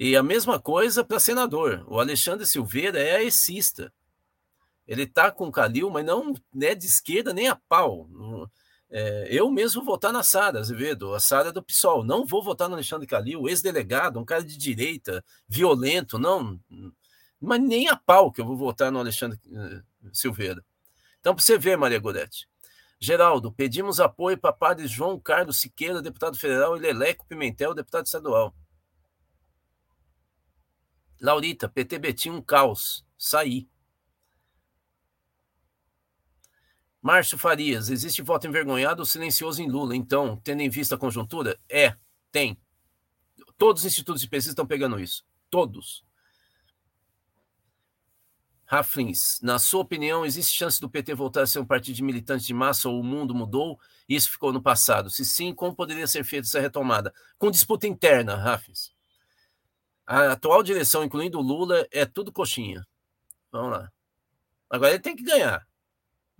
e 0.00 0.16
a 0.16 0.22
mesma 0.22 0.58
coisa 0.58 1.04
para 1.04 1.20
senador. 1.20 1.84
O 1.86 2.00
Alexandre 2.00 2.46
Silveira 2.46 2.98
é 2.98 3.16
aecista. 3.16 3.92
Ele 4.88 5.02
está 5.02 5.30
com 5.30 5.48
o 5.48 5.52
Calil, 5.52 5.90
mas 5.90 6.06
não 6.06 6.34
é 6.58 6.74
de 6.74 6.86
esquerda 6.86 7.34
nem 7.34 7.48
a 7.48 7.54
pau. 7.68 8.08
É, 8.88 9.28
eu 9.30 9.50
mesmo 9.50 9.84
vou 9.84 9.92
votar 9.92 10.10
na 10.10 10.22
Sara 10.22 10.58
Azevedo, 10.58 11.14
a 11.14 11.20
Sara 11.20 11.52
do 11.52 11.62
PSOL. 11.62 12.02
Não 12.02 12.24
vou 12.24 12.42
votar 12.42 12.66
no 12.66 12.76
Alexandre 12.76 13.06
Calil, 13.06 13.46
ex-delegado, 13.46 14.18
um 14.18 14.24
cara 14.24 14.42
de 14.42 14.56
direita, 14.56 15.22
violento, 15.46 16.18
não. 16.18 16.58
Mas 17.38 17.60
nem 17.60 17.86
a 17.88 17.94
pau 17.94 18.32
que 18.32 18.40
eu 18.40 18.46
vou 18.46 18.56
votar 18.56 18.90
no 18.90 19.00
Alexandre 19.00 19.38
uh, 19.48 19.82
Silveira. 20.14 20.64
Então, 21.20 21.34
para 21.34 21.44
você 21.44 21.58
ver, 21.58 21.76
Maria 21.76 21.98
Goretti. 21.98 22.48
Geraldo, 22.98 23.52
pedimos 23.52 24.00
apoio 24.00 24.38
para 24.38 24.50
padre 24.50 24.86
João 24.86 25.20
Carlos 25.20 25.60
Siqueira, 25.60 26.00
deputado 26.00 26.38
federal, 26.38 26.74
e 26.74 26.80
Leleco 26.80 27.26
Pimentel, 27.26 27.74
deputado 27.74 28.06
estadual. 28.06 28.54
Laurita, 31.20 31.68
PT 31.68 31.98
Betim, 31.98 32.30
um 32.30 32.42
caos. 32.42 33.04
Saí. 33.18 33.68
Márcio 37.02 37.38
Farias, 37.38 37.88
existe 37.88 38.22
voto 38.22 38.46
envergonhado 38.46 39.00
ou 39.00 39.06
silencioso 39.06 39.62
em 39.62 39.68
Lula? 39.70 39.96
Então, 39.96 40.36
tendo 40.44 40.60
em 40.60 40.68
vista 40.68 40.94
a 40.94 40.98
conjuntura? 40.98 41.58
É, 41.68 41.96
tem. 42.30 42.58
Todos 43.56 43.82
os 43.82 43.86
institutos 43.86 44.20
de 44.20 44.28
pesquisa 44.28 44.52
estão 44.52 44.66
pegando 44.66 45.00
isso. 45.00 45.24
Todos. 45.48 46.04
Raflins, 48.64 49.40
na 49.42 49.58
sua 49.58 49.80
opinião, 49.80 50.24
existe 50.24 50.56
chance 50.56 50.80
do 50.80 50.88
PT 50.88 51.14
voltar 51.14 51.42
a 51.42 51.46
ser 51.46 51.58
um 51.58 51.66
partido 51.66 51.96
de 51.96 52.04
militantes 52.04 52.46
de 52.46 52.54
massa 52.54 52.88
ou 52.88 53.00
o 53.00 53.04
mundo 53.04 53.34
mudou 53.34 53.80
e 54.08 54.14
isso 54.14 54.30
ficou 54.30 54.52
no 54.52 54.62
passado? 54.62 55.10
Se 55.10 55.24
sim, 55.24 55.52
como 55.52 55.74
poderia 55.74 56.06
ser 56.06 56.22
feita 56.22 56.46
essa 56.46 56.60
retomada? 56.60 57.12
Com 57.36 57.50
disputa 57.50 57.88
interna, 57.88 58.36
Raflins. 58.36 58.92
A 60.10 60.32
atual 60.32 60.62
direção, 60.62 61.04
incluindo 61.04 61.38
o 61.38 61.42
Lula, 61.42 61.86
é 61.92 62.04
tudo 62.04 62.32
coxinha. 62.32 62.84
Vamos 63.52 63.78
lá. 63.78 63.92
Agora 64.68 64.90
ele 64.92 65.02
tem 65.02 65.14
que 65.14 65.22
ganhar 65.22 65.64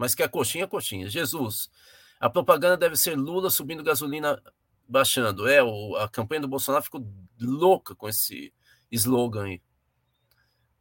mas 0.01 0.15
que 0.15 0.23
a 0.23 0.29
coxinha 0.31 0.65
é 0.65 0.67
coxinha. 0.67 1.11
Jesus, 1.11 1.69
a 2.19 2.31
propaganda 2.31 2.75
deve 2.75 2.97
ser 2.97 3.15
Lula 3.19 3.51
subindo 3.51 3.85
gasolina, 3.85 4.43
baixando. 4.89 5.47
É, 5.47 5.63
o, 5.63 5.95
a 5.97 6.09
campanha 6.09 6.41
do 6.41 6.49
Bolsonaro 6.49 6.83
ficou 6.83 7.07
louca 7.39 7.95
com 7.95 8.09
esse 8.09 8.51
slogan 8.91 9.45
aí. 9.45 9.63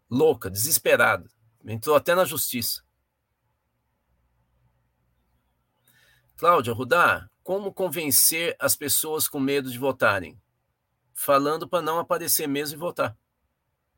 Louca, 0.09 0.49
desesperada. 0.49 1.29
Entrou 1.65 1.97
até 1.97 2.15
na 2.15 2.23
justiça. 2.23 2.81
Cláudia 6.37 6.71
Rudá, 6.71 7.29
como 7.43 7.73
convencer 7.73 8.55
as 8.57 8.73
pessoas 8.73 9.27
com 9.27 9.37
medo 9.37 9.69
de 9.69 9.77
votarem? 9.77 10.41
Falando 11.22 11.67
para 11.67 11.82
não 11.82 11.99
aparecer 11.99 12.47
mesmo 12.47 12.78
e 12.78 12.80
votar. 12.80 13.13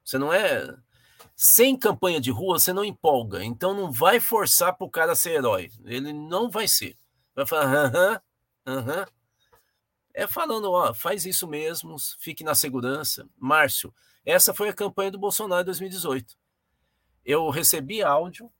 Você 0.04 0.18
não 0.18 0.34
é 0.34 0.76
sem 1.36 1.78
campanha 1.78 2.20
de 2.20 2.32
rua, 2.32 2.58
você 2.58 2.74
não 2.74 2.84
empolga. 2.84 3.46
Então 3.46 3.76
não 3.76 3.92
vai 3.92 4.20
forçar 4.20 4.76
para 4.76 4.88
o 4.88 4.90
cara 4.90 5.14
ser 5.14 5.34
herói. 5.34 5.70
Ele 5.86 6.12
não 6.12 6.50
vai 6.50 6.68
ser. 6.68 6.98
Vai 7.36 7.46
falar, 7.46 7.66
aham, 7.66 8.22
aham. 8.66 9.06
É 10.16 10.26
falando, 10.26 10.72
ó, 10.72 10.96
faz 10.96 11.24
isso 11.24 11.48
mesmo, 11.48 11.96
fique 12.18 12.44
na 12.44 12.56
segurança. 12.56 13.30
Márcio, 13.38 13.94
essa 14.26 14.52
foi 14.52 14.70
a 14.70 14.74
campanha 14.74 15.12
do 15.12 15.20
Bolsonaro 15.20 15.62
em 15.62 15.66
2018. 15.66 16.36
Eu 17.24 17.52
recebi 17.52 18.02
áudio 18.02 18.52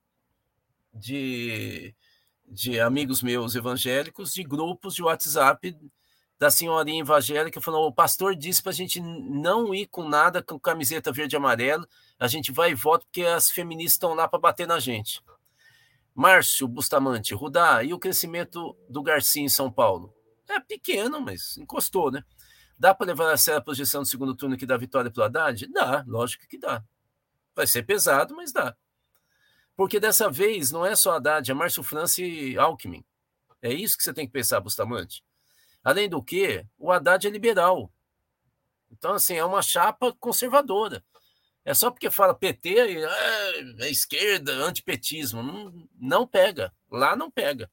de, 0.94 1.96
de 2.46 2.80
amigos 2.80 3.24
meus 3.24 3.56
evangélicos, 3.56 4.32
de 4.32 4.44
grupos 4.44 4.94
de 4.94 5.02
WhatsApp 5.02 5.76
da 6.42 6.50
senhorinha 6.50 7.02
evangélica 7.02 7.62
falou: 7.62 7.88
o 7.88 7.94
pastor 7.94 8.36
disse 8.36 8.64
para 8.64 8.72
a 8.72 8.74
gente 8.74 9.00
não 9.00 9.76
ir 9.76 9.86
com 9.86 10.10
nada 10.10 10.42
com 10.42 10.60
camiseta 10.60 11.12
verde 11.12 11.36
e 11.36 11.38
amarelo, 11.38 11.88
a 12.20 12.28
gente 12.28 12.52
vai 12.52 12.72
e 12.72 12.74
vota 12.74 13.06
porque 13.06 13.22
as 13.22 13.52
feministas 13.52 13.94
estão 13.94 14.16
lá 14.16 14.28
para 14.28 14.40
bater 14.40 14.66
na 14.66 14.80
gente. 14.80 15.22
Márcio 16.16 16.68
Bustamante, 16.68 17.36
Rudá, 17.36 17.84
e 17.84 17.94
o 17.94 18.00
crescimento 18.00 18.76
do 18.90 19.04
Garcia 19.04 19.44
em 19.44 19.48
São 19.48 19.72
Paulo? 19.72 20.12
É 20.50 20.60
pequeno, 20.60 21.22
mas 21.22 21.58
encostou, 21.58 22.10
né? 22.10 22.24
Dá 22.76 22.96
para 22.96 23.06
levar 23.06 23.32
a 23.32 23.38
sério 23.38 23.60
a 23.60 23.64
projeção 23.64 24.02
do 24.02 24.08
segundo 24.08 24.36
turno 24.36 24.58
que 24.58 24.66
dá 24.66 24.76
vitória 24.78 25.12
para 25.12 25.22
o 25.22 25.24
Haddad? 25.24 25.68
Dá, 25.68 26.04
lógico 26.08 26.48
que 26.48 26.58
dá. 26.58 26.84
Vai 27.56 27.68
ser 27.68 27.84
pesado, 27.84 28.36
mas 28.36 28.52
dá. 28.52 28.76
Porque 29.76 30.00
dessa 30.00 30.28
vez 30.28 30.72
não 30.72 30.84
é 30.84 30.96
só 30.96 31.18
Haddad, 31.18 31.52
é 31.52 31.54
Márcio 31.54 31.84
França 31.84 32.20
e 32.24 32.58
Alckmin. 32.58 33.06
É 33.62 33.72
isso 33.72 33.96
que 33.96 34.04
você 34.04 34.12
tem 34.12 34.26
que 34.26 34.34
pensar, 34.34 34.60
Bustamante. 34.60 35.24
Além 35.84 36.08
do 36.08 36.22
que, 36.22 36.66
o 36.78 36.92
Haddad 36.92 37.26
é 37.26 37.30
liberal. 37.30 37.92
Então, 38.92 39.14
assim, 39.14 39.36
é 39.36 39.46
uma 39.46 39.62
chapa 39.62 40.14
conservadora. 40.20 41.04
É 41.64 41.74
só 41.74 41.92
porque 41.92 42.10
fala 42.10 42.34
PT 42.34 42.70
e 42.70 43.06
ah, 43.06 43.52
é 43.80 43.90
esquerda, 43.90 44.52
antipetismo. 44.54 45.44
Não, 45.44 45.90
não 46.00 46.28
pega. 46.28 46.74
Lá 46.90 47.16
não 47.16 47.30
pega. 47.30 47.70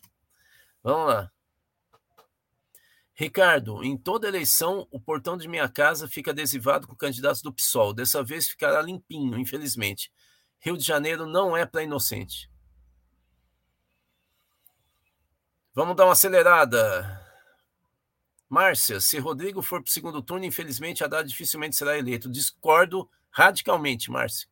Vamos 0.82 1.08
lá. 1.08 1.32
Ricardo, 3.14 3.82
em 3.82 3.96
toda 3.96 4.28
eleição, 4.28 4.86
o 4.92 5.00
portão 5.00 5.36
de 5.36 5.48
minha 5.48 5.68
casa 5.68 6.06
fica 6.06 6.30
adesivado 6.30 6.86
com 6.86 6.94
candidatos 6.94 7.42
do 7.42 7.52
PSOL. 7.52 7.92
Dessa 7.92 8.22
vez 8.22 8.48
ficará 8.48 8.80
limpinho, 8.80 9.38
infelizmente. 9.38 10.12
Rio 10.60 10.76
de 10.76 10.84
Janeiro 10.84 11.26
não 11.26 11.56
é 11.56 11.66
para 11.66 11.82
inocente. 11.82 12.48
Vamos 15.74 15.96
dar 15.96 16.04
uma 16.04 16.12
acelerada. 16.12 17.27
Márcia, 18.48 19.00
se 19.00 19.18
Rodrigo 19.18 19.60
for 19.60 19.82
para 19.82 19.90
o 19.90 19.92
segundo 19.92 20.22
turno, 20.22 20.44
infelizmente 20.44 21.04
Haddad 21.04 21.28
dificilmente 21.28 21.76
será 21.76 21.98
eleito. 21.98 22.30
Discordo 22.30 23.08
radicalmente, 23.30 24.10
Márcia. 24.10 24.48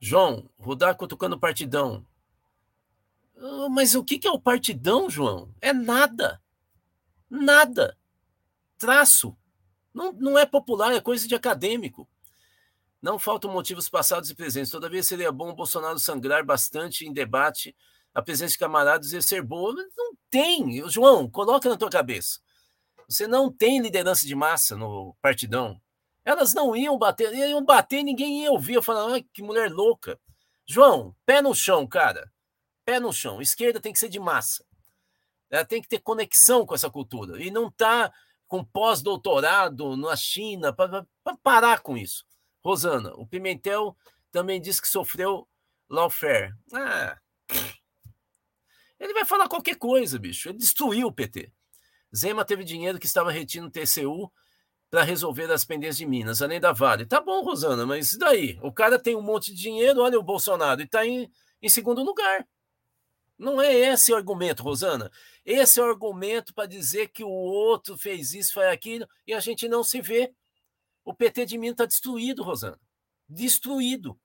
João, 0.00 0.50
Rudá 0.58 0.94
cutucando 0.94 1.38
partidão. 1.38 2.04
Ah, 3.38 3.68
mas 3.70 3.94
o 3.94 4.04
que 4.04 4.26
é 4.26 4.30
o 4.30 4.40
partidão, 4.40 5.08
João? 5.08 5.54
É 5.60 5.72
nada. 5.72 6.42
Nada. 7.30 7.96
Traço. 8.78 9.36
Não, 9.94 10.12
não 10.12 10.38
é 10.38 10.44
popular, 10.44 10.92
é 10.92 11.00
coisa 11.00 11.26
de 11.26 11.34
acadêmico. 11.34 12.08
Não 13.00 13.18
faltam 13.18 13.52
motivos 13.52 13.88
passados 13.88 14.30
e 14.30 14.34
presentes. 14.34 14.70
Todavia 14.70 15.02
seria 15.02 15.30
bom 15.30 15.50
o 15.50 15.54
Bolsonaro 15.54 15.98
sangrar 15.98 16.44
bastante 16.44 17.06
em 17.06 17.12
debate 17.12 17.74
a 18.16 18.22
presença 18.22 18.52
de 18.52 18.58
camaradas 18.58 19.12
ia 19.12 19.20
ser 19.20 19.42
boa. 19.42 19.74
Não 19.94 20.14
tem. 20.30 20.88
João, 20.88 21.28
coloca 21.28 21.68
na 21.68 21.76
tua 21.76 21.90
cabeça. 21.90 22.40
Você 23.06 23.26
não 23.26 23.52
tem 23.52 23.78
liderança 23.78 24.26
de 24.26 24.34
massa 24.34 24.74
no 24.74 25.14
partidão. 25.20 25.78
Elas 26.24 26.54
não 26.54 26.74
iam 26.74 26.96
bater, 26.96 27.30
iam 27.34 27.62
bater 27.62 28.02
ninguém 28.02 28.44
ia 28.44 28.50
ouvir. 28.50 28.72
Eu 28.72 28.82
falava, 28.82 29.20
que 29.34 29.42
mulher 29.42 29.70
louca. 29.70 30.18
João, 30.66 31.14
pé 31.26 31.42
no 31.42 31.54
chão, 31.54 31.86
cara. 31.86 32.32
Pé 32.86 32.98
no 32.98 33.12
chão. 33.12 33.42
Esquerda 33.42 33.82
tem 33.82 33.92
que 33.92 33.98
ser 33.98 34.08
de 34.08 34.18
massa. 34.18 34.64
Ela 35.50 35.66
tem 35.66 35.82
que 35.82 35.88
ter 35.88 35.98
conexão 35.98 36.64
com 36.64 36.74
essa 36.74 36.88
cultura. 36.88 37.38
E 37.38 37.50
não 37.50 37.70
tá 37.70 38.10
com 38.48 38.64
pós-doutorado 38.64 39.94
na 39.94 40.16
China 40.16 40.72
para 40.72 41.06
parar 41.42 41.80
com 41.80 41.98
isso. 41.98 42.24
Rosana, 42.64 43.12
o 43.16 43.26
Pimentel 43.26 43.94
também 44.32 44.58
disse 44.58 44.80
que 44.80 44.88
sofreu 44.88 45.46
lawfare. 45.86 46.54
Ah, 46.72 47.18
ele 48.98 49.12
vai 49.12 49.24
falar 49.24 49.48
qualquer 49.48 49.76
coisa, 49.76 50.18
bicho. 50.18 50.48
Ele 50.48 50.58
destruiu 50.58 51.08
o 51.08 51.12
PT. 51.12 51.52
Zema 52.14 52.44
teve 52.44 52.64
dinheiro 52.64 52.98
que 52.98 53.06
estava 53.06 53.30
retido 53.30 53.66
no 53.66 53.70
TCU 53.70 54.32
para 54.90 55.02
resolver 55.02 55.50
as 55.50 55.64
pendências 55.64 55.98
de 55.98 56.06
Minas, 56.06 56.40
além 56.40 56.60
da 56.60 56.72
Vale. 56.72 57.04
Tá 57.04 57.20
bom, 57.20 57.42
Rosana, 57.42 57.84
mas 57.84 58.12
e 58.12 58.18
daí? 58.18 58.58
O 58.62 58.72
cara 58.72 58.98
tem 58.98 59.16
um 59.16 59.22
monte 59.22 59.52
de 59.52 59.60
dinheiro, 59.60 60.00
olha 60.00 60.18
o 60.18 60.22
Bolsonaro, 60.22 60.80
e 60.80 60.84
está 60.84 61.04
em, 61.04 61.30
em 61.60 61.68
segundo 61.68 62.02
lugar. 62.02 62.46
Não 63.38 63.60
é 63.60 63.74
esse 63.74 64.12
o 64.12 64.16
argumento, 64.16 64.62
Rosana. 64.62 65.10
Esse 65.44 65.78
é 65.78 65.82
o 65.82 65.86
argumento 65.86 66.54
para 66.54 66.66
dizer 66.66 67.08
que 67.08 67.22
o 67.22 67.28
outro 67.28 67.98
fez 67.98 68.32
isso, 68.32 68.54
foi 68.54 68.68
aquilo, 68.68 69.06
e 69.26 69.34
a 69.34 69.40
gente 69.40 69.68
não 69.68 69.84
se 69.84 70.00
vê. 70.00 70.32
O 71.04 71.12
PT 71.12 71.46
de 71.46 71.58
Minas 71.58 71.74
está 71.74 71.84
destruído, 71.84 72.42
Rosana. 72.42 72.80
Destruído. 73.28 74.18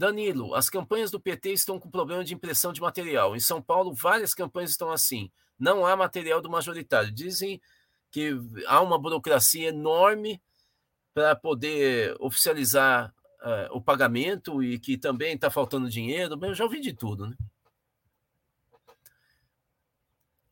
Danilo, 0.00 0.54
as 0.54 0.70
campanhas 0.70 1.10
do 1.10 1.20
PT 1.20 1.52
estão 1.52 1.78
com 1.78 1.90
problema 1.90 2.24
de 2.24 2.32
impressão 2.32 2.72
de 2.72 2.80
material. 2.80 3.36
Em 3.36 3.40
São 3.40 3.60
Paulo, 3.60 3.92
várias 3.92 4.32
campanhas 4.32 4.70
estão 4.70 4.90
assim. 4.90 5.30
Não 5.58 5.84
há 5.84 5.94
material 5.94 6.40
do 6.40 6.48
majoritário. 6.48 7.12
Dizem 7.12 7.60
que 8.10 8.34
há 8.66 8.80
uma 8.80 8.98
burocracia 8.98 9.68
enorme 9.68 10.40
para 11.12 11.36
poder 11.36 12.16
oficializar 12.18 13.14
uh, 13.42 13.76
o 13.76 13.82
pagamento 13.82 14.62
e 14.62 14.78
que 14.78 14.96
também 14.96 15.34
está 15.34 15.50
faltando 15.50 15.90
dinheiro. 15.90 16.38
Eu 16.46 16.54
já 16.54 16.64
ouvi 16.64 16.80
de 16.80 16.94
tudo, 16.94 17.26
né? 17.26 17.36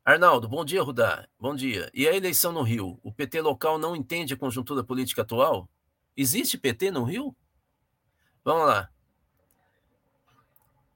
Arnaldo, 0.04 0.46
bom 0.46 0.62
dia, 0.62 0.82
Rudá. 0.82 1.26
Bom 1.40 1.54
dia. 1.54 1.90
E 1.94 2.06
a 2.06 2.14
eleição 2.14 2.52
no 2.52 2.60
Rio? 2.60 3.00
O 3.02 3.10
PT 3.10 3.40
local 3.40 3.78
não 3.78 3.96
entende 3.96 4.34
a 4.34 4.38
conjuntura 4.38 4.84
política 4.84 5.22
atual? 5.22 5.70
Existe 6.14 6.58
PT 6.58 6.90
no 6.90 7.02
Rio? 7.02 7.34
Vamos 8.44 8.66
lá. 8.66 8.90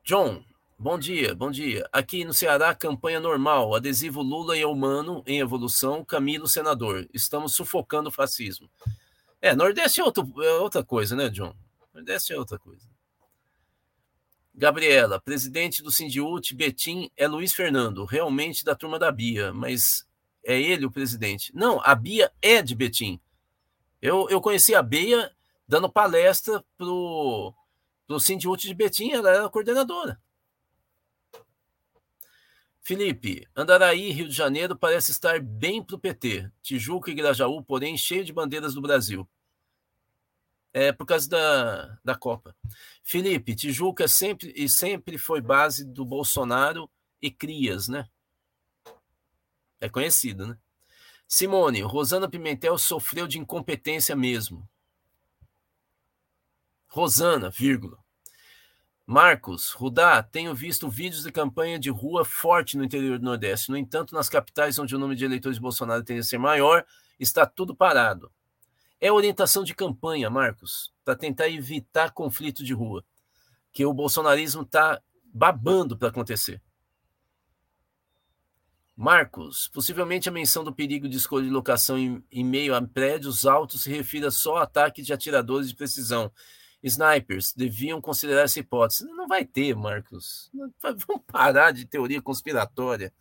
John, 0.05 0.43
bom 0.77 0.99
dia, 0.99 1.33
bom 1.33 1.49
dia. 1.49 1.89
Aqui 1.93 2.25
no 2.25 2.35
Ceará, 2.35 2.75
campanha 2.75 3.21
normal. 3.21 3.73
Adesivo 3.73 4.21
Lula 4.21 4.59
é 4.59 4.67
humano 4.67 5.23
em 5.25 5.39
evolução, 5.39 6.05
Camilo 6.05 6.49
senador. 6.49 7.09
Estamos 7.15 7.55
sufocando 7.55 8.09
o 8.09 8.13
fascismo. 8.13 8.69
É, 9.41 9.55
Nordeste 9.55 10.01
é, 10.01 10.05
outro, 10.05 10.43
é 10.43 10.55
outra 10.55 10.83
coisa, 10.83 11.15
né, 11.15 11.29
John? 11.29 11.55
Nordeste 11.95 12.33
é 12.33 12.39
outra 12.39 12.59
coisa. 12.59 12.85
Gabriela, 14.53 15.21
presidente 15.21 15.85
do 15.85 15.93
Sindiúte 15.93 16.53
Betim 16.53 17.09
é 17.17 17.29
Luiz 17.29 17.53
Fernando, 17.55 18.05
realmente 18.05 18.65
da 18.65 18.75
turma 18.75 18.99
da 18.99 19.13
Bia, 19.13 19.53
mas 19.53 20.05
é 20.45 20.61
ele 20.61 20.85
o 20.85 20.91
presidente. 20.91 21.55
Não, 21.55 21.81
a 21.85 21.95
Bia 21.95 22.33
é 22.43 22.61
de 22.61 22.75
Betim. 22.75 23.21
Eu, 24.01 24.29
eu 24.29 24.41
conheci 24.41 24.75
a 24.75 24.83
Bia 24.83 25.31
dando 25.67 25.89
palestra 25.89 26.63
pro, 26.77 27.55
pro 28.07 28.21
Sindiúte 28.21 28.67
de 28.67 28.75
Betim, 28.75 29.11
ela 29.11 29.31
era 29.31 29.49
coordenadora. 29.49 30.21
Felipe, 32.85 33.47
Andaraí, 33.55 34.11
Rio 34.11 34.29
de 34.29 34.35
Janeiro, 34.35 34.77
parece 34.77 35.13
estar 35.13 35.41
bem 35.41 35.83
para 35.83 35.95
o 35.95 35.99
PT. 35.99 36.51
Tijuca 36.61 37.11
e 37.11 37.15
Grajaú, 37.15 37.63
porém, 37.63 37.97
cheio 37.97 38.25
de 38.25 38.33
bandeiras 38.33 38.75
do 38.75 38.83
Brasil. 38.83 39.29
É 40.73 40.91
por 40.91 41.07
causa 41.07 41.29
da, 41.29 41.99
da 42.05 42.15
Copa. 42.17 42.57
Felipe, 43.05 43.55
Tijuca 43.55 44.09
sempre 44.09 44.53
e 44.57 44.69
sempre 44.69 45.17
foi 45.17 45.41
base 45.41 45.85
do 45.85 46.05
Bolsonaro 46.05 46.91
e 47.21 47.31
Crias, 47.31 47.87
né? 47.87 48.09
É 49.81 49.89
conhecido, 49.89 50.47
né? 50.47 50.59
Simone, 51.29 51.83
Rosana 51.83 52.29
Pimentel 52.29 52.77
sofreu 52.77 53.29
de 53.29 53.39
incompetência 53.39 54.17
mesmo. 54.17 54.69
Rosana, 56.93 57.49
vírgula. 57.49 57.97
Marcos, 59.07 59.71
Rudá, 59.71 60.23
tenho 60.23 60.55
visto 60.55 60.91
vídeos 60.91 61.23
de 61.23 61.33
campanha 61.33 61.79
de 61.79 61.89
rua 61.89 62.23
forte 62.23 62.77
no 62.77 62.85
interior 62.85 63.19
do 63.19 63.25
Nordeste. 63.25 63.71
No 63.71 63.79
entanto, 63.79 64.15
nas 64.15 64.29
capitais 64.29 64.79
onde 64.79 64.95
o 64.95 64.99
número 64.99 65.19
de 65.19 65.25
eleitores 65.25 65.57
de 65.57 65.63
Bolsonaro 65.63 66.05
tende 66.05 66.21
a 66.21 66.23
ser 66.23 66.37
maior, 66.37 66.85
está 67.19 67.47
tudo 67.47 67.75
parado. 67.75 68.31
É 69.01 69.11
orientação 69.11 69.65
de 69.65 69.75
campanha, 69.75 70.29
Marcos, 70.29 70.93
para 71.03 71.17
tentar 71.17 71.49
evitar 71.49 72.13
conflito 72.13 72.63
de 72.63 72.75
rua, 72.75 73.03
que 73.73 73.87
o 73.87 73.95
bolsonarismo 73.95 74.61
está 74.61 75.01
babando 75.33 75.97
para 75.97 76.09
acontecer. 76.09 76.61
Marcos, 78.95 79.67
possivelmente 79.69 80.29
a 80.29 80.33
menção 80.33 80.63
do 80.63 80.75
perigo 80.75 81.09
de 81.09 81.17
escolha 81.17 81.47
de 81.47 81.51
locação 81.51 81.99
em, 81.99 82.23
em 82.31 82.45
meio 82.45 82.75
a 82.75 82.83
prédios 82.83 83.47
altos 83.47 83.85
se 83.85 83.91
refira 83.91 84.31
só 84.31 84.59
a 84.59 84.65
ataques 84.65 85.07
de 85.07 85.15
atiradores 85.15 85.71
de 85.71 85.75
precisão. 85.75 86.31
Snipers 86.83 87.53
deviam 87.55 88.01
considerar 88.01 88.43
essa 88.43 88.59
hipótese. 88.59 89.05
Não 89.07 89.29
vai 89.29 89.45
ter, 89.45 89.75
Marcos. 89.77 90.51
Vamos 90.83 91.23
parar 91.27 91.71
de 91.71 91.87
teoria 91.87 92.21
conspiratória. 92.21 93.13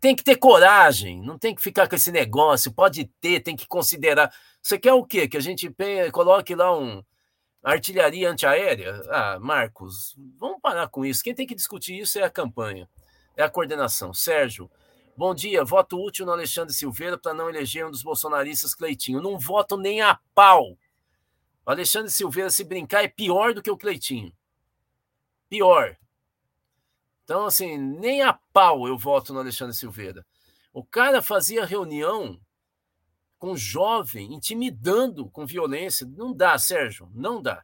Tem 0.00 0.14
que 0.14 0.22
ter 0.22 0.36
coragem, 0.36 1.20
não 1.20 1.36
tem 1.36 1.54
que 1.54 1.62
ficar 1.62 1.88
com 1.88 1.96
esse 1.96 2.12
negócio. 2.12 2.72
Pode 2.72 3.06
ter, 3.20 3.40
tem 3.40 3.56
que 3.56 3.66
considerar. 3.66 4.32
Você 4.62 4.78
quer 4.78 4.92
o 4.92 5.04
quê? 5.04 5.26
Que 5.26 5.36
a 5.36 5.40
gente 5.40 5.74
coloque 6.12 6.54
lá 6.54 6.76
um 6.76 7.02
artilharia 7.62 8.30
antiaérea? 8.30 9.02
Ah, 9.10 9.38
Marcos, 9.40 10.14
vamos 10.38 10.60
parar 10.60 10.88
com 10.88 11.04
isso. 11.04 11.24
Quem 11.24 11.34
tem 11.34 11.46
que 11.46 11.54
discutir 11.54 11.98
isso 11.98 12.18
é 12.18 12.22
a 12.22 12.30
campanha, 12.30 12.88
é 13.36 13.42
a 13.42 13.50
coordenação. 13.50 14.14
Sérgio, 14.14 14.70
bom 15.16 15.34
dia. 15.34 15.64
Voto 15.64 16.00
útil 16.00 16.26
no 16.26 16.32
Alexandre 16.32 16.72
Silveira 16.72 17.18
para 17.18 17.34
não 17.34 17.48
eleger 17.48 17.84
um 17.84 17.90
dos 17.90 18.02
bolsonaristas 18.02 18.74
Cleitinho. 18.74 19.20
Não 19.20 19.36
voto 19.36 19.76
nem 19.76 20.00
a 20.00 20.16
pau. 20.32 20.76
O 21.68 21.70
Alexandre 21.70 22.10
Silveira, 22.10 22.48
se 22.48 22.64
brincar, 22.64 23.04
é 23.04 23.08
pior 23.08 23.52
do 23.52 23.60
que 23.60 23.70
o 23.70 23.76
Cleitinho. 23.76 24.34
Pior. 25.50 25.98
Então, 27.22 27.44
assim, 27.44 27.76
nem 27.76 28.22
a 28.22 28.32
pau 28.32 28.88
eu 28.88 28.96
voto 28.96 29.34
no 29.34 29.40
Alexandre 29.40 29.76
Silveira. 29.76 30.26
O 30.72 30.82
cara 30.82 31.20
fazia 31.20 31.66
reunião 31.66 32.40
com 33.36 33.54
jovem, 33.54 34.32
intimidando 34.32 35.28
com 35.28 35.44
violência. 35.44 36.06
Não 36.06 36.32
dá, 36.32 36.58
Sérgio, 36.58 37.10
não 37.14 37.42
dá. 37.42 37.62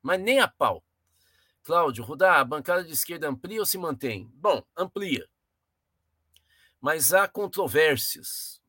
Mas 0.00 0.20
nem 0.20 0.38
a 0.38 0.46
pau. 0.46 0.84
Cláudio, 1.64 2.04
Rudá, 2.04 2.38
a 2.38 2.44
bancada 2.44 2.84
de 2.84 2.92
esquerda 2.92 3.28
amplia 3.28 3.58
ou 3.58 3.66
se 3.66 3.76
mantém? 3.76 4.30
Bom, 4.34 4.62
amplia. 4.76 5.28
Mas 6.80 7.12
há 7.12 7.26
controvérsias. 7.26 8.62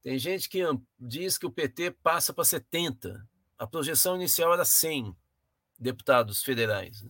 Tem 0.00 0.16
gente 0.20 0.48
que 0.48 0.62
diz 0.96 1.36
que 1.36 1.46
o 1.46 1.50
PT 1.50 1.90
passa 2.00 2.32
para 2.32 2.44
70. 2.44 3.28
A 3.58 3.66
projeção 3.66 4.16
inicial 4.16 4.52
era 4.52 4.64
100 4.64 5.16
deputados 5.78 6.42
federais. 6.42 7.04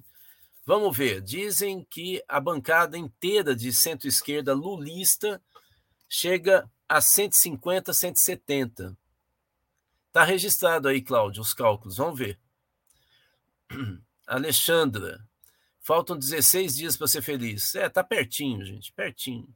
Vamos 0.64 0.96
ver. 0.96 1.20
Dizem 1.20 1.84
que 1.84 2.22
a 2.28 2.40
bancada 2.40 2.96
inteira 2.96 3.54
de 3.54 3.72
centro-esquerda 3.72 4.54
lulista 4.54 5.42
chega 6.08 6.70
a 6.88 7.00
150, 7.00 7.92
170. 7.92 8.96
Está 10.06 10.24
registrado 10.24 10.88
aí, 10.88 11.02
Cláudio, 11.02 11.42
os 11.42 11.52
cálculos. 11.52 11.98
Vamos 11.98 12.18
ver. 12.18 12.38
Alexandra, 14.26 15.26
faltam 15.80 16.18
16 16.18 16.76
dias 16.76 16.96
para 16.96 17.06
ser 17.06 17.22
feliz. 17.22 17.74
É, 17.74 17.88
tá 17.88 18.02
pertinho, 18.02 18.64
gente, 18.64 18.92
pertinho. 18.92 19.48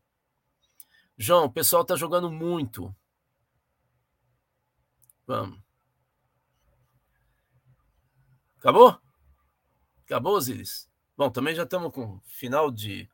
João, 1.16 1.44
o 1.44 1.52
pessoal 1.52 1.84
tá 1.84 1.96
jogando 1.96 2.30
muito. 2.30 2.94
Vamos. 5.26 5.71
Acabou? 8.62 8.96
Acabou, 10.06 10.40
Zilis? 10.40 10.88
Bom, 11.16 11.28
também 11.28 11.54
já 11.54 11.64
estamos 11.64 11.92
com 11.92 12.20
final 12.20 12.70
de, 12.70 13.10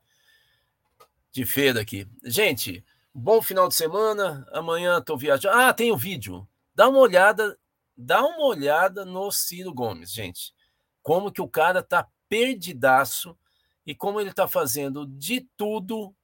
de 1.32 1.44
feira 1.44 1.80
aqui. 1.80 2.06
Gente, 2.22 2.84
Bom 3.20 3.42
final 3.42 3.66
de 3.66 3.74
semana. 3.74 4.46
Amanhã 4.52 4.98
estou 4.98 5.18
viajando. 5.18 5.56
Ah, 5.56 5.74
tem 5.74 5.90
o 5.90 5.96
vídeo. 5.96 6.48
Dá 6.72 6.88
uma 6.88 7.00
olhada, 7.00 7.58
dá 7.96 8.24
uma 8.24 8.44
olhada 8.44 9.04
no 9.04 9.28
Ciro 9.32 9.74
Gomes, 9.74 10.12
gente. 10.12 10.54
Como 11.02 11.32
que 11.32 11.42
o 11.42 11.48
cara 11.48 11.82
tá 11.82 12.06
perdidaço 12.28 13.36
e 13.84 13.92
como 13.92 14.20
ele 14.20 14.32
tá 14.32 14.46
fazendo 14.46 15.04
de 15.04 15.40
tudo 15.56 16.14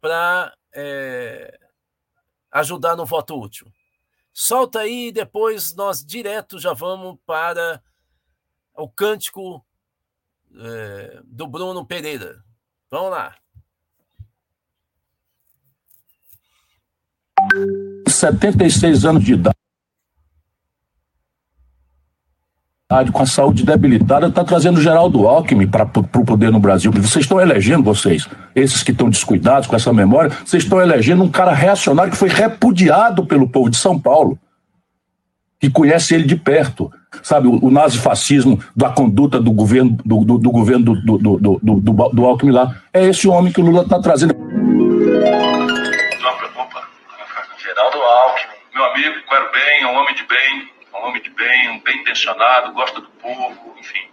para 0.00 0.56
é, 0.72 1.58
ajudar 2.52 2.96
no 2.96 3.04
voto 3.04 3.38
útil. 3.38 3.70
Solta 4.32 4.80
aí 4.80 5.08
e 5.08 5.12
depois 5.12 5.74
nós 5.74 6.02
direto 6.02 6.58
já 6.58 6.72
vamos 6.72 7.18
para 7.26 7.82
o 8.78 8.88
cântico 8.88 9.64
é, 10.56 11.20
do 11.24 11.46
Bruno 11.46 11.84
Pereira. 11.84 12.36
Vamos 12.90 13.10
lá. 13.10 13.34
76 18.08 19.04
anos 19.04 19.24
de 19.24 19.34
idade, 19.34 19.54
com 23.12 23.22
a 23.22 23.26
saúde 23.26 23.64
debilitada, 23.64 24.28
está 24.28 24.42
trazendo 24.44 24.80
Geraldo 24.80 25.26
Alckmin 25.28 25.68
para 25.68 25.84
o 25.84 26.24
poder 26.24 26.50
no 26.50 26.58
Brasil. 26.58 26.90
Vocês 26.90 27.24
estão 27.24 27.40
elegendo, 27.40 27.84
vocês, 27.84 28.28
esses 28.54 28.82
que 28.82 28.90
estão 28.92 29.10
descuidados 29.10 29.68
com 29.68 29.76
essa 29.76 29.92
memória, 29.92 30.30
vocês 30.44 30.64
estão 30.64 30.80
elegendo 30.80 31.22
um 31.22 31.30
cara 31.30 31.52
reacionário 31.52 32.12
que 32.12 32.18
foi 32.18 32.28
repudiado 32.28 33.26
pelo 33.26 33.48
povo 33.48 33.70
de 33.70 33.76
São 33.76 34.00
Paulo, 34.00 34.38
que 35.60 35.70
conhece 35.70 36.14
ele 36.14 36.24
de 36.24 36.36
perto 36.36 36.90
sabe, 37.22 37.48
o, 37.48 37.64
o 37.64 37.70
nazifascismo 37.70 38.62
da 38.74 38.90
conduta 38.90 39.40
do 39.40 39.52
governo 39.52 39.96
do, 40.04 40.24
do, 40.24 40.38
do 40.38 40.50
governo 40.50 40.84
do, 40.84 40.94
do, 40.94 41.18
do, 41.18 41.60
do, 41.62 41.80
do, 41.80 42.08
do 42.10 42.24
Alckmin 42.26 42.52
lá. 42.52 42.74
É 42.92 43.04
esse 43.06 43.28
homem 43.28 43.52
que 43.52 43.60
o 43.60 43.64
Lula 43.64 43.82
está 43.82 44.00
trazendo. 44.00 44.34
Não 44.34 44.46
preocupa, 46.36 46.88
Geraldo 47.58 47.98
Alckmin, 47.98 48.54
meu 48.74 48.84
amigo, 48.84 49.16
quero 49.28 49.52
bem, 49.52 49.82
é 49.82 49.86
um 49.86 49.96
homem 49.96 50.14
de 50.14 50.26
bem, 50.26 50.68
um 50.94 51.06
homem 51.08 51.22
de 51.22 51.30
bem, 51.30 51.70
um 51.70 51.80
bem 51.80 51.96
intencionado, 52.00 52.72
gosta 52.72 53.00
do 53.00 53.08
povo, 53.08 53.74
enfim. 53.78 54.08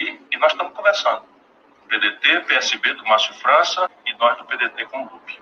E, 0.00 0.18
e 0.32 0.38
nós 0.38 0.52
estamos 0.52 0.72
conversando. 0.74 1.22
PDT, 1.88 2.40
PSB 2.48 2.94
do 2.94 3.04
Márcio 3.04 3.32
França 3.34 3.88
e 4.04 4.12
nós 4.18 4.36
do 4.38 4.44
PDT 4.44 4.86
com 4.86 4.98
o 4.98 5.02
Lupe. 5.04 5.38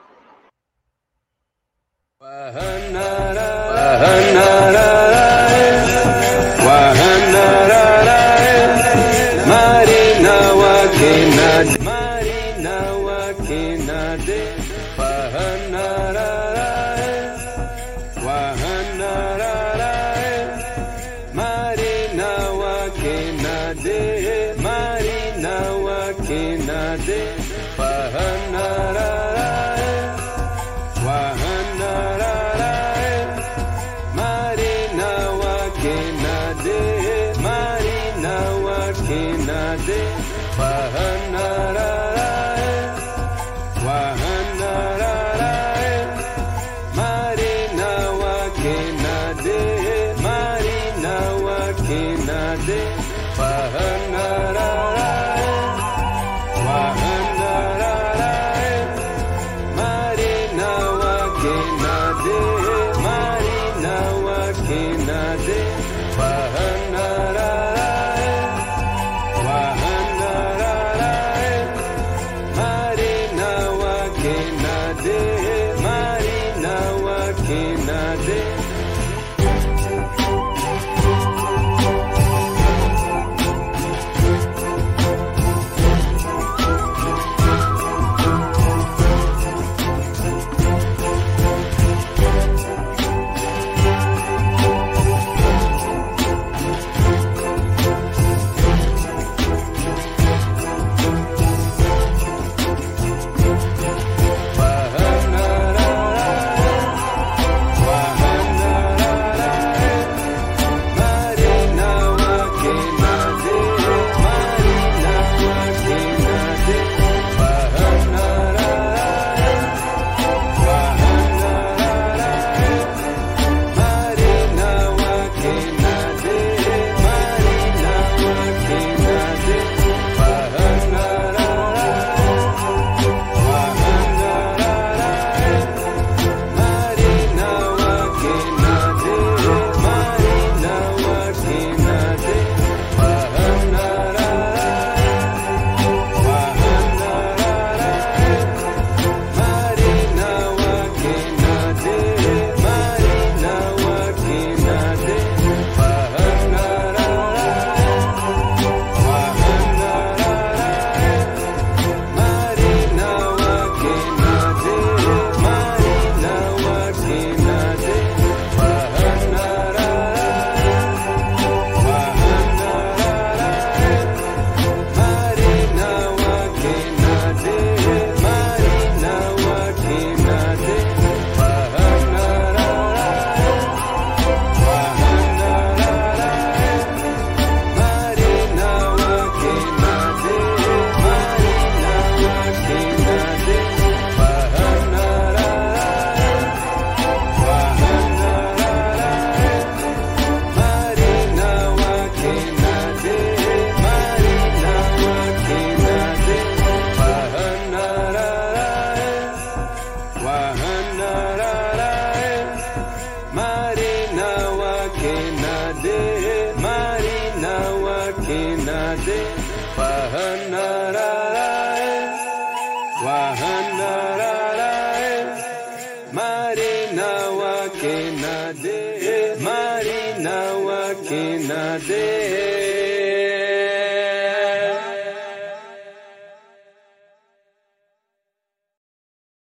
Marina 23.05 23.74
wa 23.84 24.55
Marina 24.62 25.57
wa 25.84 26.14
kenade. 26.26 27.43